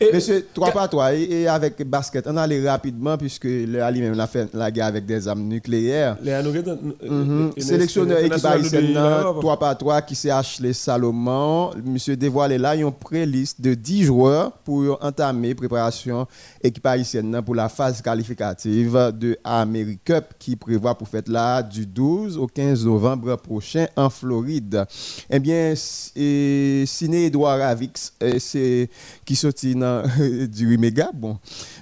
et- 0.00 0.12
Monsieur, 0.12 0.46
trois 0.54 0.70
par 0.70 0.88
trois, 0.88 1.14
et, 1.14 1.22
et 1.42 1.48
avec 1.48 1.82
basket, 1.88 2.24
on 2.26 2.36
allait 2.36 2.68
rapidement 2.68 3.16
puisque 3.18 3.44
le 3.44 3.82
Ali 3.82 4.00
même 4.00 4.14
l'a 4.14 4.26
fait 4.26 4.48
la 4.54 4.70
guerre 4.70 4.86
avec 4.86 5.04
des 5.06 5.26
armes 5.28 5.42
nucléaires. 5.42 6.16
Anoguettes, 6.32 6.68
euh, 6.68 6.76
Mhm. 7.10 7.52
euh, 7.56 7.60
Sélectionneur 7.60 8.18
équipe 8.18 8.44
haïtienne. 8.44 8.94
3 9.40 9.58
par 9.58 9.76
3, 9.76 10.02
qui 10.02 10.14
c'est 10.14 10.30
Ashley 10.30 10.72
Salomon. 10.72 11.70
Monsieur 11.84 12.16
dévoilé 12.16 12.58
là, 12.58 12.74
une 12.74 12.92
pré-liste 12.92 13.60
de 13.60 13.74
10 13.74 14.04
joueurs 14.04 14.52
pour 14.64 14.98
entamer 15.02 15.54
préparation 15.54 16.13
équipe 16.62 16.86
haïtienne 16.86 17.40
pour 17.44 17.54
la 17.54 17.68
phase 17.68 18.00
qualificative 18.02 19.12
de 19.14 19.38
America 19.44 20.20
Cup 20.20 20.34
qui 20.38 20.56
prévoit 20.56 20.96
pour 20.96 21.08
faire 21.08 21.22
là 21.26 21.62
du 21.62 21.86
12 21.86 22.36
au 22.36 22.46
15 22.46 22.84
novembre 22.84 23.36
prochain 23.36 23.86
en 23.96 24.10
Floride. 24.10 24.84
Eh 25.30 25.38
bien, 25.38 25.74
Ciné 25.74 27.26
Edouard 27.26 27.58
Ravix, 27.58 28.12
euh, 28.22 28.38
c'est 28.38 28.90
qui 29.24 29.36
sortit 29.36 29.74
du 30.48 30.68
Riméga. 30.68 31.10
Bon, 31.14 31.38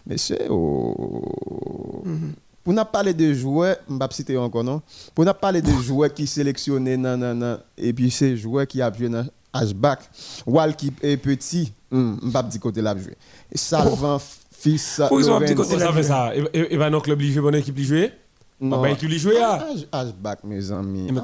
monsieur, 0.06 0.38
oh, 0.50 2.04
pour 2.62 2.72
nous 2.72 2.84
parler 2.84 3.12
de 3.12 3.34
joueurs, 3.34 3.76
je 3.88 3.94
ne 3.94 3.98
citer 4.10 4.36
encore, 4.36 4.62
non? 4.62 4.82
Pour 5.14 5.24
nous 5.24 5.32
parler 5.34 5.60
de 5.60 5.72
joueurs 5.82 6.14
qui 6.14 6.26
sélectionnés, 6.26 6.96
et 7.76 7.92
puis 7.92 8.10
ces 8.10 8.36
joueurs 8.36 8.66
qui 8.66 8.78
joué 8.78 9.08
dans 9.08 9.26
Ashback, 9.52 10.00
Wal 10.46 10.74
qui 10.76 10.92
est 11.02 11.16
petit, 11.16 11.72
je 11.90 11.96
ne 11.96 12.14
vais 12.26 12.30
pas 12.32 12.42
dire 12.42 12.60
côté 12.60 12.80
là 12.80 12.96
jouer. 12.96 13.16
Salvan, 13.54 14.18
fils, 14.50 15.00
Pour 15.08 15.20
ils 15.20 15.30
ont 15.30 15.38
petit 15.40 15.54
Lorenz- 15.54 15.68
côté 15.68 15.78
ça 15.78 15.92
fait 15.92 16.02
ça 16.02 16.32
Et- 16.34 16.76
dans 16.90 16.96
le 16.96 17.00
club, 17.00 17.20
il 17.20 17.32
joue, 17.32 17.42
bonne 17.42 17.54
équipe, 17.56 17.78
il 17.78 17.84
joue 17.84 17.94
Non. 18.60 18.80
Pas 18.80 18.90
équipe, 18.90 19.10
il 19.10 19.18
joue. 19.18 19.30
ah. 19.42 19.66
Ash- 19.74 19.86
Ashback, 20.06 20.44
mes 20.44 20.70
amis. 20.72 21.06
Ah, 21.08 21.12
ben, 21.12 21.20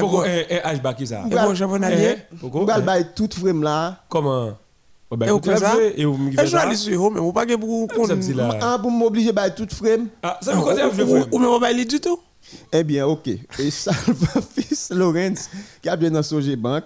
Pourquoi 0.00 0.10
bon. 0.24 0.24
Ashback, 0.64 0.96
qui 0.96 1.06
ça? 1.06 1.22
Bon. 1.22 1.54
Eh, 1.54 2.16
Pourquoi? 2.40 2.62
On 2.62 2.64
va 2.66 2.78
Eh, 2.78 2.82
bailler 2.82 3.06
tout 3.14 3.28
frame 3.32 3.62
là. 3.62 4.02
Comment? 4.08 4.50
Oh, 5.12 5.16
bah, 5.16 5.26
Et 5.26 5.30
au 5.30 5.38
écoute, 5.38 5.50
Kaza 5.50 5.74
Et 5.96 6.04
aller 6.58 6.76
sur 6.76 7.06
eux, 7.08 7.10
mais 7.12 7.20
on 7.20 7.26
pas 7.32 7.46
ça, 8.06 8.14
là. 8.34 8.74
Un 8.74 8.78
pour 8.78 8.90
m'obliger 8.90 9.30
à 9.30 9.32
bailler 9.32 9.54
tout 9.54 9.66
frame. 9.72 10.08
Ah, 10.22 10.38
ça 10.42 10.52
que 10.52 10.96
je 10.96 11.02
Ou 11.32 11.38
même 11.38 11.62
aller 11.64 11.84
du 11.84 12.00
tout? 12.00 12.18
Eh 12.72 12.82
bien, 12.84 13.06
ok. 13.06 13.28
Et 13.28 13.38
Salva 13.70 14.40
fils 14.54 14.90
Lorenz, 14.90 15.48
qui 15.82 15.88
a 15.88 15.96
bien 15.96 16.10
dans 16.10 16.22
Soje 16.22 16.54
Bank, 16.56 16.84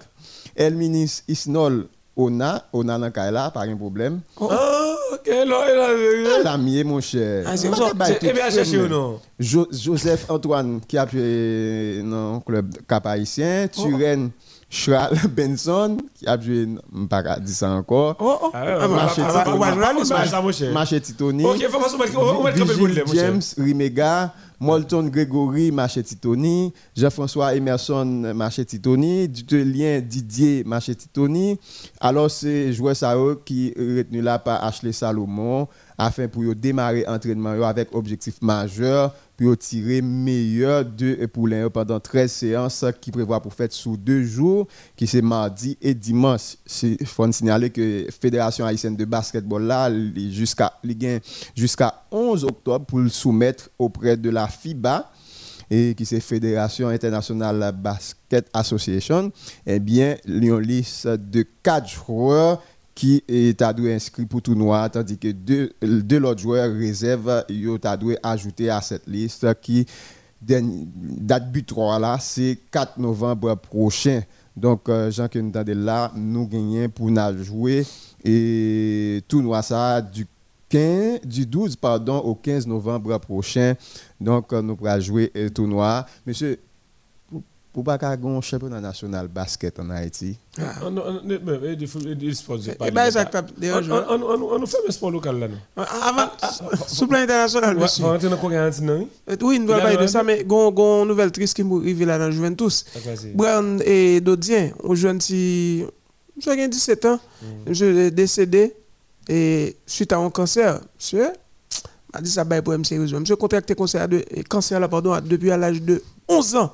Elminis 0.56 1.22
Isnol 1.28 1.86
Ona, 2.16 2.62
Ona 2.72 2.96
dans 2.98 3.10
Kaila, 3.10 3.50
pas 3.50 3.62
un 3.62 3.76
problème. 3.76 4.20
Ah, 4.40 4.94
ok, 5.14 5.26
là, 5.26 5.44
là. 5.44 6.42
L'ami, 6.44 6.84
mon 6.84 7.00
cher. 7.00 7.44
Ah, 7.46 7.56
c'est 7.56 7.68
On 7.68 7.74
ça. 7.74 7.86
va 7.86 7.92
bailler 7.94 8.18
Eh 8.22 8.32
bien, 8.32 8.46
tout 8.48 8.54
chercher 8.54 8.76
frame. 8.78 8.84
ou 8.86 8.88
non 8.88 9.20
Jo- 9.40 9.66
Joseph 9.72 10.26
Antoine, 10.30 10.80
qui 10.86 10.96
a 10.96 11.06
joué 11.08 12.02
dans 12.04 12.34
le 12.34 12.40
club 12.40 12.72
cap 12.86 13.04
haïtien. 13.06 13.66
Oh. 13.78 13.82
Turen 13.82 14.30
Charles 14.70 15.18
Benson, 15.28 15.96
qui 16.14 16.26
a 16.28 16.40
joué, 16.40 16.68
je 16.92 16.98
ne 17.00 17.06
pas 17.06 17.22
dire 17.40 17.54
ça 17.54 17.70
encore. 17.70 18.14
Oh, 18.20 18.38
oh. 18.42 18.50
Ah, 18.54 18.62
Ah, 18.64 18.78
bah, 18.78 18.88
marché 18.88 19.22
ah, 19.24 19.32
bah, 19.32 19.44
Ah, 19.46 19.50
mon 19.92 20.02
Titoni. 21.00 21.44
Ok, 21.44 21.66
mon. 23.06 23.14
James 23.14 23.42
Rimega, 23.58 24.32
Molton 24.64 25.02
Grégory 25.10 25.70
Machetitoni, 25.70 26.72
Jean-François 26.96 27.54
Emerson 27.54 28.32
Machetitoni, 28.34 29.28
Dutelien 29.28 30.00
Didier 30.00 30.64
Machetitoni. 30.64 31.58
Alors, 32.00 32.30
c'est 32.30 32.72
joueur 32.72 32.96
qui 33.44 33.74
retenu 33.76 34.22
là 34.22 34.38
par 34.38 34.64
Ashley 34.64 34.92
Salomon 34.92 35.68
afin 35.98 36.28
pour 36.28 36.42
démarrer 36.54 37.06
entraînement 37.06 37.50
avec 37.62 37.94
objectif 37.94 38.40
majeur 38.40 39.14
pour 39.36 39.56
tirer 39.56 40.00
meilleur 40.00 40.84
de 40.84 41.26
poulain 41.26 41.62
yo 41.62 41.70
pendant 41.70 41.98
13 41.98 42.30
séances 42.30 42.84
qui 43.00 43.10
prévoit 43.10 43.40
pour 43.40 43.52
faire 43.52 43.68
sous 43.70 43.96
deux 43.96 44.22
jours 44.22 44.66
qui 44.96 45.06
c'est 45.06 45.22
mardi 45.22 45.76
et 45.82 45.94
dimanche. 45.94 46.56
C'est 46.64 47.04
faut 47.04 47.30
signaler 47.32 47.70
que 47.70 48.06
Fédération 48.20 48.64
haïtienne 48.64 48.96
de 48.96 49.04
basketball 49.04 49.62
là 49.64 49.90
jusqu'à 50.30 50.80
jusqu'à 51.56 52.04
11 52.10 52.44
octobre 52.44 52.86
pour 52.86 53.00
le 53.00 53.08
soumettre 53.08 53.70
auprès 53.78 54.16
de 54.16 54.30
la 54.30 54.46
FIBA 54.46 55.10
et 55.70 55.94
qui 55.94 56.04
c'est 56.04 56.20
Fédération 56.20 56.88
internationale 56.88 57.72
basket 57.76 58.48
association 58.52 59.32
eh 59.66 59.80
bien 59.80 60.16
il 60.26 60.44
une 60.44 60.58
liste 60.60 61.08
de 61.08 61.44
quatre 61.62 61.88
joueurs 61.88 62.62
qui 62.94 63.22
est 63.28 63.60
inscrit 63.62 64.26
pour 64.26 64.42
tournoi 64.42 64.88
tandis 64.88 65.18
que 65.18 65.32
deux, 65.32 65.72
autres 66.24 66.40
joueurs 66.40 66.72
réserves 66.72 67.44
yo 67.48 67.78
adoué 67.82 68.18
ajouté 68.22 68.70
à 68.70 68.80
cette 68.80 69.06
liste 69.06 69.46
qui 69.60 69.86
date 70.40 71.50
butoir 71.50 71.98
là 71.98 72.18
c'est 72.20 72.58
4 72.70 72.98
novembre 72.98 73.54
prochain 73.56 74.22
donc 74.56 74.88
euh, 74.88 75.10
Jean 75.10 75.24
entendons 75.24 75.74
là 75.76 76.12
nous 76.14 76.46
gagnons 76.46 76.88
pour 76.88 77.10
nous 77.10 77.42
jouer 77.44 77.84
et 78.24 79.22
tournoi 79.26 79.62
ça 79.62 80.00
du 80.00 80.26
15, 80.74 81.20
du 81.24 81.46
12 81.46 81.76
pardon, 81.76 82.18
au 82.18 82.34
15 82.34 82.66
novembre 82.66 83.16
prochain. 83.18 83.74
Donc, 84.20 84.52
euh, 84.52 84.60
nous 84.60 84.74
pourrons 84.74 84.98
jouer 84.98 85.30
le 85.32 85.48
tournoi. 85.48 86.04
Monsieur, 86.26 86.58
pour- 87.74 87.82
pour 87.82 87.84
pas 87.84 87.98
qu'il 87.98 88.08
y 88.08 88.12
ait 88.12 88.36
un 88.36 88.40
championnat 88.40 88.80
national 88.80 89.28
basket 89.28 89.78
en 89.80 89.90
Haïti, 89.90 90.36
On- 90.82 90.96
on- 90.96 90.96
on- 91.08 91.20
pas 92.78 93.42
Eh 93.60 93.72
On- 93.72 93.82
je- 93.82 93.90
on- 93.90 94.22
on- 94.22 94.54
On 94.54 94.58
nous 94.58 94.66
fait 94.66 94.76
un 94.88 94.92
sport 94.92 95.10
local 95.10 95.38
là, 95.38 95.48
non? 95.48 95.56
Avant, 95.76 96.30
sous 96.86 97.06
plan 97.06 97.18
international, 97.18 97.76
monsieur. 97.76 98.04
Euh, 99.28 99.36
Oui, 99.42 99.58
nous 99.58 99.66
parler 99.66 99.96
de 99.96 100.06
ça, 100.06 100.22
mais 100.22 100.44
gon 100.44 100.70
gon 100.70 101.04
nouvelle 101.04 101.32
triste 101.32 101.54
qui 101.54 101.64
m'arrive 101.64 102.04
là 102.06 102.18
dans 102.18 102.30
Juventus. 102.30 102.84
Brown 103.34 103.82
et 103.84 104.20
Dodien, 104.20 104.70
on 104.82 104.94
joue 104.94 105.08
un 105.08 105.18
petit. 105.18 105.84
Monsieur 106.36 106.52
a 106.52 106.68
17 106.68 107.04
ans, 107.06 107.18
monsieur 107.66 107.98
est 108.06 108.10
décédé 108.10 108.74
et 109.28 109.76
suite 109.86 110.12
à 110.12 110.18
un 110.18 110.30
cancer. 110.30 110.80
Monsieur 110.98 111.28
m'a 112.12 112.20
dit 112.20 112.30
ça 112.30 112.44
bail 112.44 112.62
problème 112.62 112.84
sérieux. 112.84 113.18
Monsieur 113.18 113.36
contracté 113.36 113.74
cancer, 113.74 114.06
cancer 114.48 114.78
là, 114.80 114.88
pardon, 114.88 115.16
depuis 115.24 115.50
à 115.50 115.56
l'âge 115.56 115.80
de 115.82 116.02
11 116.28 116.54
ans. 116.56 116.72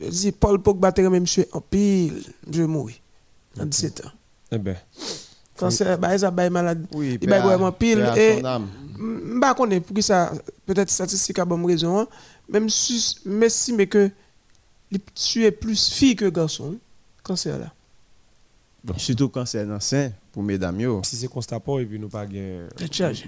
Je 0.00 0.08
dis 0.08 0.32
Paul 0.32 0.60
Pogba 0.60 0.92
te 0.92 1.00
remet 1.00 1.20
monsieur 1.20 1.46
en 1.52 1.60
pile, 1.60 2.22
monsieur 2.46 2.66
mourir 2.66 2.96
à 3.58 3.64
17 3.64 4.06
ans. 4.06 4.10
Eh 4.52 4.58
ben. 4.58 4.76
Cancer, 5.56 5.98
bah, 5.98 6.16
ça 6.16 6.30
bail 6.30 6.50
malade. 6.50 6.86
oui, 6.94 7.18
Il 7.20 7.28
bail 7.28 7.42
vraiment 7.42 7.72
pile 7.72 7.98
et 8.16 8.38
je 8.38 8.42
ne 8.46 9.54
connais 9.54 9.80
pour 9.80 9.94
qui 9.94 10.02
ça 10.02 10.32
peut-être 10.66 10.90
statistique 10.90 11.38
a 11.38 11.44
bonne 11.44 11.64
raison 11.66 12.00
hein. 12.00 12.06
même 12.48 12.68
si 12.68 13.16
mais 13.24 13.48
si 13.48 13.72
mais 13.72 13.86
que 13.86 14.10
il 14.90 15.00
tue 15.14 15.50
plus 15.52 15.88
filles 15.90 16.16
que 16.16 16.28
garçons 16.28 16.76
cancer 17.22 17.58
là 17.58 17.72
Surtout 18.96 19.28
quand 19.28 19.44
c'est 19.44 19.60
un 19.60 19.80
sein 19.80 20.12
pour 20.32 20.42
mesdames. 20.42 20.80
yo. 20.80 21.02
Si 21.04 21.16
c'est 21.16 21.28
constat 21.28 21.60
pas 21.60 21.80
et 21.80 21.84
puis 21.86 21.98
nous 21.98 22.08
pas 22.08 22.24
gain 22.26 22.68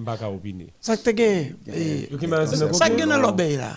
pas 0.05 0.17
qu'à 0.17 0.31
opiner. 0.31 0.69
Ça 0.81 0.97
que 0.97 1.03
tu 1.03 1.15
gagné. 1.15 2.09
Ça 2.73 2.89
que 2.89 3.07
dans 3.07 3.19
l'obéi 3.19 3.57
là. 3.57 3.75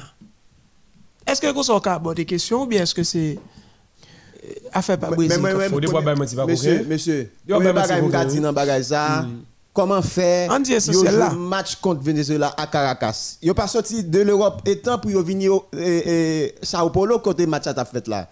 Est-ce 1.25 1.41
que 1.41 1.47
vous 1.47 1.71
avez 1.71 1.89
abordé 1.89 2.21
des 2.21 2.25
questions 2.25 2.63
ou 2.63 2.65
bien 2.65 2.83
est-ce 2.83 2.93
que 2.93 3.03
c'est 3.03 3.39
euh, 4.45 4.49
affaire 4.71 4.99
pas 4.99 5.09
Brésil 5.09 5.41
Monsieur, 6.47 6.85
monsieur, 6.87 7.31
comment 9.73 10.01
faire 10.01 10.51
là? 10.51 11.29
match 11.31 11.75
contre 11.77 12.01
Venezuela 12.03 12.53
à 12.57 12.67
Caracas? 12.67 13.37
Yo 13.41 13.53
pas 13.53 13.67
sorti 13.67 14.03
de 14.03 14.19
l'Europe 14.21 14.61
étant 14.65 14.99
pour 14.99 15.11
venir 15.23 15.53
au 15.53 15.65
eh, 15.77 16.03
eh, 16.05 16.55
Sao 16.61 16.89
Paulo 16.89 17.19
côté 17.19 17.45
match 17.47 17.67
à 17.67 17.73
ta 17.73 17.85
fait 17.85 18.07
là. 18.07 18.29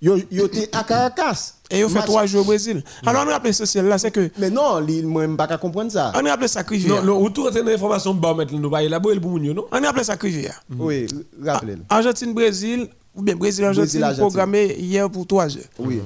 Yo 0.00 0.16
yo 0.30 0.48
te 0.48 0.60
à 0.76 0.84
Caracas. 0.84 1.55
Et 1.70 1.82
vous 1.82 1.88
fait 1.88 2.02
trois 2.02 2.26
jours 2.26 2.42
au 2.42 2.44
Brésil. 2.44 2.82
Alors 3.04 3.24
on 3.26 3.30
rappelle 3.30 3.50
essentiel 3.50 3.86
là, 3.86 3.98
c'est 3.98 4.10
que 4.10 4.30
Mais 4.38 4.50
non, 4.50 4.80
moi 5.04 5.26
m'pa 5.26 5.46
ka 5.46 5.58
comprendre 5.58 5.90
ça. 5.90 6.12
on 6.14 6.24
rappelle 6.24 6.48
ça 6.48 6.60
Non, 6.62 6.66
Rivière. 6.68 7.04
non, 7.04 7.20
ou 7.22 7.30
tout 7.30 7.44
rentrer 7.44 7.62
dans 7.62 7.70
l'information 7.70 8.14
bah 8.14 8.34
mettre 8.34 8.54
nous 8.54 8.70
pas 8.70 8.82
élaborer 8.82 9.18
pour 9.20 9.38
yo, 9.38 9.52
non? 9.52 9.66
On 9.72 9.80
rappelle 9.80 10.04
ça 10.04 10.14
Rivière. 10.14 10.62
Oui, 10.78 11.06
rappelez. 11.44 11.76
Argentine 11.88 12.32
Brésil 12.34 12.88
ou 13.14 13.22
bien 13.22 13.34
Brésil 13.34 13.64
Argentine 13.64 13.84
Brésil-Argentine. 14.00 14.20
programmé 14.22 14.76
hier 14.78 15.10
pour 15.10 15.26
3 15.26 15.56
heures. 15.56 15.64
Oui. 15.78 16.00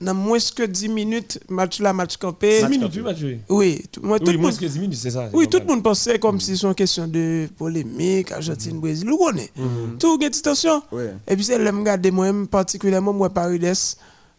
Dans 0.00 0.14
moins 0.14 0.38
que 0.54 0.62
10 0.62 0.88
minutes 0.90 1.40
match 1.48 1.80
là 1.80 1.92
match 1.92 2.16
campé. 2.18 2.60
10 2.62 2.68
minutes, 2.68 2.92
oui, 2.94 3.02
match. 3.02 3.18
Oui, 3.48 3.82
tout, 3.90 4.00
moi, 4.04 4.18
Oui, 4.20 4.32
le 4.32 4.38
moins 4.38 4.50
monde 4.50 4.60
que 4.60 4.66
10 4.66 4.78
minutes, 4.78 4.98
c'est 4.98 5.10
ça. 5.10 5.28
Oui, 5.32 5.48
tout 5.48 5.58
le 5.58 5.64
monde 5.64 5.82
pensait 5.82 6.20
comme 6.20 6.38
si 6.38 6.56
c'est 6.56 6.66
une 6.68 6.74
question 6.74 7.08
de 7.08 7.48
polémique, 7.58 8.30
Argentine, 8.30 8.78
Brésil, 8.78 9.08
vous 9.08 9.18
connaissez. 9.18 9.50
Tout 9.98 10.16
une 10.22 10.30
tension. 10.30 10.80
Ouais. 10.92 11.14
Et 11.26 11.34
puis 11.34 11.44
c'est 11.44 11.58
là, 11.58 11.72
je 11.72 11.76
regarde 11.76 12.06
moi 12.12 12.28
particulièrement 12.48 13.12
moi 13.12 13.28
Paredes, 13.30 13.74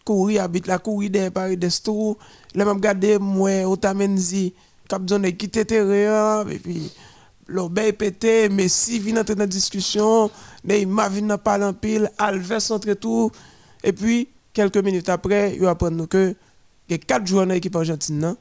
courir 0.04 0.44
habite 0.44 0.68
la 0.68 0.78
courir 0.78 1.10
des 1.10 1.30
Paredes 1.30 1.70
tout. 1.84 2.18
Là 2.56 2.66
je 2.66 2.70
regarde 2.70 3.06
moi 3.20 3.64
Otamendi, 3.66 4.54
cap 4.88 5.04
donné 5.04 5.36
quitter 5.36 5.66
terrain 5.66 6.48
et 6.48 6.60
puis 6.60 6.92
l'obé 7.48 7.94
pété, 7.94 8.50
Messi 8.50 9.00
vient 9.00 9.18
entrer 9.18 9.36
dans 9.36 9.42
la 9.44 9.48
discussion, 9.48 10.30
Neymar 10.64 11.10
vient 11.10 11.38
parler 11.38 11.66
en 11.66 11.74
pile, 11.74 12.12
Alves 12.18 12.72
entre 12.72 12.94
tout 12.94 13.32
et 13.84 13.94
puis 13.94 14.28
quelques 14.54 14.78
minutes 14.78 15.10
après, 15.10 15.56
il 15.56 15.66
apprend 15.66 16.06
que 16.06 16.36
il 16.88 16.94
y 16.94 16.96
a 16.96 16.98
quatre 16.98 17.28
joueurs 17.28 17.46
dans 17.46 17.54
l'équipe 17.54 17.76
argentine 17.76 18.18
nan, 18.18 18.36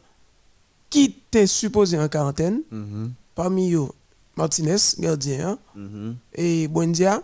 qui 0.89 1.05
étaient 1.05 1.47
supposés 1.47 1.99
en 1.99 2.09
quarantaine. 2.09 2.63
Mhm. 2.71 3.13
Parmi 3.35 3.75
eux, 3.75 3.89
Martinez, 4.37 4.77
gardien, 4.99 5.51
hein, 5.51 5.59
Mhm. 5.77 6.17
et 6.35 6.67
Buendia, 6.67 7.23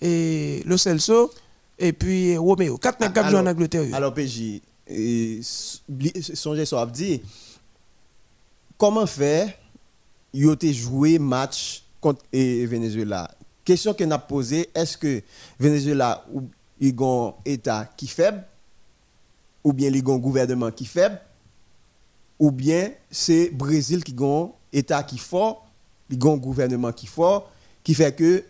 et 0.00 0.62
Lo 0.64 0.78
Celso, 0.78 1.30
et 1.80 1.92
puis 1.92 2.36
Romeo. 2.36 2.76
Quatre 2.76 3.00
nègres 3.00 3.22
qui 3.22 3.30
jouent 3.30 3.36
en 3.38 3.46
Angleterre. 3.46 3.94
Alors 3.94 4.14
PJ, 4.14 4.60
songez 6.34 6.66
ça 6.66 6.86
dit 6.86 7.22
comment 8.76 9.06
faire 9.06 9.52
yo 10.32 10.54
te 10.54 10.70
joué 10.72 11.18
match 11.18 11.82
contre 12.00 12.22
et 12.32 12.66
Venezuela? 12.66 13.30
Question 13.64 13.94
que 13.94 14.04
n'a 14.04 14.18
posée, 14.18 14.70
est-ce 14.74 14.96
que 14.96 15.22
Venezuela 15.58 16.24
ou 16.32 16.42
il 16.80 16.94
un 17.00 17.34
état 17.44 17.90
qui 17.96 18.06
faible 18.06 18.44
ou 19.62 19.72
bien 19.72 19.90
il 19.90 19.98
un 19.98 20.18
gouvernement 20.18 20.70
qui 20.70 20.86
faible 20.86 21.20
ou 22.38 22.50
bien 22.50 22.90
c'est 23.10 23.50
Brésil 23.50 24.02
qui 24.02 24.14
a 24.18 24.24
un 24.24 24.50
état 24.72 25.02
qui 25.02 25.18
fort, 25.18 25.66
il 26.08 26.18
a 26.26 26.30
un 26.30 26.36
gouvernement 26.36 26.92
qui 26.92 27.06
fort 27.06 27.50
qui 27.84 27.94
fait 27.94 28.14
que 28.14 28.44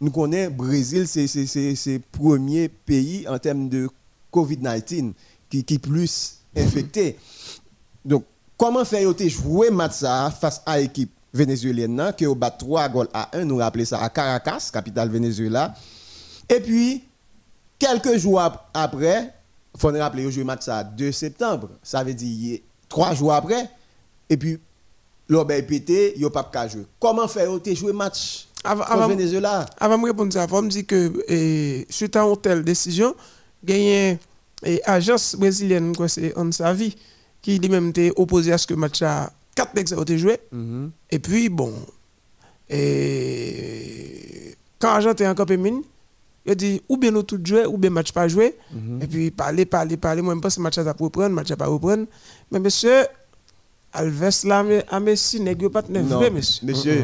nous 0.00 0.10
connaissons 0.10 0.52
Brésil 0.52 1.06
c'est 1.08 1.26
c'est 1.26 1.98
premier 2.12 2.68
pays 2.68 3.26
en 3.28 3.38
termes 3.38 3.68
de 3.68 3.88
Covid-19 4.32 5.12
qui 5.48 5.64
qui 5.64 5.78
plus 5.78 6.38
infecté. 6.56 7.16
Donc 8.04 8.24
comment 8.56 8.84
faire 8.84 9.08
jouer 9.28 9.70
match 9.70 10.00
face 10.40 10.62
à 10.66 10.78
l'équipe 10.78 11.10
vénézuélienne 11.32 11.94
nan, 11.94 12.12
que 12.16 12.24
au 12.26 12.34
bat 12.34 12.50
3 12.50 12.88
goals 12.88 13.08
à 13.12 13.36
1 13.36 13.44
nous 13.44 13.56
rappeler 13.56 13.84
ça 13.84 13.98
à 14.00 14.08
Caracas, 14.08 14.70
capitale 14.72 15.08
Venezuela. 15.10 15.74
Et 16.48 16.60
puis 16.60 17.02
quelques 17.78 18.16
jours 18.18 18.40
ap- 18.40 18.70
après, 18.72 19.32
faut 19.76 19.90
nous 19.90 19.98
rappeler 19.98 20.30
joué 20.30 20.44
match 20.44 20.62
ça 20.62 20.84
2 20.84 21.10
septembre. 21.12 21.70
Ça 21.82 22.04
veut 22.04 22.14
dire 22.14 22.60
3 22.88 23.14
jours 23.14 23.32
après 23.32 23.68
et 24.30 24.36
puis 24.36 24.58
l'obé 25.28 25.62
pété, 25.62 26.14
yo 26.18 26.30
pas 26.30 26.44
ka 26.44 26.68
jouer. 26.68 26.86
Comment 27.00 27.26
faire 27.26 27.48
jouer 27.74 27.92
match? 27.92 28.46
Avant- 28.64 28.84
avant- 28.84 29.08
Venezuela 29.08 29.66
Avant 29.78 29.98
de 29.98 30.04
répondre 30.06 30.36
à 30.38 30.48
ça, 30.48 30.62
me 30.62 30.68
dire 30.68 30.86
que 30.86 31.12
eh, 31.28 31.86
suite 31.90 32.16
à 32.16 32.22
une 32.24 32.36
telle 32.38 32.64
décision, 32.64 33.14
il 33.66 33.76
y 33.78 33.92
a 33.94 34.10
une 34.12 34.18
agence 34.86 35.36
brésilienne, 35.36 35.92
c'est 36.08 36.36
Ansavi, 36.36 36.96
qui 37.42 37.58
lui-même 37.58 37.88
était 37.90 38.12
opposé 38.16 38.52
à 38.52 38.58
ce 38.58 38.66
que 38.66 38.74
le 38.74 38.80
match 38.80 39.02
a 39.02 39.30
4 39.54 39.74
nègres 39.74 40.02
été 40.02 40.18
joué. 40.18 40.38
Mhm. 40.50 40.90
Et 41.10 41.18
puis, 41.18 41.48
bon, 41.48 41.72
et 43.24 44.54
quand 44.78 44.88
Argentin 44.88 45.30
en 45.30 45.34
campé 45.34 45.56
mine, 45.56 45.82
il 46.46 46.54
dit 46.56 46.82
ou 46.88 46.96
bien 46.96 47.10
nous 47.10 47.22
tout 47.22 47.40
jouer, 47.42 47.64
ou 47.66 47.78
bien 47.78 47.90
match 47.90 48.12
pas 48.12 48.28
joué. 48.28 48.56
Et 49.00 49.06
puis, 49.06 49.30
parler, 49.30 49.64
parler, 49.64 49.96
parler. 49.96 50.20
Moi, 50.22 50.34
je 50.34 50.40
pense 50.40 50.56
que 50.56 50.60
match 50.60 50.76
a 50.78 50.92
pour 50.94 51.06
reprendre, 51.06 51.34
match 51.34 51.50
a 51.50 51.56
pas 51.56 51.66
reprendre. 51.66 52.06
Mais 52.50 52.58
monsieur, 52.60 53.04
Alves 53.94 54.44
là, 54.44 54.62
mais- 54.62 54.84
à 54.90 54.98
Messi, 55.00 55.40
nègre 55.40 55.68
pas 55.70 55.82
vrai, 55.82 56.30
monsieur. 56.30 56.66
monsieur, 56.66 56.94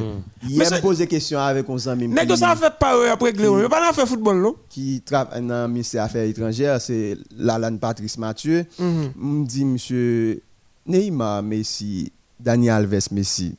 hier 0.43 0.59
Monsieur- 0.59 0.77
me 0.77 0.81
posé 0.83 1.07
question 1.07 1.39
avec 1.39 1.67
un 1.69 1.87
ami 1.91 2.09
Nègre 2.09 2.37
ça 2.37 2.57
fait 2.57 2.73
pas 2.79 2.97
eux 2.97 3.11
après 3.11 3.33
Gléon. 3.33 3.61
Il 3.63 3.69
pas 3.69 3.87
dans 3.87 3.93
faire 3.95 4.09
football, 4.09 4.43
non? 4.43 4.57
qui 4.69 5.01
travaille 5.01 5.41
dans 5.47 5.63
le 5.67 5.69
ministère 5.73 6.05
des 6.05 6.11
Affaires 6.11 6.25
étrangères, 6.25 6.81
c'est 6.81 7.17
Lalanne 7.37 7.79
Patrice 7.79 8.19
Mathieu. 8.19 8.65
Me 8.79 9.45
dit, 9.47 9.65
monsieur 9.65 10.43
Neymar 10.87 11.43
Messi, 11.43 12.13
Daniel 12.39 12.75
Alves 12.75 13.09
Messi, 13.13 13.55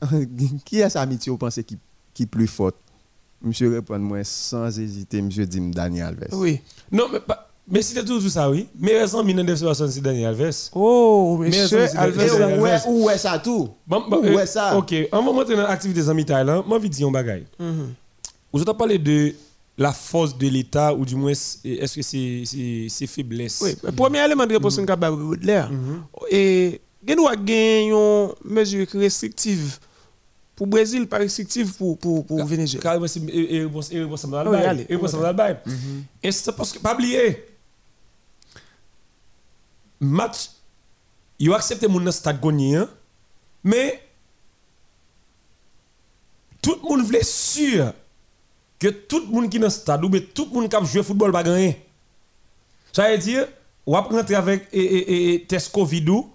qui 0.64 0.80
est 0.80 0.90
sa 0.90 1.00
amitié, 1.02 1.30
vous 1.30 1.38
pensez 1.38 1.64
qui, 1.64 1.78
qui 2.14 2.26
plus 2.26 2.46
forte? 2.46 2.76
Monsieur 3.42 3.70
répond 3.72 3.98
moi 3.98 4.24
sans 4.24 4.78
hésiter, 4.78 5.20
monsieur 5.22 5.46
dit 5.46 5.60
Daniel 5.70 6.06
Alves. 6.08 6.28
Oui. 6.32 6.60
Non, 6.90 7.04
mais 7.12 7.20
pas. 7.20 7.45
Mais 7.68 7.82
c'était 7.82 8.04
toujours 8.04 8.30
ça, 8.30 8.48
oui. 8.48 8.68
Mais 8.78 8.96
raison, 8.98 9.24
1960, 9.24 9.90
c'est 9.90 10.00
Daniel 10.00 10.26
Alves. 10.28 10.70
Oh, 10.72 11.36
Mais 11.40 11.48
monsieur, 11.48 11.66
ça, 11.66 11.88
c'est- 11.88 11.96
Alves. 11.98 12.20
Et 12.20 12.28
c'est- 12.28 12.58
où 12.58 12.66
est, 12.66 12.70
Alves. 12.70 12.82
où 12.86 13.10
est 13.10 13.18
ça 13.18 13.38
tout? 13.40 13.68
Bon, 13.86 14.04
bon, 14.08 14.18
Où 14.20 14.24
euh, 14.26 14.38
est 14.40 14.46
ça? 14.46 14.76
Ok, 14.76 14.94
on 15.10 15.16
va 15.24 15.32
montrer 15.32 15.56
dans 15.56 15.62
l'activité 15.62 16.08
en 16.08 16.14
Thaïlande. 16.22 16.64
Moi, 16.66 16.78
je 16.80 16.86
dire 16.86 17.08
un 17.08 17.10
bagage. 17.10 17.42
Mhm. 17.58 17.92
Vous 18.52 18.62
avez 18.62 18.74
parlé 18.78 18.98
de 18.98 19.34
la 19.76 19.92
force 19.92 20.38
de 20.38 20.46
l'État, 20.48 20.94
ou 20.94 21.04
du 21.04 21.16
moins, 21.16 21.32
est-ce 21.32 21.96
que 21.96 22.02
c'est 22.02 22.42
c'est- 22.46 22.86
c'est 22.88 23.06
faiblesse? 23.08 23.60
Oui, 23.62 23.74
le 23.82 23.90
premier 23.92 24.24
élément 24.24 24.46
de 24.46 24.52
réponse 24.52 24.76
Mhm. 24.78 24.84
que 24.84 24.92
capable 24.92 25.38
de 25.40 25.44
l'air. 25.46 25.68
Et 26.30 26.80
il 27.06 27.16
doit 27.16 27.34
gagner 27.34 27.88
une 27.90 28.28
mesure 28.44 28.86
restrictive 28.94 29.78
pour 30.54 30.68
Brésil, 30.68 31.06
pas 31.08 31.18
restrictive 31.18 31.74
pour 31.74 31.98
pour 31.98 32.24
pour 32.24 32.44
Venezuela. 32.46 32.80
Carrément, 32.82 33.08
c'est 33.08 33.20
et- 33.28 33.56
et 33.56 33.62
réponse 33.64 33.90
et 33.92 33.98
réponse 34.00 34.24
dans 34.24 34.44
le 34.44 34.50
Oui, 34.50 34.56
allez, 34.56 34.86
Et 34.88 34.94
le 34.94 35.32
bail. 35.32 35.56
Et 36.22 36.30
c'est 36.30 36.52
parce 36.52 36.72
que, 36.72 36.78
pas 36.78 36.94
oublier, 36.94 37.44
match, 40.00 40.50
ils 41.38 41.50
ont 41.50 41.54
accepté 41.54 41.88
mon 41.88 42.10
stade 42.10 42.40
hein, 42.44 42.88
mais 43.64 44.02
tout 46.62 46.76
le 46.82 46.88
monde 46.88 47.02
voulait 47.02 47.22
sûr 47.24 47.92
que 48.78 48.88
tout 48.88 49.20
le 49.20 49.26
monde 49.26 49.48
qui 49.48 49.56
est 49.56 49.60
dans 49.60 49.66
le 49.66 49.70
stade, 49.70 50.04
ou 50.04 50.10
tout 50.18 50.46
le 50.46 50.50
monde 50.52 50.68
qui 50.68 50.76
a 50.76 50.84
joué 50.84 51.00
au 51.00 51.04
football 51.04 51.30
va 51.30 51.42
gagner. 51.42 51.84
Ça 52.92 53.10
veut 53.10 53.18
dire, 53.18 53.46
on 53.86 53.92
va 53.92 54.00
rentrer 54.00 54.34
avec 54.34 54.68
et, 54.72 54.80
et, 54.80 55.34
et, 55.34 55.44
test 55.44 55.70
Covid 55.72 56.08
ou, 56.08 56.30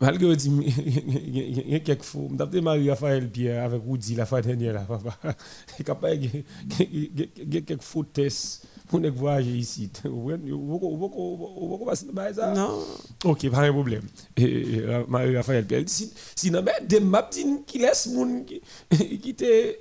malgré 0.00 0.36
que 0.36 0.42
il 0.44 1.70
y 1.70 1.74
a 1.74 1.80
quelques 1.80 2.02
fois, 2.02 2.28
je 2.38 2.50
suis 2.50 2.60
Marie 2.60 2.90
Raphaël 2.90 3.30
Pierre 3.30 3.64
avec 3.64 3.82
Woody 3.84 4.14
la 4.14 4.26
fois 4.26 4.42
dernière 4.42 4.74
là, 4.74 4.80
papa. 4.88 6.14
Il 6.14 7.24
y 7.54 7.56
a 7.56 7.60
quelques 7.60 7.82
faux 7.82 8.04
tests 8.04 8.66
pour 8.88 9.00
nous 9.00 9.12
voyager 9.12 9.50
ici. 9.50 9.90
Vous 10.04 11.84
passer 11.84 12.06
par 12.06 12.32
ça? 12.34 12.52
Non. 12.52 12.84
Ok, 13.24 13.48
pas 13.50 13.66
de 13.66 13.72
problème. 13.72 14.02
Euh, 14.38 15.04
Marie-Raphaël 15.08 15.66
Pierre 15.66 15.84
dit, 15.84 15.92
si- 15.92 16.12
sinon, 16.34 16.62
ben, 16.62 16.74
des 16.86 17.00
maps 17.00 17.28
qui 17.66 17.78
laissent 17.78 18.06
moun 18.06 18.44
qui, 18.44 18.60
qui 19.18 19.34
te 19.34 19.74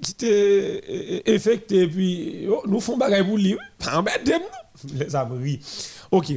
qui 0.00 0.14
te 0.14 0.24
euh, 0.26 1.20
infecté, 1.26 1.86
puis 1.86 2.46
oh, 2.48 2.62
nous 2.66 2.80
font 2.80 2.96
bagaille 2.96 3.26
pour 3.26 3.36
lui. 3.36 3.56
Pas 3.78 3.98
en 3.98 4.02
bête, 4.02 4.30
les 4.94 5.14
abris. 5.14 5.60
Ok. 6.10 6.32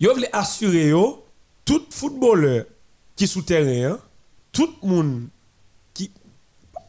Yo 0.00 0.14
voulez 0.14 0.28
assurer 0.32 0.88
yo, 0.88 1.24
tout 1.64 1.82
footballeur 1.90 2.64
qui 3.16 3.26
sous 3.26 3.42
terrain, 3.42 3.92
hein, 3.94 3.98
tout 4.52 4.70
le 4.82 4.88
monde 4.88 5.28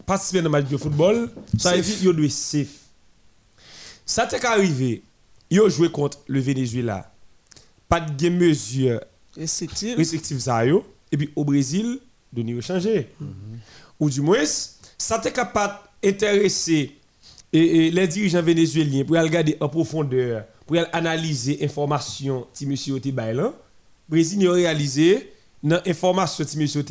participe 0.05 0.41
dans 0.41 0.49
match 0.49 0.67
de 0.67 0.77
football, 0.77 1.29
ça 1.57 1.75
veut 1.75 1.81
dire 1.81 2.13
doit 2.13 2.29
safe. 2.29 2.67
Ça 4.05 4.25
t'est 4.25 4.43
arrivé, 4.45 5.03
yo 5.49 5.69
joué 5.69 5.89
contre 5.89 6.19
le 6.27 6.39
Venezuela. 6.39 7.11
Pas 7.87 8.01
de 8.01 8.29
mesure 8.29 9.01
restrictive 9.35 10.39
ça 10.39 10.65
yo. 10.65 10.85
Et 11.11 11.17
puis 11.17 11.31
au 11.35 11.43
Brésil 11.43 11.99
de 12.31 12.41
nous 12.41 12.61
changer 12.61 13.09
ou 13.99 14.09
du 14.09 14.21
moins 14.21 14.43
ça 14.97 15.19
t'est 15.19 15.31
capable 15.31 15.75
d'intéresser 16.01 16.95
et, 17.53 17.87
et 17.87 17.91
les 17.91 18.07
dirigeants 18.07 18.41
vénézuéliens 18.41 19.03
pour 19.03 19.17
y 19.17 19.19
regarder 19.19 19.57
en 19.59 19.67
profondeur, 19.67 20.45
pour 20.65 20.77
y 20.77 20.79
analyser 20.93 21.59
information 21.63 22.47
ti 22.53 22.65
monsieur 22.65 22.99
Brésil 24.07 24.47
a 24.47 24.51
réalisé 24.53 25.33
dans 25.61 25.81
information 25.85 26.45
ti 26.45 26.57
monsieur 26.57 26.83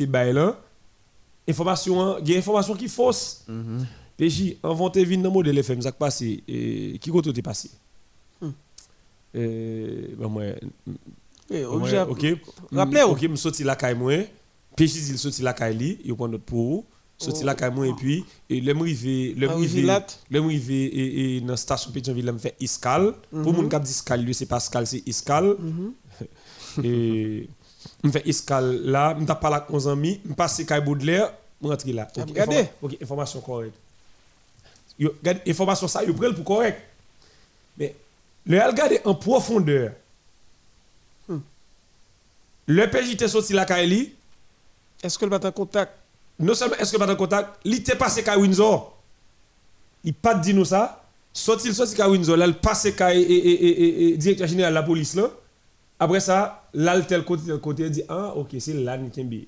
information 1.51 2.17
il 2.19 2.29
y 2.31 2.35
a 2.35 2.39
information 2.39 2.75
qui 2.75 2.87
fausse. 2.87 3.45
PJ 4.17 4.57
inventé 4.63 5.03
vinn 5.05 5.21
dans 5.21 5.31
modèle 5.31 5.57
FM 5.59 5.81
ça 5.81 5.91
passé 5.91 6.43
et 6.47 6.97
qui 6.99 7.09
côté 7.11 7.31
t'es 7.33 7.41
passé? 7.41 7.69
Euh, 9.35 10.07
ben 10.17 10.27
moi 10.27 10.43
Eh, 11.49 11.63
obligé 11.65 11.97
à- 11.97 12.07
OK. 12.09 12.25
OK, 13.11 13.21
me 13.23 13.35
sorti 13.35 13.63
la 13.63 13.75
caille 13.75 13.95
moi. 13.95 14.13
PJ 14.75 15.09
il 15.09 15.17
sorti 15.17 15.41
la 15.41 15.53
caille 15.53 15.77
li, 15.77 15.97
il 16.03 16.13
prend 16.15 16.27
notre 16.27 16.43
pour 16.43 16.85
sorti 17.17 17.43
la 17.43 17.55
caille 17.55 17.73
moi 17.73 17.87
et 17.87 17.93
puis 17.93 18.25
et 18.49 18.59
le 18.61 18.73
le 18.73 19.47
Ah, 19.49 19.55
le 20.29 20.51
et 20.51 21.35
et 21.37 21.41
dans 21.41 21.55
station 21.55 21.91
Pétionville 21.91 22.31
me 22.31 22.37
fait 22.39 22.55
escale. 22.59 23.13
Pour 23.31 23.53
moun 23.53 23.69
k'ap 23.69 23.83
dit 23.83 23.91
escale, 23.91 24.21
lui 24.23 24.33
c'est 24.33 24.45
pas 24.47 24.57
escale, 24.57 24.85
c'est 24.87 25.03
escale. 25.07 25.55
Et 26.83 27.49
me 28.03 28.11
fait 28.11 28.27
escale 28.27 28.81
là, 28.83 29.13
me 29.15 29.25
t'a 29.25 29.35
parlé 29.35 29.57
avec 29.57 29.69
mon 29.69 29.87
ami, 29.87 30.21
me 30.25 30.33
passe 30.33 30.63
caille 30.63 30.83
Baudelaire, 30.83 31.33
me 31.61 31.67
rentre 31.69 31.87
là. 31.89 32.07
OK, 32.17 32.27
Regardez. 32.29 32.55
informa- 32.81 32.97
information 33.01 33.41
correcte. 33.41 33.75
Information 35.47 35.87
ça, 35.87 36.03
yo 36.03 36.13
prend 36.13 36.33
pour 36.33 36.43
correct. 36.45 36.79
Mais 37.77 37.95
le 38.45 38.59
regarder 38.61 38.99
en 39.03 39.15
profondeur. 39.15 39.91
Le 42.67 42.85
PJ 42.89 43.17
sorti 43.27 43.53
la 43.53 43.65
Kaili, 43.65 44.13
Est-ce 45.03 45.17
que 45.17 45.25
le 45.25 45.31
bat 45.31 45.39
en 45.47 45.51
contact? 45.51 45.93
Non 46.39 46.53
seulement 46.53 46.75
est-ce 46.77 46.91
que 46.91 46.97
pas 46.97 47.11
en 47.11 47.15
contact, 47.15 47.59
il 47.65 47.73
était 47.75 47.95
passé 47.95 48.23
à 48.27 48.37
Windsor. 48.37 48.97
Il 50.03 50.13
pas 50.13 50.35
dit 50.35 50.53
nous 50.53 50.65
ça. 50.65 51.03
Sorti 51.33 51.67
il 51.69 51.75
sorti 51.75 51.99
à 52.01 52.09
Windsor, 52.09 52.37
là 52.37 52.45
il 52.47 52.53
passé 52.53 52.93
à 53.01 53.13
et, 53.15 53.19
et, 53.21 54.09
et 54.13 54.17
directeur 54.17 54.47
général 54.47 54.73
de 54.73 54.75
la 54.75 54.83
police 54.83 55.15
là. 55.15 55.29
Après 55.99 56.19
ça, 56.19 56.63
là 56.73 56.95
le 56.95 57.03
tel 57.03 57.23
côté 57.23 57.43
tel 57.47 57.59
côté 57.59 57.83
il 57.83 57.91
dit 57.91 58.03
ah 58.09 58.33
OK, 58.35 58.49
c'est 58.59 58.73
là 58.73 58.97
Nkembe. 58.97 59.43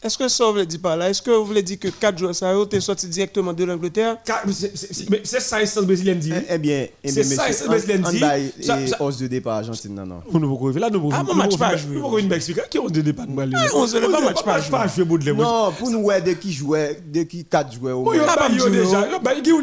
Est-ce 0.00 0.16
que 0.16 0.28
ça 0.28 0.44
vous 0.44 0.52
voulez 0.52 0.66
dire 0.66 0.78
par 0.80 0.96
là 0.96 1.10
Est-ce 1.10 1.20
que 1.20 1.30
vous 1.32 1.44
voulez 1.44 1.62
dire 1.62 1.78
que 1.78 1.88
4 1.88 2.16
jours 2.18 2.32
ça 2.32 2.50
a 2.50 2.62
été 2.62 2.80
sorti 2.80 3.08
directement 3.08 3.52
de 3.52 3.64
l'Angleterre 3.64 4.16
c'est- 4.52 4.76
c'est- 4.76 4.94
c'est 4.94 5.26
c'est 5.26 5.40
ça 5.40 5.56
instance 5.56 5.84
brésilienne 5.84 6.20
dit. 6.20 6.32
Eh 6.34 6.54
eh 6.54 6.58
bien, 6.58 6.86
eh 7.02 7.08
C'est 7.10 7.24
ça, 7.24 7.42
c'est 7.48 7.52
ce 7.54 7.64
que 7.64 7.68
on- 7.68 7.72
on 7.72 8.86
ça- 8.86 9.02
hausse 9.02 9.18
de 9.18 9.26
départ 9.26 9.56
Argentine, 9.56 9.94
non, 9.96 10.06
non. 10.06 10.20
On 10.32 10.38
ne 10.38 10.72
pas 10.72 10.78
là 10.78 10.88
nous 10.90 11.10
Ah, 11.12 11.24
mon 11.24 11.34
match 11.34 11.56
pas 11.58 11.76
joué. 11.76 11.96
Nous 11.96 12.02
pouvons 12.02 12.18
expliquer 12.30 12.62
qui 12.70 12.78
on 12.78 12.86
de 12.86 13.12
pas 13.12 13.26
de 13.26 13.32
mal. 13.32 13.52
Ah, 13.56 13.66
on 13.74 13.86
se 13.88 13.96
lève 13.98 14.08
pas, 14.10 14.20
match 14.20 14.44
pas 14.44 14.60
joué. 14.60 14.70
Pas 14.70 14.86
joué 14.86 15.04
Baudelaire. 15.04 15.34
Non, 15.34 15.72
pour 15.72 15.90
nous, 15.90 15.98
ouais, 16.00 16.20
dès 16.22 16.36
qui 16.36 16.52
jouait, 16.52 17.00
dès 17.04 17.26
qui 17.26 17.44
4 17.44 17.72
joueurs 17.72 17.98
au 17.98 18.04
Moi, 18.04 18.16
yo 18.16 18.22
moins. 18.24 18.36
ba 18.36 18.48
yo 18.48 18.54
Abdou, 18.54 18.70
déjà. 18.70 19.08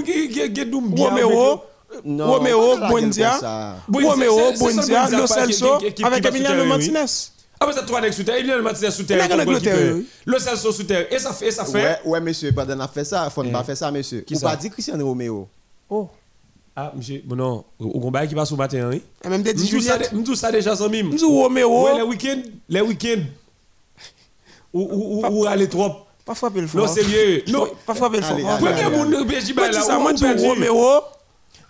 Qui 0.03 0.29
qui 0.29 0.53
qui 0.53 0.65
doum. 0.65 0.93
Romero, 0.97 1.61
Romero, 2.05 2.77
Buendia, 2.89 3.39
Romero, 3.87 4.35
c'est- 4.53 4.57
c'est 4.57 4.73
ça, 4.73 4.81
Buendia, 4.81 5.17
Lo 5.17 5.27
Celso, 5.27 5.77
qui- 5.77 5.85
qui- 5.85 5.93
qui 5.93 6.03
avec 6.03 6.25
Emiliano 6.25 6.63
oui. 6.63 6.67
Martinez. 6.67 7.05
Ah, 7.59 7.65
mais 7.67 7.73
ça 7.73 7.83
trois 7.83 8.01
nèg 8.01 8.11
sous 8.11 8.23
terre, 8.23 8.37
il 8.39 8.45
vient 8.45 8.57
le 8.57 8.61
Martinez 8.63 8.91
sous 8.91 9.03
terre. 9.03 9.27
Le 10.25 10.39
Celso 10.39 10.71
sous 10.71 10.83
terre 10.83 11.07
et 11.11 11.19
ça 11.19 11.31
fait 11.33 11.51
ça 11.51 11.63
Ouais, 11.69 11.81
fait. 11.81 11.99
ouais, 12.05 12.19
monsieur, 12.21 12.51
pendant 12.51 12.79
a 12.79 12.87
fait 12.87 13.05
ça, 13.05 13.29
faut 13.29 13.43
Eh. 13.43 13.51
pas 13.51 13.63
faire 13.63 13.77
ça, 13.77 13.89
monsieur. 13.91 14.21
Qui 14.21 14.37
pas 14.39 14.55
dire 14.55 14.71
Cristiano 14.71 15.05
Romeo. 15.07 15.47
Oh, 15.89 16.09
Ah, 16.75 16.91
monsieur, 16.93 17.21
bon 17.23 17.37
non, 17.37 17.63
au 17.79 17.99
combat 18.01 18.27
qui 18.27 18.35
passe 18.35 18.51
au 18.51 18.57
matin, 18.57 18.89
oui. 18.91 19.01
et 19.23 19.29
même 19.29 19.41
des 19.41 19.53
dit 19.53 19.63
M'dou 19.71 19.79
ça 19.79 19.93
Juliette. 19.93 20.11
dé- 20.11 20.17
m'dou 20.19 20.35
ça 20.35 20.51
déjà 20.51 20.75
sans 20.75 20.89
mime. 20.89 21.09
Nous 21.17 21.29
Romero, 21.41 21.85
Ouais, 21.85 21.95
les 21.95 22.01
week-ends, 22.01 22.41
les 22.67 22.81
week-ends. 22.81 23.23
Ou 24.73 25.21
ou 25.31 25.45
aller 25.45 25.69
trop. 25.69 25.89
pas 26.25 26.35
frapper 26.35 26.59
le 26.61 26.67
fort. 26.67 26.81
Non, 26.81 26.87
sérieux. 26.93 27.43
Non. 27.47 27.67
Pas 27.85 27.93
frapper 27.93 28.17
le 28.17 28.23
fort. 28.23 28.35
Premier 28.57 28.89
monde 28.89 29.11
de 29.11 29.23
PSG 29.23 29.53
Moi, 29.53 29.69
là, 29.71 30.13
dis 30.13 30.23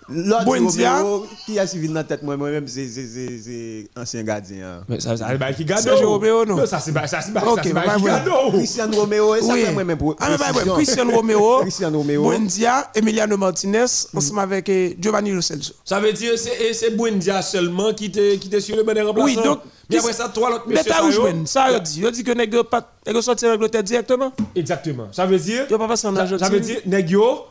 dis. 0.09 0.31
Romero, 0.31 1.01
L'autre 1.19 1.27
qui 1.45 1.59
a 1.59 1.67
suivi 1.67 1.87
dans 1.87 1.95
la 1.95 2.03
tête, 2.03 2.23
moi, 2.23 2.37
moi-même, 2.37 2.67
c'est- 2.67 2.87
c'est 2.87 3.05
c'est- 3.05 3.39
c'est 3.43 3.87
ancien 3.99 4.23
gardien. 4.23 4.83
Mais 4.87 4.99
ça 4.99 5.17
ça 5.17 5.35
bah 5.35 5.53
qui 5.53 5.65
gado. 5.65 5.81
Sergio 5.81 6.09
Romero, 6.09 6.45
non? 6.45 6.65
ça 6.65 6.79
c'est 6.79 6.91
pas 6.91 7.07
ça 7.07 7.21
c'est 7.21 7.33
pas 7.33 7.43
Ok, 7.43 7.57
ça 7.57 7.63
c'est 7.63 7.73
bah, 7.73 7.83
pas 7.85 7.99
gado. 7.99 8.51
Cristiano 8.51 8.99
Romeo, 8.99 9.35
et 9.35 9.41
ça 9.41 9.53
fait 9.55 9.71
moi-même 9.71 9.97
pour. 9.97 10.15
Ah, 10.19 10.29
mais 10.29 10.37
bah. 10.37 10.73
Cristiano 10.75 11.11
Romero, 11.11 11.61
Cristiano 11.61 11.99
Romeo. 11.99 12.23
Buendia, 12.29 12.91
Emiliano 12.93 13.37
Martinez, 13.37 13.85
ensemble 14.15 14.39
avec 14.41 14.69
eh, 14.69 14.95
Giovanni 14.99 15.31
Lo 15.31 15.41
Celso. 15.41 15.73
Ça 15.83 15.99
veut 15.99 16.13
dire 16.13 16.33
c'est 16.37 16.55
et 16.69 16.73
c'est 16.73 16.91
Buendia 16.91 17.41
seulement 17.41 17.93
qui 17.93 18.05
était 18.05 18.37
qui 18.37 18.47
était 18.47 18.61
sur 18.61 18.75
le 18.75 18.83
banc 18.83 18.93
des 18.93 19.01
remplaçants? 19.01 19.27
Oui, 19.27 19.35
donc, 19.35 19.59
mais 19.89 19.97
après 19.97 20.13
ça 20.13 20.29
trois 20.29 20.51
autres 20.51 20.67
messieurs 20.67 20.83
L'état 20.83 20.97
ça, 20.97 21.05
où 21.05 21.11
je 21.11 21.45
ça 21.45 21.63
a 21.63 21.79
dit. 21.79 22.01
Il 22.03 22.11
dit 22.11 22.23
que 22.23 22.55
yo 22.55 22.63
pas 22.63 22.91
sorti 23.21 23.45
en 23.45 23.53
Angleterre 23.53 23.83
directement. 23.83 24.31
Exactement. 24.55 25.07
Ça 25.11 25.25
veut 25.25 25.39
dire? 25.39 25.67
Yo 25.69 25.77
pas 25.77 25.87
passé 25.87 26.07
en 26.07 26.15
ça, 26.15 26.49
veut 26.49 26.59
dire 26.59 26.81
yo 27.07 27.45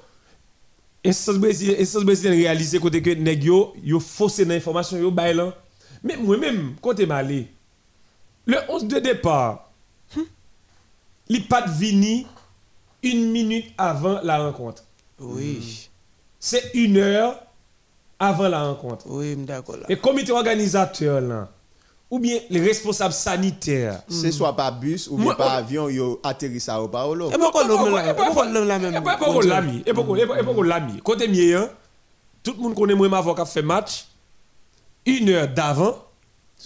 instance 1.05 1.37
brésilienne 1.37 1.81
instance 1.81 2.05
brésilienne 2.05 2.39
réaliser 2.39 2.79
côté 2.79 3.03
que 3.03 3.11
nèg 3.11 3.45
yo 3.45 3.75
yo 3.83 4.01
faussé 4.01 4.45
dans 4.45 4.55
information 4.55 4.97
yo 4.99 5.11
bay 5.11 5.35
là. 5.35 5.55
Mais 6.03 6.17
moi 6.17 6.37
même 6.37 6.75
côté 6.81 7.07
malé 7.07 7.49
le 8.47 8.57
11 8.69 8.87
de 8.87 8.99
départ 8.99 9.71
il 11.29 11.47
pas 11.47 11.63
de 11.63 11.71
vini 11.71 12.27
une 13.03 13.31
minute 13.31 13.67
avant 13.79 14.21
la 14.23 14.39
rencontre. 14.39 14.85
Oui. 15.19 15.89
C'est 16.39 16.71
une 16.75 16.99
heure 16.99 17.41
avant 18.19 18.49
la 18.49 18.65
rencontre. 18.65 19.07
Oui, 19.09 19.31
je 19.31 19.35
suis 19.35 19.45
d'accord. 19.45 19.77
Le 19.89 19.97
comité 19.97 20.33
organisateur 20.33 21.21
là, 21.21 21.51
ou 22.11 22.19
bien 22.19 22.39
les 22.51 22.61
responsables 22.61 23.15
sanitaires. 23.15 24.03
C'est 24.09 24.33
soit 24.33 24.55
par 24.55 24.79
bus 24.79 25.09
ou 25.09 25.17
bien 25.17 25.35
par 25.35 25.53
avion, 25.53 25.89
yo 25.89 26.21
atterri 26.23 26.61
ça 26.61 26.81
au 26.81 26.89
Paolo. 26.89 27.31
Et 27.31 27.39
pourquoi 27.39 27.65
l'homme 27.65 27.93
là 28.67 28.79
même 28.79 28.95
Et 28.95 29.01
pourquoi 29.01 29.31
on 29.31 29.41
l'a 29.41 29.61
mis 29.61 29.83
Et 29.87 29.93
pourquoi 29.93 30.67
l'a 30.67 30.81
mis 30.81 31.01
Côté 31.01 31.29
mieux, 31.29 31.57
hein, 31.57 31.71
tout 32.43 32.55
le 32.57 32.63
monde 32.63 32.75
connaît 32.75 32.95
moi 32.95 33.09
ma 33.09 33.21
voix 33.21 33.35
qui 33.35 33.41
a 33.41 33.47
fait 33.47 33.63
match 33.63 34.07
une 35.07 35.29
heure 35.31 35.49
d'avant. 35.49 35.99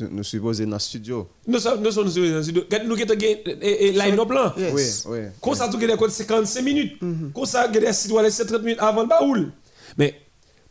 Nous 0.01 0.23
supposons 0.23 0.65
dans 0.65 0.77
le 0.77 0.79
studio. 0.79 1.29
Nous 1.47 1.59
sommes 1.59 1.83
nous 1.83 1.91
sommes 1.91 2.05
nous 2.07 2.13
sommes 2.13 2.63
nous 2.87 2.93
avons 2.93 4.31
là? 4.33 4.55
Oui, 4.57 4.83
oui. 5.07 5.19
Comme 5.41 5.55
ça, 5.55 5.69
tout 5.69 5.81
est 5.81 6.09
55 6.11 6.63
minutes? 6.63 7.01
Comme 7.35 7.47
ça, 7.47 7.69
il 7.73 7.83
y 7.83 7.87
a 7.87 7.93
6 7.93 8.13
ou 8.13 8.17
30 8.17 8.63
minutes 8.63 8.79
avant 8.81 9.03
le 9.03 9.09
baoul. 9.09 9.51
Mais 9.97 10.15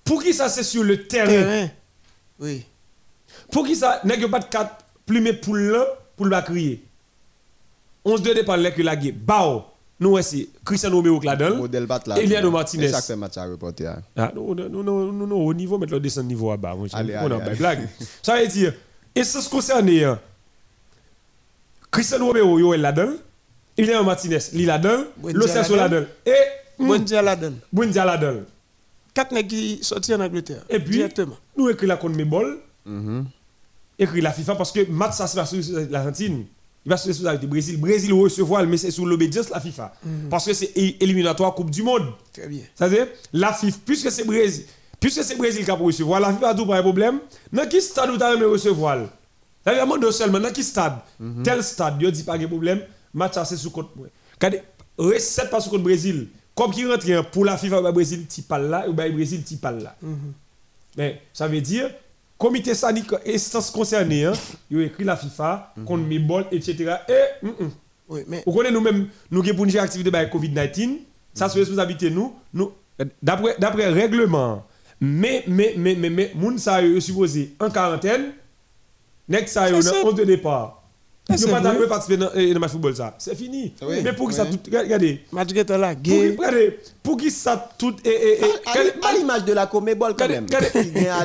pour 0.04 0.24
qui 0.24 0.34
ça, 0.34 0.48
c'est 0.48 0.64
sur 0.64 0.84
le 0.84 1.08
Terrain. 1.08 1.68
Oui. 2.40 2.64
Pour 3.52 3.66
qui 3.66 3.76
ça, 3.76 4.02
n'est 4.04 4.18
pas 4.28 4.40
de 4.40 4.46
4 4.46 4.76
plumes 5.06 5.34
pour 5.42 5.56
là, 5.56 5.86
pour 6.16 6.26
le 6.26 6.42
crier? 6.42 6.84
11 8.06 8.22
de 8.22 8.34
départ, 8.34 8.58
là 8.58 8.72
que 8.72 8.82
la 8.82 8.96
guerre. 8.96 9.14
Bao, 9.16 9.66
nous, 10.00 10.22
c'est 10.22 10.48
qui 10.66 11.26
l'a 11.26 11.36
donné. 11.36 11.56
Modèle 11.56 11.86
bat 11.86 12.00
là. 12.06 12.50
Martinez. 12.52 12.88
Ça 12.90 13.02
fait 13.02 13.16
match 13.16 13.38
à 13.38 13.46
reporter. 13.46 13.88
hein. 13.88 14.02
Ah, 14.16 14.32
non, 14.36 14.54
non, 14.54 14.70
non, 14.70 14.84
non, 14.84 15.12
non, 15.12 15.28
non, 15.28 15.46
au 15.46 15.54
niveau, 15.54 15.78
mettre 15.78 15.94
le 15.94 16.00
descend 16.00 16.26
niveau 16.28 16.52
à 16.52 16.58
bas. 16.58 16.76
On 16.78 16.86
a 16.86 17.40
pas 17.40 17.56
blague. 17.56 17.88
Ça 18.22 18.38
veut 18.38 18.48
dire, 18.48 18.74
et 19.16 19.24
ce 19.24 19.40
qui 19.40 19.50
concerne 19.50 19.90
hein, 19.90 20.20
Cristiano 21.90 22.28
Romeo, 22.28 22.60
yo, 22.60 22.74
il 22.74 22.82
l'a 22.82 22.92
donné. 22.92 23.16
Emiliano 23.78 24.04
Martinez, 24.04 24.40
il 24.54 24.66
l'a 24.66 24.78
donné. 24.78 25.06
Buendia 25.18 25.40
Lo 25.40 25.48
Celso 25.48 25.76
l'a 25.76 25.84
l'a 25.84 25.90
donné. 25.90 26.06
donné. 26.26 26.38
Et 27.10 27.12
la 27.22 27.36
donne. 27.36 27.58
Buendia 27.72 28.06
l'a 28.06 28.18
donné. 28.18 28.42
Quatre 29.14 29.32
nèg 29.34 29.48
qui 29.48 29.80
sorti 29.82 30.14
en 30.14 30.20
Angleterre. 30.20 30.64
Et 30.70 30.80
puis, 30.80 30.98
directement. 30.98 31.38
nous 31.58 31.70
écrit 31.70 31.88
la 31.88 31.98
contre 31.98 32.16
mes 32.16 32.26
bols, 32.26 32.60
Mhm. 32.86 33.26
Écrit 34.00 34.22
la 34.22 34.32
FIFA 34.32 34.56
parce 34.56 34.72
que 34.72 34.90
match 34.90 35.16
ça 35.16 35.28
c'est 35.28 35.38
pas 35.38 35.46
sur 35.46 35.62
l'Argentine. 35.90 36.46
Il 36.86 36.90
va 36.90 36.98
sur 36.98 37.08
la 37.08 37.32
responsabilité 37.32 37.48
Brésil. 37.48 37.80
Brésil 37.80 38.14
recevoir 38.14 38.66
mais 38.66 38.78
c'est 38.78 38.92
sous 38.92 39.06
l'obédience 39.06 39.48
de 39.48 39.52
la 39.52 39.60
FIFA. 39.60 39.94
Parce 40.30 40.46
que 40.46 40.54
c'est 40.54 40.72
éliminatoire 40.76 41.54
Coupe 41.54 41.70
du 41.70 41.84
Monde. 41.84 42.14
Très 42.32 42.48
bien. 42.48 42.62
C'est-à-dire, 42.76 43.08
la 43.34 43.52
FIFA, 43.52 43.78
puisque 43.86 44.10
c'est 44.10 44.24
Brésil, 44.24 44.64
puisque 45.00 45.24
c'est 45.24 45.36
Brésil 45.36 45.66
qui 45.66 45.72
a 45.72 45.76
pour 45.76 45.88
recevoir, 45.88 46.22
la 46.22 46.32
FIFA 46.34 46.50
a 46.50 46.56
tout 46.56 46.66
pas 46.66 46.78
un 46.78 46.82
problème. 46.82 47.20
Dans 47.52 47.68
quel 47.68 47.82
stade 47.82 48.10
vous 48.10 48.24
avez 48.24 48.46
recevoir 48.46 49.00
moi, 49.86 50.12
seulement, 50.12 50.40
dans 50.40 50.52
quel 50.54 50.64
stade? 50.64 50.94
Tel 51.44 51.62
stade, 51.62 51.96
il 52.00 52.12
dit 52.12 52.24
pas 52.24 52.38
de 52.38 52.46
problème, 52.46 52.82
match 53.14 53.34
c'est 53.46 53.58
sous 53.58 53.72
compte. 53.72 53.90
Regardez, 54.36 54.62
recette 54.98 55.50
pas 55.50 55.60
sous 55.60 55.70
compte 55.70 55.84
Brésil. 55.84 56.30
Comme 56.56 56.72
qui 56.72 56.86
rentre 56.86 57.10
hein, 57.12 57.24
pour 57.32 57.46
la 57.46 57.58
FIFA, 57.58 57.82
bah, 57.82 57.92
Brésil, 57.92 58.26
tu 58.34 58.42
parles 58.42 58.68
là, 58.68 58.88
ou 58.88 58.94
bah, 58.94 59.10
Brésil, 59.10 59.44
tu 59.46 59.58
parles 59.58 59.84
là. 59.84 59.96
Mais 60.96 61.22
ça 61.34 61.48
veut 61.48 61.62
dire, 61.62 61.90
comité 62.38 62.74
sanitaire, 62.74 63.20
instance 63.26 63.72
concernée, 63.72 64.26
hein, 64.26 64.34
il 64.70 64.80
a 64.80 64.84
écrit 64.84 65.04
la 65.04 65.16
FIFA, 65.18 65.74
contre 65.86 66.04
mes 66.04 66.20
bols, 66.20 66.46
etc. 66.52 66.96
Et, 67.10 67.46
mm, 67.46 67.50
mm. 67.50 67.72
Oui, 68.10 68.22
mais 68.28 68.44
Vous 68.46 68.54
connaissez 68.54 68.74
nous-mêmes, 68.74 69.10
nous 69.30 69.42
qui 69.42 69.54
pour 69.54 69.66
une 69.66 69.78
activité 69.78 70.16
avec 70.16 70.34
Covid-19, 70.34 71.00
ça 71.34 71.50
c'est 71.50 71.60
responsabilité 71.60 72.10
nous, 72.10 72.34
nous 72.54 72.72
d'après 73.22 73.56
d'après 73.60 73.90
règlement. 73.90 74.66
Mais 75.00 75.44
mais 75.48 75.76
mais 75.78 75.96
mais 75.96 76.10
mais 76.10 76.32
moun 76.34 76.58
ça 76.58 76.82
est 76.82 77.00
supposé 77.02 77.54
en 77.60 77.70
quarantaine, 77.70 78.32
nek 79.28 79.50
en 79.58 80.08
11 80.08 80.16
de 80.16 80.24
départ. 80.24 80.77
Nous 81.30 81.38
c'est 81.38 81.50
pas 81.52 81.60
participer 81.88 82.18
dans 82.18 82.30
eh, 82.36 82.54
dans 82.54 82.60
le 82.62 82.68
football 82.68 82.96
ça. 82.96 83.14
C'est 83.18 83.36
fini. 83.36 83.74
Oui, 83.82 83.98
Mais 84.04 84.14
pour 84.14 84.30
qui 84.30 84.36
ça 84.36 84.46
tout 84.46 84.58
regardez. 84.74 85.22
match 85.32 85.50
qui 85.50 85.60
est 85.60 85.70
là, 85.70 85.94
Pour 85.94 86.04
qui, 86.04 86.10
gay. 86.10 86.36
regardez, 86.38 86.80
pour 87.04 87.18
qui 87.18 87.32
ça 87.32 87.70
tout 87.78 87.94
et 88.06 88.10
et 88.10 88.40
et 88.40 88.44
À- 88.66 89.08
à- 89.08 89.10
À 89.10 89.14
l'image 89.14 89.44
de 89.46 89.54
la 89.54 89.66
Comébol 89.68 90.16
quand 90.18 90.28
même. 90.28 90.46
Qui 90.46 90.56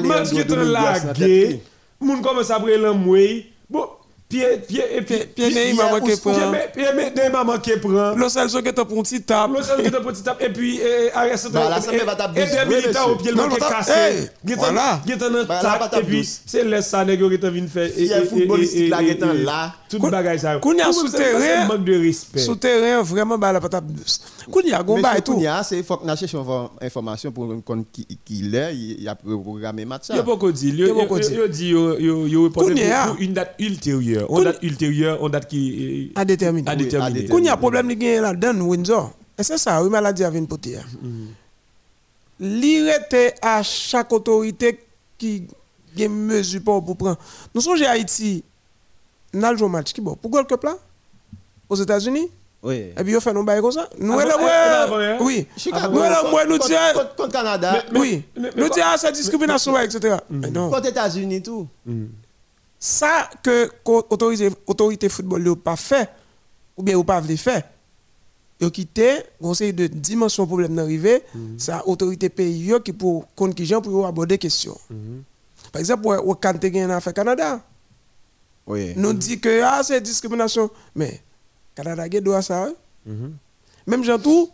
match 0.06 0.28
en 0.28 0.30
qui 0.30 0.38
est 0.40 0.64
là, 0.64 0.98
gay. 1.14 1.60
Moun 2.00 2.20
commence 2.20 2.50
à 2.50 2.58
brûler 2.58 2.78
l'amoué. 2.78 3.46
Bon, 3.70 3.86
Pierre, 4.28 4.60
Pierre, 4.66 4.86
et 4.96 5.02
puis, 5.02 5.18
Pierre 5.36 5.50
Neymar 5.50 6.02
Ousmane. 6.02 6.18
prend. 6.18 6.52
Pierre 6.74 6.94
Neymar 7.14 7.44
manqué 7.44 7.76
prend. 7.76 8.14
Lo 8.16 8.28
Celso 8.30 8.60
qui 8.62 8.68
est 8.68 8.72
pour 8.72 9.02
petite 9.02 9.26
table. 9.26 9.56
Le 9.58 9.62
seul 9.62 9.82
qui 9.82 9.86
est 9.88 9.94
un 9.94 10.00
petit 10.00 10.22
tape, 10.22 10.42
et 10.42 10.48
puis, 10.48 10.80
Arias 11.14 11.46
Bah, 11.52 11.68
là, 11.68 11.80
ça 11.82 11.92
fait 11.92 11.98
pas 12.04 12.16
tape 12.16 12.36
et 12.36 12.46
des 12.46 12.74
militaires 12.74 13.08
au 13.10 13.16
pied, 13.16 13.30
le 13.30 13.36
tape- 13.36 13.68
cassé. 13.68 14.30
voilà. 14.56 15.00
Là, 15.06 15.44
pas 15.46 15.60
tac, 15.60 15.90
tape 15.90 16.00
et 16.00 16.06
puis, 16.06 16.28
c'est 16.46 16.64
le 16.64 16.80
ça, 16.80 17.04
qui 17.04 17.12
est 17.12 17.16
venu 17.16 17.68
faire. 17.68 17.90
Fier 17.90 18.22
et- 18.22 18.26
footballistique 18.26 18.88
là, 18.88 19.02
Guetan 19.02 19.32
et- 19.34 19.42
là. 19.42 19.74
Tout 19.96 20.02
Koun- 20.02 20.10
bagage 20.10 20.40
ça. 20.40 20.58
Koun 20.58 20.76
y 20.76 20.80
a 20.80 20.86
Tout 20.86 20.92
sous 20.92 21.08
ça, 21.08 21.18
c'est 21.18 21.32
terrain. 21.38 21.64
un 21.64 21.68
manque 21.68 21.84
de 21.84 21.98
respect. 21.98 22.38
Souterrain, 22.40 23.02
vraiment, 23.02 23.36
bah, 23.38 23.52
la 23.52 23.60
patate 23.60 23.86
douce. 23.86 24.20
Koun 24.50 24.62
y 24.66 24.72
a 24.72 24.82
gomba 24.82 25.16
et 25.18 25.22
tout. 25.22 25.32
Kounia, 25.34 25.62
c'est 25.62 25.82
faut 25.82 25.96
que 25.96 26.06
nous 26.06 26.16
cherchions 26.16 26.42
une 26.80 26.86
information 26.86 27.30
pour 27.32 27.48
qu'on 27.64 27.84
qui 27.84 28.06
qui 28.24 28.42
l'est, 28.42 28.74
il 28.74 29.02
y 29.02 29.08
a 29.08 29.14
programmé 29.14 29.84
match 29.84 30.04
Il 30.08 30.12
y 30.12 30.14
a 30.14 30.16
ça. 30.18 30.22
beaucoup 30.22 30.50
dit. 30.52 30.68
Il 30.68 30.74
y 30.74 30.78
Il 30.78 30.86
y 30.86 30.90
a 30.90 30.92
a 30.92 30.94
beaucoup 30.94 31.18
dit. 31.20 31.28
il 31.30 31.36
y 31.38 31.40
a 31.40 31.48
dit, 31.48 31.68
il 31.68 31.72
y 31.72 31.76
a- 31.76 31.96
il 32.26 32.32
y 32.32 32.36
a 32.36 32.38
reporté 32.42 32.68
Kounia. 32.70 33.04
pour- 33.06 33.12
pour 33.14 33.22
une 33.22 33.32
date 33.34 33.54
ultérieure. 33.58 34.26
On 34.30 34.36
Koun- 34.38 34.44
date 34.44 34.62
ultérieure, 34.62 35.18
on 35.20 35.28
date 35.28 35.48
qui. 35.48 36.12
À 36.14 36.24
déterminer. 36.24 36.70
À 36.70 36.76
déterminer. 36.76 37.26
Koun 37.26 37.44
y 37.44 37.48
a 37.48 37.56
problème 37.56 37.88
li 37.88 38.00
gen 38.00 38.22
là-dedans, 38.22 38.60
Windsor. 38.64 39.12
Et 39.38 39.42
c'est 39.42 39.58
ça, 39.58 39.82
oui, 39.82 39.88
maladie 39.90 40.24
avait 40.24 40.38
une 40.38 40.46
potière. 40.46 40.84
Li 42.40 42.82
rete 42.90 43.34
à 43.40 43.62
chaque 43.62 44.12
autorité 44.12 44.78
qui 45.16 45.46
gen 45.96 46.10
mesure 46.12 46.62
pour 46.64 46.84
pour 46.84 46.96
prendre. 46.96 47.18
Nous 47.54 47.60
sommes 47.60 47.80
à 47.82 47.96
Avons 49.34 49.56
joué 49.56 49.66
un 49.66 49.70
match 49.70 49.92
qui 49.92 50.00
bon. 50.00 50.14
Pour 50.14 50.30
Gold 50.30 50.46
Cup 50.46 50.62
là 50.64 50.76
Aux 51.68 51.74
États-Unis 51.76 52.28
Oui. 52.62 52.76
Et 52.96 53.04
puis, 53.04 53.16
on 53.16 53.20
fait 53.20 53.32
nos 53.32 53.42
bails 53.42 53.60
comme 53.60 53.72
ça. 53.72 53.88
Nous, 53.98 54.12
Ah 54.12 54.24
bon, 54.24 54.30
eh, 54.30 54.34
eh, 54.38 54.94
ouais. 54.96 55.04
hein? 55.06 55.18
Oui. 55.20 55.46
Chicago. 55.56 55.94
Nous, 55.94 56.02
elle 56.04 56.12
ouais, 56.34 56.44
nous 56.46 56.52
contre- 56.58 56.66
disons. 56.68 56.78
contre- 56.94 57.16
contre 57.16 57.32
Canada, 57.32 57.84
Mais- 57.92 57.98
Oui. 58.00 58.24
mais- 58.36 58.50
Nous 58.56 58.68
disons, 58.68 58.82
ah, 58.84 58.94
c'est 58.98 59.12
discrimination, 59.12 59.76
etc. 59.78 60.16
Mais 60.30 60.50
non. 60.50 60.70
contre 60.70 60.86
États-Unis 60.88 61.42
tout. 61.42 61.66
Ça 62.78 63.30
que 63.42 63.70
l'autorité 63.86 64.50
autorité 64.66 65.08
football 65.08 65.42
n'a 65.42 65.56
pas 65.56 65.76
fait, 65.76 66.08
ou 66.76 66.82
bien 66.82 66.96
ou 66.96 67.04
pas 67.04 67.20
voulu 67.20 67.36
faire, 67.36 67.62
ils 68.60 68.66
ont 68.66 68.70
quitté, 68.70 69.22
conseil 69.40 69.72
de 69.72 69.86
dimension 69.86 70.46
problème 70.46 70.74
d'arrivée, 70.74 71.22
c'est 71.58 71.72
l'autorité 71.86 72.28
pays 72.28 72.66
yo 72.66 72.80
qui 72.80 72.92
pour 72.92 73.26
compte 73.34 73.54
qui 73.54 73.66
gens 73.66 73.80
pour 73.80 74.06
aborder 74.06 74.36
question. 74.38 74.76
Par 75.72 75.80
exemple, 75.80 76.06
au 76.06 76.34
Canada, 77.12 77.60
Oui. 78.66 78.92
nous 78.96 79.12
dit 79.12 79.40
que 79.40 79.62
ah, 79.62 79.82
c'est 79.82 80.00
discrimination, 80.00 80.70
mais 80.94 81.20
Canada 81.74 82.02
a 82.04 82.08
droit 82.20 82.36
à 82.36 82.42
ça. 82.42 82.68
oui. 83.06 83.14
Même 83.86 84.04
Jean 84.04 84.18
tout, 84.18 84.50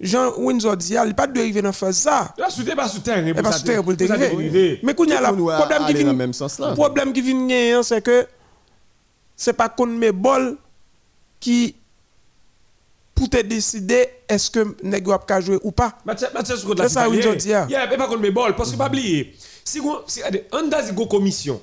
Jean 0.00 0.32
Windsor 0.38 0.76
dit, 0.78 0.96
ah, 0.96 1.02
il 1.02 1.08
n'y 1.08 1.10
a 1.12 1.14
pas 1.14 1.26
de 1.26 1.38
arriver 1.38 1.60
dans 1.60 1.72
faire 1.72 1.92
ça. 1.92 2.32
Là, 2.38 2.48
sous 2.48 2.64
pas 2.64 2.88
sous 2.88 3.00
terrain. 3.00 3.26
Et 3.26 3.34
pas 3.34 3.52
sous 3.52 3.64
terre 3.64 3.82
pour 3.82 3.92
le 3.92 4.06
ça 4.06 4.16
dériver. 4.16 4.80
Mais 4.82 4.94
quand 4.94 5.04
il 5.04 5.10
y 5.10 5.12
a 5.12 5.30
le 5.30 5.36
problème 5.36 5.86
qui 5.86 5.94
vient, 5.94 6.06
le 6.06 6.12
même 6.14 6.32
sens 6.32 6.58
là. 6.58 6.70
le 6.70 6.74
problème 6.74 7.12
qui 7.12 7.20
vient 7.20 7.78
hein, 7.78 7.82
c'est 7.82 8.02
que 8.02 8.26
c'est 9.36 9.52
pas 9.52 9.68
qu'on 9.68 9.86
met 9.86 10.12
bol 10.12 10.56
qui 11.38 11.74
pour 13.14 13.28
te 13.28 13.42
décider 13.42 14.08
est-ce 14.26 14.50
que 14.50 14.76
nèg 14.82 15.06
yo 15.06 15.12
ap 15.12 15.28
jouer 15.42 15.58
ou 15.62 15.72
pas. 15.72 15.98
Mathieu, 16.06 16.28
Mathieu, 16.32 16.56
ce 16.56 16.64
que 16.64 16.72
C'est 16.82 16.88
ça, 16.88 17.06
je 17.10 17.34
dis, 17.34 17.52
ah. 17.52 17.66
Yeah, 17.68 17.86
mais 17.86 17.98
pas 17.98 18.06
contre 18.06 18.20
mes 18.20 18.30
balles. 18.30 18.56
Parce 18.56 18.72
que 18.72 18.78
pas 18.78 18.86
oublier. 18.86 19.34
Si 19.62 19.78
on, 19.80 20.00
si, 20.06 20.20
regardez, 20.20 20.46
on 20.52 20.72
a 20.72 20.88
une 20.88 21.08
commission. 21.08 21.60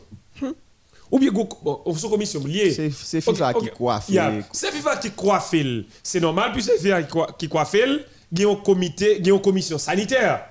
Ou 1.11 1.19
bien, 1.19 1.31
on 1.63 1.93
fait 1.93 2.09
commission 2.09 2.43
liée. 2.45 2.71
C'est- 2.71 3.21
FIFA 3.21 3.53
qui 3.53 3.69
coiffe. 3.69 4.09
C'est 4.51 4.71
FIFA 4.71 4.97
qui 4.97 5.11
coiffe. 5.11 5.53
C'est 6.03 6.19
normal, 6.19 6.51
puis 6.51 6.61
c'est 6.63 6.77
FIFA 6.77 7.03
qui 7.03 7.09
coi- 7.11 7.31
qui 7.37 7.47
coiffe. 7.49 7.75
Il 8.31 8.41
y 8.41 8.45
a 8.45 8.49
un 8.49 8.55
comité, 8.55 9.17
il 9.19 9.27
y 9.27 9.31
a 9.31 9.33
une 9.33 9.41
commission 9.41 9.77
sanitaire. 9.77 10.45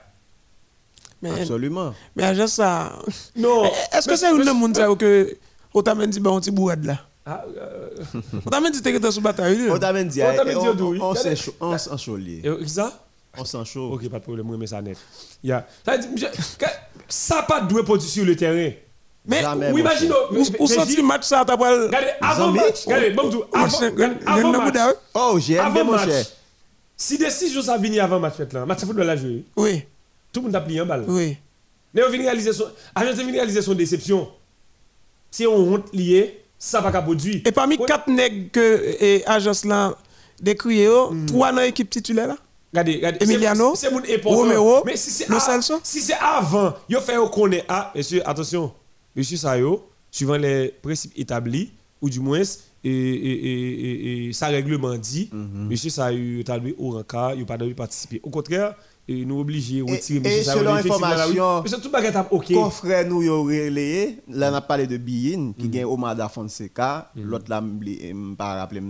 Mais 1.23 1.41
Absolument. 1.41 1.95
mais 2.15 2.25
à 2.25 2.35
juste 2.35 2.55
ça. 2.57 2.93
Non. 3.35 3.65
Est-ce 3.93 4.07
que 4.07 4.17
c'est 4.17 4.31
une 4.31 4.53
monde 4.53 4.75
que 4.99 5.37
on 5.75 5.83
t'a 5.83 5.95
même 5.95 6.11
dit 6.11 6.21
bon 6.21 6.39
petit 6.41 6.51
bourrade 6.51 6.85
là? 6.85 7.01
On 7.27 8.51
t'a 8.51 8.61
même 8.61 8.71
dit 8.73 8.81
que 8.83 8.97
t'es 8.99 9.11
sous 9.11 9.21
bataille. 9.21 9.69
On 9.71 9.79
t'a 9.79 9.93
même 9.93 10.09
dit, 10.09 10.23
On 10.23 10.35
t'a 10.37 10.45
dit, 10.45 10.55
on- 10.55 10.89
oui. 10.89 10.99
on 11.01 11.15
s'en 11.15 11.21
Regardez. 11.21 11.37
chaud- 11.37 11.55
on 11.61 11.77
s'en 11.79 11.97
chaulier. 11.97 12.43
et 12.45 12.69
ça? 12.69 13.03
On 13.39 13.45
s'en 13.45 13.65
chaud. 13.65 13.93
Ok, 13.95 14.09
pas 14.09 14.19
de 14.19 14.23
problème, 14.25 14.47
mais 14.57 14.67
ça 14.67 14.81
net. 14.81 14.97
Yeah. 15.43 15.67
Ça, 17.09 17.43
pas 17.43 17.61
de 17.61 17.81
produit 17.83 18.09
sur 18.09 18.25
le 18.25 18.37
terrain. 18.37 18.71
Mais 19.27 19.41
Jamais, 19.43 19.67
Oui, 19.73 19.83
mon 19.83 19.91
imagine. 19.91 20.13
ou 20.31 20.63
ou 20.63 20.67
senti 20.69 21.03
match 21.03 21.25
ça 21.25 21.41
Regardez, 21.43 22.09
avant 22.21 22.53
match, 22.53 22.85
regardez, 22.87 23.15
avant, 24.27 24.53
Match, 24.53 24.95
Oh, 25.15 25.39
GMB, 25.39 25.59
avant 25.61 25.85
mon 25.85 25.99
cher. 25.99 26.25
si 26.97 27.19
des 27.19 27.31
6 27.31 27.53
jours 27.53 27.65
ça 27.65 27.77
vient 27.77 28.05
avant 28.05 28.21
match 28.21 28.35
fait 28.37 28.53
là, 28.53 28.65
match 28.65 28.81
de 28.81 28.87
football 28.87 29.07
la 29.07 29.17
joué, 29.17 29.45
Oui, 29.57 29.83
tout 30.33 30.41
le 30.41 30.47
monde 30.47 30.57
a 30.57 30.61
plié 30.61 30.81
en 30.81 30.87
balle. 30.87 31.05
oui. 31.09 31.37
Mais 31.95 32.03
on 32.05 32.11
vient 32.11 32.21
réaliser 32.21 32.53
son, 32.53 32.67
agent 32.95 33.15
vient 33.15 33.33
réaliser 33.33 33.63
son 33.63 33.73
déception. 33.75 34.29
Si 35.31 35.47
on 35.47 35.57
honte 35.57 35.87
lié, 35.95 36.43
ça 36.59 36.81
va 36.81 36.91
pas 36.91 37.01
produire. 37.03 37.41
Et 37.45 37.53
parmi 37.53 37.77
Ouais. 37.79 37.87
quatre 37.87 38.09
nègres 38.09 38.51
que 38.53 38.97
et 39.01 39.25
agence 39.27 39.65
là 39.65 39.95
décrié 40.41 40.85
yo, 40.85 41.11
Hmm. 41.11 41.27
trois 41.27 41.53
dans 41.53 41.63
l'équipe 41.63 41.89
titulaire 41.89 42.29
là? 42.29 42.37
Regardez, 42.73 42.97
regardez. 42.97 43.25
Emiliano. 43.25 43.75
Romero, 44.25 44.83
Mais 44.85 44.97
si 44.97 45.11
c'est 45.11 46.15
avant, 46.21 46.75
yo 46.89 47.01
fait 47.01 47.17
au 47.17 47.29
connaît 47.29 47.65
ah 47.69 47.91
monsieur 47.95 48.23
attention, 48.29 48.73
monsieur 49.17 49.37
Sayo, 49.37 49.89
suivant 50.11 50.37
les 50.37 50.69
principes 50.83 51.13
établis 51.17 51.71
ou 52.01 52.09
du 52.11 52.21
moins 52.21 52.43
et, 52.85 52.91
et, 52.91 54.27
et, 54.29 54.33
sa 54.33 54.47
règlement 54.49 54.97
dit, 54.97 55.29
Mhm. 55.33 55.69
monsieur 55.69 55.91
Sayo 55.91 56.41
établi 56.41 56.75
au 56.79 56.91
rencard, 56.91 57.35
il 57.35 57.45
pas 57.47 57.57
de 57.59 57.73
participer. 57.73 58.21
Au 58.23 58.31
contraire, 58.31 58.77
et 59.09 59.25
nous 59.25 59.39
obligés 59.41 59.79
de 59.79 59.91
retirer 59.91 60.19
Et- 60.19 60.21
monsieur 60.21 60.39
et 60.41 60.45
Sayo. 60.45 60.59
selon 60.59 60.77
effectivement, 60.77 61.09
là, 61.09 61.15
oui. 61.29 61.33
information- 61.39 61.63
Monsieur 61.63 61.79
tout 61.81 61.91
bagarre 61.91 62.13
tape 62.13 62.33
OK. 62.33 62.53
Confrère 62.53 63.09
nous 63.09 63.23
yo 63.23 63.43
relayé, 63.45 64.19
là 64.29 64.51
on 64.53 64.55
a 64.57 64.61
parlé 64.61 64.87
de 64.87 64.97
Biyin 64.97 65.39
Mm. 65.39 65.55
qui 65.55 65.69
gagne 65.69 65.85
Omada 65.85 66.29
Fonseca, 66.29 67.11
l'autre 67.17 67.47
là 67.49 67.61
me 67.61 68.35
pas 68.35 68.55
rappeler. 68.57 68.81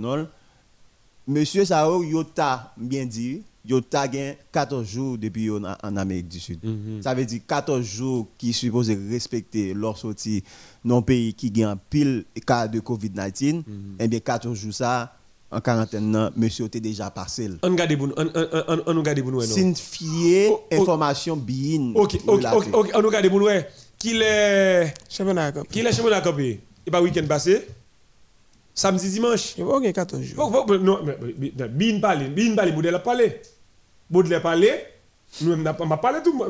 Monsieur 1.29 1.64
Sao 1.64 2.03
yo 2.05 2.22
ta 2.24 2.72
bien 2.77 3.05
dit, 3.05 3.43
yo 3.67 3.81
ta 3.81 4.07
gagne 4.09 4.37
14 4.53 4.87
jours 4.87 5.19
depuis 5.19 5.45
yo 5.45 5.59
na- 5.59 5.77
en 5.83 5.97
Amérique 5.97 6.29
du 6.29 6.39
Sud. 6.41 6.59
Mm-hmm. 6.64 7.03
Ça 7.03 7.14
veut 7.14 7.25
dire 7.25 7.41
14 7.47 7.83
jours 7.85 8.27
qui 8.39 8.53
supposé 8.53 8.99
respecter 9.11 9.75
leur 9.75 9.99
sortie 9.99 10.43
non 10.85 11.03
pays 11.03 11.35
qui 11.35 11.51
gagne 11.51 11.67
en 11.67 11.77
pile 11.77 12.25
cas 12.47 12.69
de 12.69 12.81
COVID-19, 12.81 13.62
Mm-hmm. 13.62 13.62
et 14.01 14.09
bien 14.09 14.21
14 14.21 14.57
jours 14.59 14.75
ça 14.75 15.12
en 15.51 15.61
quarantaine 15.61 16.11
nan, 16.11 16.31
monsieur 16.37 16.67
était 16.67 16.81
déjà 16.81 17.09
passé. 17.11 17.49
On 17.62 17.71
regarde 17.71 17.97
pour 17.97 18.09
nous, 18.09 18.14
on 18.17 18.27
on- 18.27 18.64
on- 18.69 18.83
on 18.87 18.95
nous 18.95 19.01
regarde 19.01 19.23
pour 19.23 19.31
nous. 19.33 19.41
Signifier 19.43 20.49
Oh, 20.51 20.61
oh. 20.73 20.83
information 20.83 21.37
Biyin. 21.37 21.93
OK, 21.95 22.19
OK. 22.27 22.45
OK, 22.53 22.67
OK, 22.75 22.91
on 22.95 23.01
nous 23.03 23.09
regarde 23.09 23.29
pour 23.29 23.39
nous. 23.39 23.47
ouais. 23.47 23.69
Qu'il 23.99 24.21
est 24.23 24.93
Championnat 25.09 25.53
Cup. 25.53 25.67
qu'il 25.71 25.87
est 25.87 25.93
chez 25.93 26.03
moi 26.03 26.14
à 26.14 26.21
camper. 26.21 26.61
Et 26.87 26.91
pas 26.91 27.01
week-end 27.01 27.25
passé. 27.27 27.67
Samedi 28.75 29.09
dimanche. 29.09 29.57
Gagner 29.57 29.93
14 29.93 30.23
jours. 30.23 30.51
Bon, 30.67 30.79
non, 30.79 30.99
mais, 31.05 31.17
mais, 31.39 31.53
mais, 31.57 31.69
Bin 31.69 31.99
parle, 32.01 32.29
Bin 32.29 32.55
parle, 32.55 32.73
Baudelaire 32.73 33.03
parle. 33.03 33.23
Baudelaire 34.11 34.43
parle, 34.43 34.67
nous, 35.41 35.53
on 35.53 35.89
pas 35.89 35.97
parlé 35.97 36.19
tout, 36.23 36.45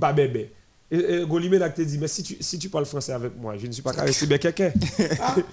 pas 0.00 0.12
bébé. 0.12 0.52
Et, 0.92 0.98
et 0.98 1.26
Golimé 1.26 1.58
là 1.58 1.70
te 1.70 1.82
dit, 1.82 1.98
mais 1.98 2.08
si 2.08 2.22
tu, 2.22 2.36
si 2.40 2.58
tu 2.58 2.68
parles 2.68 2.84
français 2.84 3.12
avec 3.12 3.32
moi, 3.36 3.54
je 3.56 3.66
ne 3.66 3.72
suis 3.72 3.82
pas 3.82 3.92
caressé 3.92 4.26
bien 4.26 4.38
quelqu'un. 4.38 4.72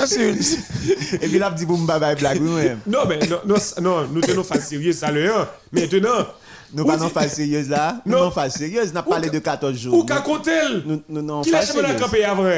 Et 1.22 1.28
puis 1.28 1.38
là, 1.38 1.50
dit 1.50 1.66
pour 1.66 1.78
me 1.78 1.86
bye 1.86 2.16
blague 2.16 2.40
nous-mêmes. 2.40 2.80
non, 2.86 3.00
mais 3.08 3.18
non, 3.26 3.40
non, 3.46 3.56
non, 3.80 4.06
nous 4.08 4.20
tenons 4.20 4.44
face 4.44 4.68
sérieux, 4.68 4.92
ça 4.92 5.10
le 5.10 5.32
un. 5.32 5.48
Maintenant, 5.72 6.26
Nous 6.72 6.82
ou 6.82 6.86
pas 6.86 6.96
non 6.96 7.08
phase 7.08 7.34
sérieuse 7.34 7.68
là. 7.68 8.00
Nous 8.04 8.16
Non. 8.16 8.30
phase 8.30 8.54
sérieuse. 8.54 8.92
N'a 8.92 9.02
parlé 9.02 9.28
Ou 9.28 9.32
de 9.32 9.38
14 9.38 9.76
jours. 9.76 9.94
ou 9.94 10.04
qu'à 10.04 10.20
compter, 10.20 10.50
Nous 10.84 11.02
nous 11.08 11.22
non 11.22 11.40
a 11.40 11.44
chez 11.44 11.50
moi 11.50 11.60
à 11.60 11.66
sérieuse. 11.66 12.00
camper 12.00 12.24
avant. 12.24 12.48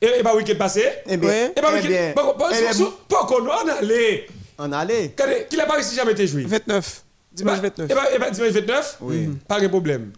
Et, 0.00 0.22
pas 0.22 0.36
week-end 0.36 0.54
passé? 0.58 0.84
Eh 1.06 1.16
bien. 1.16 1.50
Et 1.56 1.60
pas 1.60 1.70
eh 1.70 1.74
week-end, 1.76 1.88
bien, 1.88 2.12
pas, 2.14 2.34
pas, 2.34 2.50
eh 2.52 2.82
pas 3.08 3.24
qu'on 3.26 3.44
on 3.46 3.68
allait? 3.68 4.26
on 4.58 4.72
allait. 4.72 5.12
Regardez, 5.18 5.46
qu'il 5.48 5.60
a 5.60 5.66
pas 5.66 5.74
réussi 5.74 5.94
jamais 5.96 6.12
été 6.12 6.26
joué? 6.26 6.44
29. 6.44 7.02
Dimanche 7.38 7.60
Bah, 7.62 7.70
29. 7.76 7.90
Et 7.90 8.14
et 8.14 8.18
bah, 8.18 8.30
dimanche 8.30 8.50
29 8.50 8.98
Oui. 9.00 9.28
Pas 9.46 9.60
de 9.60 9.68
problème. 9.68 10.12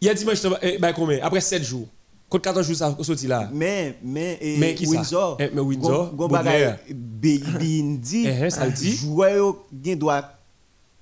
Il 0.00 0.06
y 0.06 0.10
a 0.10 0.14
dimanche, 0.14 0.38
eh, 0.62 0.78
bah, 0.78 0.92
combien? 0.92 1.18
Après 1.22 1.40
7 1.40 1.64
jours. 1.64 1.88
Contre 2.28 2.42
14 2.44 2.66
jours, 2.66 2.76
ça 2.76 2.96
sorti 3.02 3.26
là. 3.26 3.48
Mais 3.52 3.96
mais 4.02 4.38
et 4.40 4.56
Mais 4.58 4.74
qui 4.74 4.84
ça? 4.86 4.92
Windsor? 4.92 5.36
Eh, 5.40 5.50
mais 5.52 5.60
Windsor, 5.60 6.12
Gon 6.14 6.28
Baudelaire. 6.28 6.78
bagay 6.88 6.94
Bin 6.94 7.96
dit. 8.00 8.26
Eh, 8.26 8.50
ça 8.50 8.66
le 8.66 8.72
dit. 8.72 8.96
Joueur 8.96 9.56
gen 9.84 9.98
doit 9.98 10.32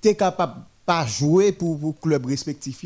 t'es 0.00 0.14
capable 0.14 0.60
pas 0.84 1.06
jouer 1.06 1.52
pour 1.52 1.78
pour 1.80 1.98
club 1.98 2.26
respectif 2.26 2.84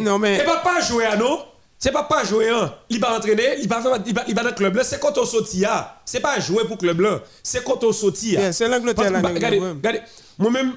Non, 0.00 0.18
mais- 0.18 0.38
c'est 0.38 0.44
pas 0.44 0.56
pas 0.58 0.80
jouer 0.80 1.04
à 1.04 1.16
nous. 1.16 1.36
C'est 1.78 1.92
pas 1.92 2.02
pas 2.02 2.24
jouer 2.24 2.50
hein. 2.50 2.74
Il 2.90 3.00
va 3.00 3.16
entraîner, 3.16 3.56
il 3.62 3.66
va 3.68 3.80
faire 3.80 3.96
il 4.06 4.14
va, 4.14 4.22
il 4.28 4.34
va 4.34 4.42
dans 4.42 4.50
le 4.50 4.54
club 4.54 4.74
là, 4.76 4.84
c'est 4.84 5.00
quand 5.00 5.16
on 5.16 5.24
sortit 5.24 5.60
là. 5.60 6.00
C'est 6.04 6.20
pas 6.20 6.38
jouer 6.38 6.64
pour 6.64 6.76
le 6.76 6.76
club 6.76 7.00
là, 7.00 7.22
c'est 7.42 7.64
quand 7.64 7.82
on 7.84 7.92
sortit 7.92 8.32
là. 8.32 8.52
C'est 8.52 8.68
l'Angleterre, 8.68 9.10
là, 9.10 9.20
bah, 9.20 9.30
Regardez, 9.32 9.58
regardez. 9.58 10.00
Moi-même 10.40 10.72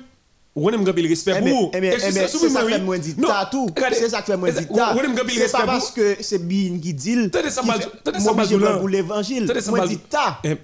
on 0.56 0.70
aime 0.70 0.84
gagner 0.84 1.02
le 1.02 1.10
respect 1.10 1.40
pour 1.40 1.48
vous. 1.48 1.72
c'est- 1.74 2.12
c'est 2.12 2.28
c'est 2.28 2.50
ça 2.50 2.62
vous, 2.62 2.68
oui. 2.68 2.80
moi 2.82 2.98
dire 3.00 3.16
Non, 3.18 3.28
ta 3.28 3.46
tout. 3.52 3.66
regardez, 3.76 3.96
C'est 3.96 4.10
ça 4.10 4.24
moi 4.38 4.52
gagner 4.52 5.02
le 5.08 5.16
C'est 5.34 5.42
respect 5.42 5.58
pas 5.58 5.66
parce 5.66 5.90
que 5.92 6.18
c'est 6.22 6.38
Bin 6.38 6.80
qui 6.80 6.94
dit. 6.94 7.30
Tenez 7.32 7.50
ça 7.50 7.64
mal- 7.64 7.80
tenez 8.04 8.20
ça 8.20 8.34
pour 8.78 8.88
l'évangile. 8.90 9.52
Moi 9.70 9.88
dit 9.88 9.98
ta. 9.98 10.40
Eh, 10.44 10.56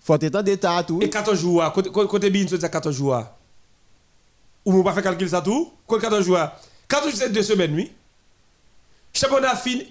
Faut. 0.00 0.14
Et 1.00 1.08
14 1.10 1.40
jours, 1.40 1.62
ah, 1.62 1.70
côté, 1.72 2.28
bin, 2.30 2.44
dis 2.44 2.58
14 2.58 2.94
jours. 2.94 3.14
ah. 3.14 3.38
Ou 4.66 4.72
vous 4.72 4.84
pas 4.84 4.92
faire 4.92 5.02
calcul 5.02 5.28
ça 5.28 5.40
tout? 5.40 5.72
Côté 5.86 6.02
14 6.02 6.24
jours. 6.26 6.36
ah. 6.38 6.54
14 6.86 7.10
jours, 7.12 7.18
c'est 7.22 7.32
deux 7.32 7.42
semaines, 7.42 7.74
oui. 7.74 7.90
Championnat 9.14 9.56
fini. 9.56 9.86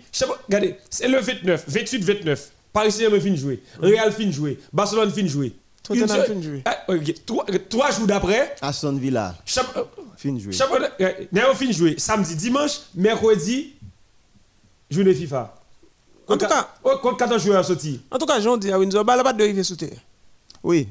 Regardez, 0.48 0.76
c'est 0.90 1.08
le 1.08 1.20
29, 1.20 1.64
28, 1.68 2.04
29. 2.04 2.52
Paris 2.72 2.92
Saint-Germain 2.92 3.20
fin 3.20 3.36
jouer, 3.36 3.64
Real 3.82 4.12
fin 4.12 4.30
jouer, 4.32 4.60
Barcelone 4.72 5.10
fin 5.12 5.26
jouer. 5.26 5.54
Tottenham 5.88 6.24
fin 6.26 6.42
jouer. 6.42 6.64
Trois, 7.26 7.46
trois 7.70 7.92
jours 7.92 8.08
d'après, 8.08 8.56
Aston 8.62 8.94
Villa, 8.98 9.36
euh, 9.58 9.84
fin 10.18 10.30
euh, 11.00 11.12
Néo 11.32 11.54
fin 11.54 11.72
jouer 11.72 11.96
samedi, 11.98 12.36
dimanche, 12.36 12.80
mercredi, 12.96 13.76
journée 14.90 15.14
FIFA. 15.14 15.54
En 16.28 16.38
tout 16.38 16.46
cas- 16.46 16.70
Oh, 16.84 16.98
contre 17.02 17.18
14 17.18 17.44
joueurs 17.44 17.64
sortis. 17.66 18.02
En 18.12 18.18
tout 18.18 18.26
cas, 18.26 18.40
j'en 18.40 18.58
dis 18.58 18.72
à 18.72 18.78
Windsor, 18.80 19.04
là, 19.06 19.24
pas 19.24 19.34
de 19.34 19.44
rive 19.44 19.64
sous 19.64 19.76
terre. 19.76 19.98
Oui, 20.64 20.88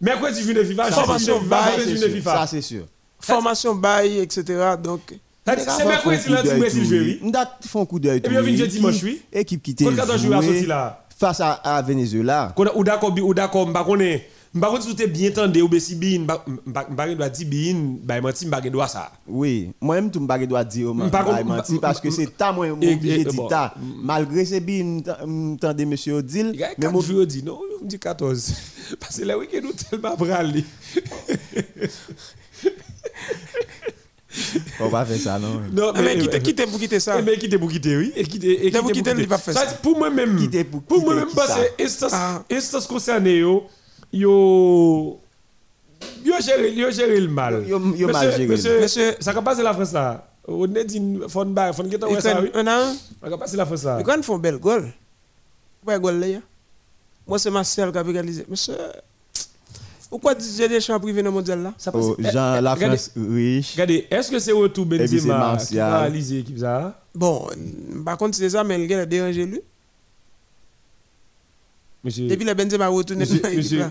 Mercredi, 0.00 0.42
journée 0.42 0.64
FIFA. 0.64 0.92
Formation 0.92 1.34
jeudi, 1.38 1.48
bail, 1.48 1.74
ça, 1.76 1.84
c'est 1.84 1.96
sûr. 1.98 2.08
FIFA. 2.12 2.32
Ça, 2.36 2.46
c'est 2.46 2.60
sûr. 2.62 2.84
Formation 3.20 3.74
bail, 3.74 4.18
etc. 4.20 4.44
Donc, 4.82 5.00
C'est 5.44 5.84
mercredi, 5.84 6.28
lundi, 6.28 6.48
Brésil, 6.58 6.84
jouer, 6.84 7.00
oui. 7.00 7.18
Nous 7.22 7.32
font 7.68 7.82
un 7.82 7.86
coup 7.86 7.98
d'œil. 7.98 8.20
puis, 8.20 8.36
on 8.38 8.42
vient 8.42 8.66
dimanche, 8.66 9.02
oui. 9.02 9.22
Équipe 9.32 9.62
qui 9.62 9.72
était 9.72 9.84
Contre 9.84 9.96
14 9.96 10.22
joueurs 10.22 10.42
jouée 10.42 10.52
sortis 10.52 10.66
là. 10.66 11.04
face 11.18 11.40
à, 11.40 11.52
à 11.54 11.82
Venezuela. 11.82 12.54
Ou 12.74 12.84
d'accord 12.84 13.14
ou 13.18 13.34
d'accord 13.34 13.66
m'pa 13.66 13.84
m'pa 14.54 14.68
connaît 14.68 14.80
si 14.82 14.96
tu 14.96 15.06
bien 15.06 15.30
tendé 15.30 15.60
ou 15.62 15.68
bien 15.68 15.80
si 15.80 15.94
bien 15.94 16.20
doit 16.20 17.28
dire 17.28 17.46
bien 17.48 17.74
bah 18.02 18.20
menti 18.20 18.46
m'pa 18.46 18.60
doit 18.62 18.88
ça 18.88 19.12
Oui, 19.26 19.72
moi-même, 19.80 20.10
tout 20.10 20.20
me 20.20 20.46
dois 20.46 20.64
dire, 20.64 20.94
menti, 20.94 21.78
parce 21.78 22.00
que 22.00 22.10
c'est 22.10 22.36
ta 22.36 22.52
moi 22.52 22.66
obligé 22.68 23.24
de 23.24 23.30
dire 23.30 23.46
ta. 23.48 23.74
Malgré 24.02 24.44
ces 24.44 24.60
billes, 24.60 25.02
m'entendez 25.26 25.84
monsieur 25.84 26.14
Odile, 26.14 26.50
il 26.54 26.60
y 26.60 26.64
a 26.64 26.68
mais 26.70 26.82
4 26.84 26.92
moi, 26.92 27.02
jours 27.02 27.26
dit 27.26 27.42
non 27.42 27.60
on 27.82 27.84
dit 27.84 27.98
14 27.98 28.52
parce 29.00 29.18
que 29.18 29.24
le 29.24 29.38
week-end 29.38 29.60
nous 29.62 29.72
tellement 29.72 30.16
bralé 30.16 30.64
on 34.80 34.88
va 34.88 35.04
faire 35.04 35.18
ça, 35.18 35.38
non? 35.38 35.60
non 35.72 35.92
Ah, 35.94 36.02
mais 36.02 36.16
quittez, 36.18 36.40
quittez 36.40 36.66
pour 36.66 36.78
quitter 36.78 37.00
ça. 37.00 37.18
Eh, 37.18 37.22
mais 37.22 37.36
quitter 37.38 37.58
pour 37.58 37.70
quitter 37.70 37.96
oui 37.96 38.12
et 38.14 38.20
et 38.20 38.70
vous 38.80 38.88
quitter 38.88 39.10
quittez, 39.10 39.22
il 39.22 39.28
va 39.28 39.38
faire 39.38 39.54
Ça, 39.54 39.66
ça. 39.66 39.74
pour 39.76 39.98
Quitter 40.36 40.64
pour 40.64 40.82
pour 40.82 40.98
quitter 40.98 41.06
moi 41.06 41.14
même 41.16 41.28
qui 41.28 41.34
parce 41.34 41.48
ça? 41.52 41.60
que 41.76 41.82
instance 41.82 42.12
Ah. 42.14 42.44
instance 42.50 42.86
concernée 42.86 43.42
yo 44.12 45.20
yo 46.24 46.34
yo 46.34 46.34
géré 46.40 46.74
yo 46.74 46.90
géré 46.90 47.20
le 47.20 47.28
mal 47.28 47.64
Yo- 47.66 47.78
yo 47.96 48.08
mal 48.08 48.26
Monsieur- 48.26 48.30
géré. 48.30 48.46
monsieur 48.46 48.80
Monsieur- 48.80 49.16
ça 49.20 49.32
va 49.32 49.42
passer 49.42 49.62
la 49.62 49.74
France 49.74 49.92
là 49.92 50.24
on 50.46 50.72
est 50.74 50.84
dit 50.84 51.02
fond 51.28 51.44
ba 51.46 51.72
fond 51.72 51.84
qui 51.84 51.96
Ils 52.10 52.22
ça 52.22 52.38
un 52.54 52.66
un. 52.66 52.94
ça 53.22 53.28
va 53.28 53.38
passer 53.38 53.56
la 53.56 53.66
France 53.66 53.84
là 53.84 54.02
quand 54.02 54.22
font 54.24 54.38
bel 54.38 54.56
goal, 54.58 54.90
ouais, 55.86 56.00
goal 56.00 56.18
là, 56.20 56.26
moi 57.26 57.38
c'est 57.38 57.50
Marcel 57.50 57.92
qui 57.92 57.98
a 57.98 58.02
réalisé. 58.02 58.46
Monsieur, 58.48 58.74
pourquoi 60.08 60.34
Didier 60.34 60.68
Deschamps 60.68 60.98
privé 60.98 61.20
dans 61.22 61.28
le 61.28 61.34
mondial 61.34 61.62
là? 61.62 61.74
Ça 61.76 61.92
passe- 61.92 62.02
Oh, 62.02 62.16
Eh, 62.18 62.22
Jean, 62.30 62.56
eh, 62.56 62.62
la 62.62 62.72
regardez, 62.74 62.96
France 62.96 63.10
riche. 63.30 63.72
Regardez, 63.72 64.06
est-ce 64.10 64.30
que 64.30 64.38
c'est 64.38 64.52
retour 64.52 64.86
Benzema 64.86 65.56
qui 65.58 65.76
va 65.76 66.00
réaliser 66.00 66.36
l'équipe 66.36 66.58
ça 66.58 66.98
Bon, 67.14 67.46
par 68.06 68.16
contre, 68.16 68.38
c'est 68.38 68.48
ça, 68.48 68.64
mais 68.64 68.78
le 68.78 68.86
gars 68.86 69.00
a 69.00 69.06
dérangé 69.06 69.44
lui. 69.44 69.60
Monsieur, 72.04 72.28
Depuis 72.28 72.44
le 72.44 72.54
Benzema 72.54 72.88
dans 72.88 73.02
l'équipe 73.18 73.44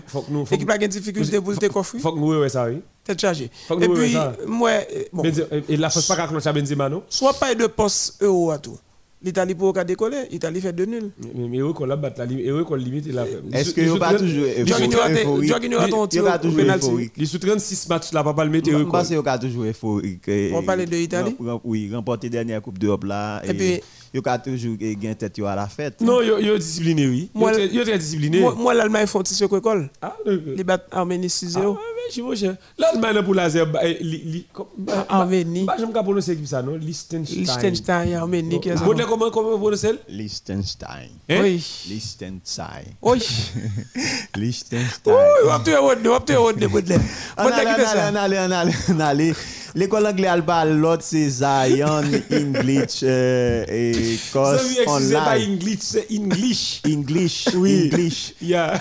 faut 0.06 0.22
que 0.22 0.30
nous, 0.30 0.46
faut 0.46 0.52
L'équipe 0.52 0.66
que, 0.66 0.72
a 0.72 0.76
une 0.82 0.88
difficulté 0.88 1.40
pour 1.40 1.52
le 1.52 1.68
coffre, 1.68 1.98
faut 1.98 2.12
que 2.12 2.18
nous, 2.18 2.40
ouais, 2.40 2.48
ça, 2.48 2.66
oui. 2.66 2.80
tête 3.04 3.20
chargée. 3.20 3.50
Et 3.80 3.88
puis, 3.88 4.16
moi, 4.46 4.70
euh, 4.70 5.04
bon, 5.12 5.24
et 5.68 5.76
la 5.76 5.90
France 5.90 6.06
pas 6.06 6.16
qu'à 6.16 6.26
clocher 6.26 6.52
Benzema, 6.52 6.88
non? 6.88 7.02
Soit 7.10 7.34
pas 7.34 7.54
de 7.54 7.66
poste 7.66 8.22
euro 8.22 8.50
à 8.50 8.58
tout. 8.58 8.78
L'Italie 9.20 9.54
pour 9.56 9.72
qu'à 9.72 9.82
décoller, 9.82 10.28
l'Italie 10.30 10.60
fait 10.60 10.72
2 10.72 10.84
nuls. 10.84 11.10
Mais 11.34 11.48
mais 11.48 11.58
heureux 11.58 11.72
qu'on 11.72 11.86
la 11.86 11.96
batte, 11.96 12.20
heureux 12.20 12.62
qu'on 12.62 12.76
limite 12.76 13.12
la 13.12 13.24
Est-ce 13.52 13.72
que 13.74 13.80
vous 13.80 13.98
pas 13.98 14.14
toujours 14.14 14.44
euphorique? 14.44 15.48
Jorginho 15.48 15.78
a 15.80 15.88
ton 15.88 16.06
tir 16.06 16.24
pas 16.24 16.36
au 16.36 16.38
toujours 16.38 16.56
penalty. 16.60 16.86
euphorique? 16.86 17.12
Les 17.16 17.26
sous 17.26 17.38
36 17.40 17.88
matchs 17.88 18.12
là, 18.12 18.22
pas 18.22 18.44
le 18.44 18.50
mettre 18.50 18.70
pense 18.84 19.08
que 19.08 19.14
vous 19.16 19.28
avez 19.28 19.38
toujours 19.48 19.64
euphorique. 19.64 20.30
On 20.54 20.62
parlait 20.62 20.86
de 20.86 20.92
l'Italie? 20.94 21.34
Oui, 21.64 21.90
remporter 21.92 22.30
dernière 22.30 22.62
Coupe 22.62 22.78
d'Europe 22.78 23.04
là. 23.04 23.42
Et 23.44 23.54
puis- 23.54 23.80
vous 24.14 24.20
avez 24.24 24.42
toujours 24.52 24.76
gagné 24.76 25.14
tête 25.16 25.36
yo 25.36 25.46
à 25.46 25.56
la 25.56 25.66
fête. 25.66 26.00
Non, 26.00 26.22
yo 26.22 26.38
yo 26.38 26.56
discipliné, 26.56 27.06
oui. 27.08 27.28
Yo 27.34 27.40
Moi, 27.40 27.52
très- 27.52 27.68
yo 27.74 27.82
très 27.82 27.98
discipliné. 27.98 28.40
Moi, 28.40 28.54
moi 28.56 28.72
l'Allemagne 28.72 29.06
font 29.06 29.22
tissu 29.22 29.44
école. 29.44 29.90
Ah, 30.00 30.16
le- 30.24 30.54
Ils 30.56 30.64
battent 30.64 30.86
Arménie 30.92 31.26
Ah, 31.26 31.28
6-0. 31.28 31.76
Ouais, 32.08 32.10
mais 32.10 32.10
je 32.10 32.12
suis 32.12 32.22
mon 32.22 32.34
cher. 32.34 32.56
L'Allemagne 32.78 33.22
pour 33.24 33.34
laser, 33.34 33.66
li- 34.00 34.22
li- 34.24 34.46
comme- 34.52 34.66
Arménie. 35.08 35.64
bah, 35.64 35.74
j'aime 35.78 35.92
pas 35.92 36.02
prononcer 36.02 36.32
l'équipe 36.32 36.46
ça, 36.46 36.62
non 36.62 36.72
Liechtenstein. 36.76 37.40
Liechtenstein 37.40 38.14
prononcez 39.60 39.92
Liechtenstein. 40.08 41.08
Hein? 41.28 41.38
Oui. 41.42 41.64
Liechtenstein. 41.88 42.84
Oui. 43.02 43.18
Liechtenstein. 44.36 45.12
Oui, 45.14 45.20
on 45.44 45.48
va 45.48 45.58
te 45.60 45.70
on 45.70 45.86
va 45.88 45.96
te 45.96 46.32
on 46.32 46.44
va 46.44 46.50
te 46.52 46.60
fait 47.74 47.82
on 47.82 47.86
ça. 47.86 48.06
allait, 48.16 48.38
on 48.38 48.50
allait, 48.50 48.74
on 48.88 49.00
allait. 49.00 49.32
L'école 49.74 50.06
anglaise, 50.06 50.30
elle 50.34 50.44
parle 50.44 50.70
l'autre, 50.72 51.02
c'est 51.04 51.28
Zion, 51.28 52.02
English, 52.32 53.00
euh, 53.02 53.64
et 53.68 53.92
veut 54.52 54.58
excusez 54.82 54.84
pas 54.84 54.92
online. 55.36 55.52
English, 55.52 55.78
c'est 55.80 56.06
English. 56.12 56.82
English, 56.86 57.48
Oui. 57.54 57.90
English. 57.92 58.34
Yeah. 58.40 58.80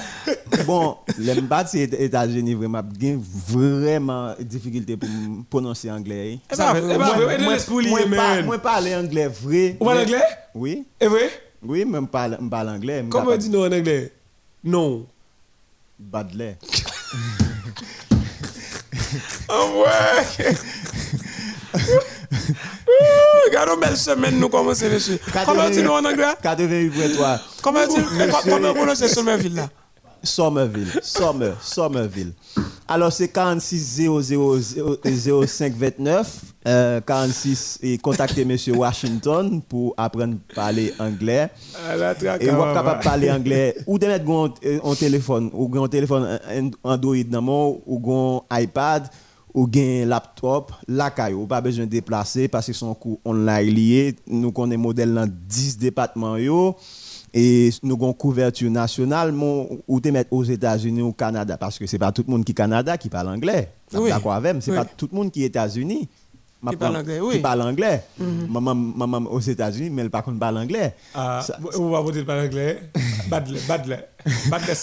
Bon, 0.65 0.97
les 1.17 1.41
mbats 1.41 1.65
c'est 1.67 1.83
États-Unis 1.93 2.53
vraiment 2.53 2.81
gen 2.99 3.21
vraiment 3.47 4.33
difficulté 4.39 4.95
pour 4.97 5.09
prononcer 5.49 5.91
anglais. 5.91 6.39
Eh 6.51 6.55
Ça 6.55 6.73
ben, 6.73 6.81
eh 6.83 6.97
ben, 6.97 7.43
moi- 7.43 7.53
l'esprit 7.53 7.83
lié, 7.85 7.89
moi, 8.07 8.41
moi 8.43 8.57
parler 8.59 8.95
anglais 8.95 9.27
vrai. 9.27 9.75
Ou 9.79 9.85
mais- 9.85 10.01
anglais? 10.03 10.23
Oui. 10.55 10.85
Est 10.99 11.07
vrai? 11.07 11.29
Oui, 11.63 11.85
parle 12.05 12.38
me 12.39 12.49
parle 12.49 12.69
anglais. 12.69 13.03
me 13.03 13.09
Comment 13.09 13.23
on 13.25 13.27
capable- 13.27 13.43
dit 13.43 13.49
non 13.49 13.61
en 13.65 13.71
anglais? 13.71 14.11
Non. 14.63 15.05
Badley. 15.99 16.57
Ah 19.50 19.66
ouais. 19.76 20.56
Regardons 23.48 23.76
une 23.76 23.80
belle 23.82 23.98
semaine 23.98 24.39
nous 24.39 24.50
commençons 24.50 24.89
monsieur. 24.89 25.20
Comment 25.45 25.70
tu 25.72 25.82
nous 25.84 25.91
en 25.91 26.04
anglais 26.04 26.34
88 26.41 26.89
pour 26.89 27.18
toi. 27.18 27.39
Comment 27.62 27.88
tu 27.88 28.02
comment 28.50 28.70
on 28.70 28.74
prononce 28.74 29.06
Somerville 29.08 29.56
là 29.56 29.70
Somerville, 30.24 30.91
Somer, 31.04 31.54
Somerville. 31.62 32.34
Alors 32.88 33.12
c'est 33.12 33.28
46 33.28 34.02
00 34.22 34.60
05 35.45 35.74
29, 35.74 36.41
euh, 36.68 37.02
46 37.02 37.80
et 37.84 37.98
contactez 37.98 38.43
monsieur 38.45 38.74
Washington 38.76 39.62
pour 39.62 39.93
apprendre 39.98 40.36
à 40.52 40.56
parler 40.56 40.93
anglais. 41.00 41.50
Traque. 42.20 42.41
Et 42.43 42.50
vous 42.50 42.62
êtes 42.64 42.74
capable 42.74 43.00
de 43.00 43.04
parler 43.04 43.32
anglais 43.32 43.76
ou 43.86 44.00
de 44.00 44.08
mettre 44.08 44.30
un, 44.30 44.52
un 44.84 44.95
téléphone 44.95 45.50
ou 45.54 45.84
un 45.84 45.88
téléphone 45.88 46.39
Android 46.84 47.16
dans 47.28 47.41
mon 47.41 47.82
ou 47.86 48.43
un 48.50 48.60
iPad 48.62 49.08
ou 49.58 49.68
un 49.76 50.05
laptop 50.05 50.72
la 50.88 51.10
caillou 51.10 51.47
pas 51.47 51.62
besoin 51.62 51.86
de 51.86 51.89
déplacer 51.89 52.47
parce 52.47 52.68
que 52.68 52.74
son 52.74 52.93
coût 52.93 53.20
online 53.26 53.66
lié 53.74 54.16
nous 54.28 54.51
connaissons 54.51 54.82
modèle 54.82 55.12
dans 55.16 55.28
10 55.28 55.80
départements 55.80 56.38
yo 56.38 56.76
et 57.34 57.72
nous 57.82 57.95
avons 57.95 58.14
couverture 58.14 58.70
nationale 58.70 59.32
mon, 59.32 59.68
ou 59.88 59.99
te 59.99 60.10
mettre 60.10 60.32
aux 60.32 60.43
États-Unis 60.43 61.01
ou 61.01 61.08
au 61.08 61.14
Canada 61.14 61.58
parce 61.58 61.80
que 61.80 61.88
c'est 61.88 61.97
pas 61.97 62.12
tout 62.12 62.24
le 62.28 62.32
monde 62.32 62.45
qui 62.45 62.53
Canada 62.53 62.97
qui 62.99 63.10
parle 63.10 63.30
anglais 63.30 63.72
Oui. 63.93 64.10
d'accord 64.10 64.34
avec 64.34 64.58
c'est 64.62 64.70
Oui. 64.72 64.78
pas 64.78 64.86
tout 64.86 65.10
le 65.12 65.18
monde 65.18 65.32
qui 65.32 65.41
est 65.43 65.47
États-Unis 65.47 66.08
Qui 66.70 66.76
parle 66.76 66.97
anglais, 66.97 67.20
oui. 67.20 67.36
qui 67.36 67.39
parle 67.39 67.62
anglais 67.64 68.03
maman 68.49 68.76
maman 68.76 69.28
aux 69.32 69.39
États-Unis 69.39 69.89
mais 69.89 70.03
elle 70.03 70.12
par 70.12 70.24
contre 70.24 70.38
parle 70.39 70.58
anglais 70.60 70.93
Ah, 71.16 71.43
on 71.80 71.89
va 71.89 71.99
voter 72.01 72.24
par 72.24 72.38
anglais? 72.43 72.80
Badle, 73.28 73.58
badle. 73.68 74.05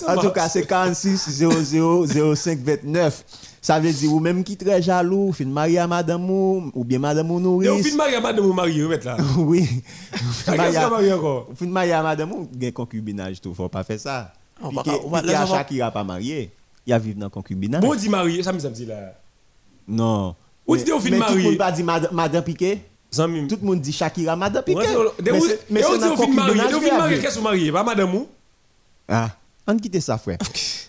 En 0.08 0.20
tout 0.20 0.30
cas, 0.30 0.48
c'est 0.48 0.66
46 0.66 1.44
00 1.46 2.34
05 2.34 2.58
29. 2.58 3.24
Ça 3.64 3.80
veut 3.80 3.90
dire, 3.94 4.12
ou 4.12 4.20
même 4.20 4.44
qui 4.44 4.58
très 4.58 4.82
jaloux, 4.82 5.32
fin 5.32 5.46
marié 5.46 5.78
à 5.78 5.86
madame 5.86 6.28
ou, 6.30 6.70
ou 6.74 6.84
bien 6.84 6.98
madame 6.98 7.30
ou 7.30 7.40
nourrice. 7.40 7.88
fin, 7.88 7.96
Marie, 7.96 8.20
madame, 8.20 8.44
vous 8.44 8.52
mariez, 8.52 8.82
vous 8.82 8.90
mettez 8.90 9.06
là. 9.06 9.16
Oui. 9.38 9.66
Ah, 10.46 10.56
Qu'est-ce 10.58 10.84
qu'on 10.84 10.90
marie 10.90 11.12
encore? 11.14 11.48
Fin 11.56 11.66
marié 11.68 11.92
à 11.94 12.02
madame 12.02 12.30
ou, 12.32 12.46
il 12.54 12.62
y 12.62 12.66
a 12.66 12.72
concubinage, 12.72 13.40
tout. 13.40 13.54
Faut 13.54 13.70
pas 13.70 13.82
faire 13.82 13.98
ça. 13.98 14.34
On 14.60 14.68
Piqué, 14.68 14.90
va 14.90 15.22
pas- 15.22 15.38
à 15.38 15.46
Shakira 15.46 15.90
pas 15.90 16.04
marié. 16.04 16.50
Il 16.86 16.90
y 16.90 16.92
a 16.92 16.98
vivre 16.98 17.18
dans 17.18 17.30
concubinage. 17.30 17.80
Bon, 17.80 17.94
dit 17.94 18.10
marié, 18.10 18.42
ça 18.42 18.52
me 18.52 18.58
dit 18.58 18.84
là. 18.84 19.14
Non. 19.88 20.34
Ou 20.66 20.76
dit 20.76 20.92
au 20.92 21.00
fin 21.00 21.08
mais 21.08 21.16
tout 21.16 21.22
le 21.22 21.28
marié. 21.30 21.44
monde 21.44 21.56
pas 21.56 21.72
dit 21.72 21.82
madame, 21.82 22.10
madame 22.12 22.44
me 23.28 23.48
Tout 23.48 23.58
le 23.62 23.66
monde 23.66 23.80
dit 23.80 23.92
Shakira, 23.92 24.36
madame 24.36 24.62
c'est- 24.66 25.32
Mais 25.32 25.40
c'est- 25.40 25.60
mais 25.70 25.80
et 25.80 25.82
c'est 25.84 25.88
on 25.88 25.94
dit 25.94 26.00
dans 26.00 26.12
au 26.12 26.16
fin 26.18 26.26
marié. 26.28 26.52
concubinage 26.52 26.70
y 26.70 26.80
fin 26.90 26.98
marié, 26.98 27.18
qu'est-ce 27.18 27.34
que 27.34 27.38
vous 27.38 27.44
mariez? 27.44 27.72
Pas 27.72 27.82
madame 27.82 28.14
ou? 28.14 28.26
Ah, 29.08 29.30
on 29.66 29.76
quitte 29.76 30.00
ça, 30.00 30.18
frère. 30.18 30.38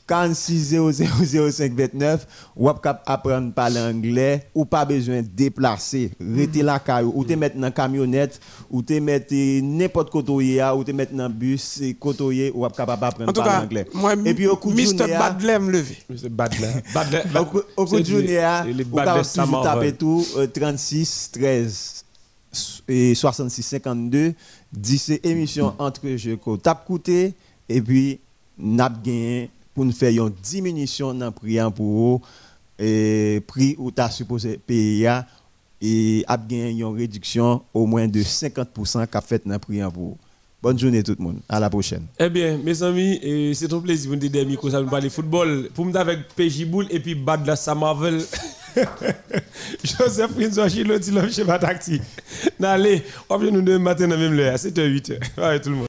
46 0.08 0.76
00 0.92 1.52
05 1.52 1.74
29, 1.74 2.28
ou 2.56 2.70
cap 2.74 3.02
apprendre 3.08 3.48
à 3.48 3.52
parler 3.52 3.80
anglais, 3.80 4.48
ou 4.54 4.66
pas 4.66 4.86
besoin 4.86 5.22
de 5.24 5.28
déplacer, 5.28 6.12
rester 6.20 6.62
la 6.62 6.78
caillou, 6.80 7.12
ou 7.16 7.24
te 7.24 7.34
mettre 7.34 7.58
dans 7.58 7.72
camionnette, 7.72 8.40
ou 8.70 8.82
te 8.84 8.94
mettre 9.00 9.34
n'importe 9.34 10.12
côté, 10.12 10.62
ou 10.76 10.84
te 10.84 10.92
mettre 10.92 11.14
dans 11.14 11.30
bus, 11.30 11.82
et 11.82 11.94
côté, 11.96 12.52
ou 12.54 12.68
capable 12.70 13.02
d'apprendre 13.02 13.34
parler 13.34 13.52
anglais. 13.66 13.88
moi 13.94 14.14
Et 14.26 14.34
puis 14.36 14.48
au 14.48 14.56
coup 14.58 14.72
de 14.72 14.76
Mr 14.76 14.98
journée, 14.98 15.14
Badley 15.18 15.60
me 15.60 15.72
levé. 15.72 15.98
Au 17.42 17.46
coup- 17.46 17.62
au 17.78 17.86
coup 17.86 18.00
de 18.00 18.06
journée, 18.06 18.28
ou 18.92 18.96
toujours 19.46 19.64
taper 19.64 19.94
tout, 19.94 20.26
euh, 20.38 20.48
36 20.48 21.30
13 21.34 22.04
et 22.88 23.16
66 23.16 23.64
52, 23.64 24.34
10 24.72 25.20
émissions 25.24 25.74
entre 25.80 26.08
jeux. 26.16 26.38
Tape 26.62 26.86
coûté, 26.86 27.34
et 27.68 27.82
puis 27.82 28.20
n'a 28.58 28.90
gagné 28.90 29.50
pour 29.74 29.86
nous 29.86 29.92
faire 29.92 30.12
une 30.12 30.30
diminution 30.42 31.14
dans 31.14 31.26
le 31.26 31.32
prix 31.32 31.62
en 31.62 31.72
pour 31.72 32.22
et 32.80 33.42
prix 33.48 33.76
où 33.78 33.92
tu 33.92 34.02
as 34.02 34.10
supposé 34.10 34.58
payer 34.58 35.20
et 35.82 36.24
a 36.28 36.38
gagné 36.38 36.72
une 36.72 36.96
réduction 36.96 37.62
au 37.74 37.86
moins 37.86 38.08
de 38.08 38.22
50% 38.22 39.08
qu'a 39.08 39.22
fait 39.22 39.42
dans 39.46 39.54
le 39.54 39.60
prix 39.60 39.84
en 39.84 39.92
pour. 39.92 40.18
Bonne 40.62 40.80
journée 40.80 41.04
tout 41.04 41.16
le 41.20 41.24
monde. 41.24 41.38
À 41.48 41.60
la 41.60 41.70
prochaine. 41.70 42.08
Eh 42.18 42.28
bien, 42.28 42.58
mes 42.58 42.82
amis, 42.82 43.20
c'est 43.54 43.72
un 43.72 43.80
plaisir 43.80 44.10
de 44.10 44.16
vous 44.16 44.46
dire 44.46 44.72
ça 44.72 44.82
nous 44.82 44.90
parler 44.90 45.10
football. 45.12 45.70
Pour 45.76 45.86
me 45.86 45.96
avec 45.96 46.30
PJ 46.36 46.66
Boule 46.66 46.88
et 46.90 47.00
puis 47.00 47.14
Bad 47.14 47.46
la 47.46 47.56
Samavel. 47.56 48.24
Joseph 49.84 50.34
Prince 50.34 50.58
Wachilo, 50.58 50.98
dit 50.98 51.12
l'homme 51.12 51.32
chez 51.32 51.44
Batacti. 51.44 52.02
Allez, 52.62 53.04
on 53.30 53.38
vient 53.38 53.52
nous 53.52 53.62
demain 53.62 53.80
matin 53.80 54.08
dans 54.08 54.18
même 54.18 54.34
l'heure, 54.34 54.56
7h, 54.56 54.74
8h. 54.74 55.20
Ouais, 55.38 55.60
tout 55.62 55.70
le 55.70 55.76
monde. 55.76 55.84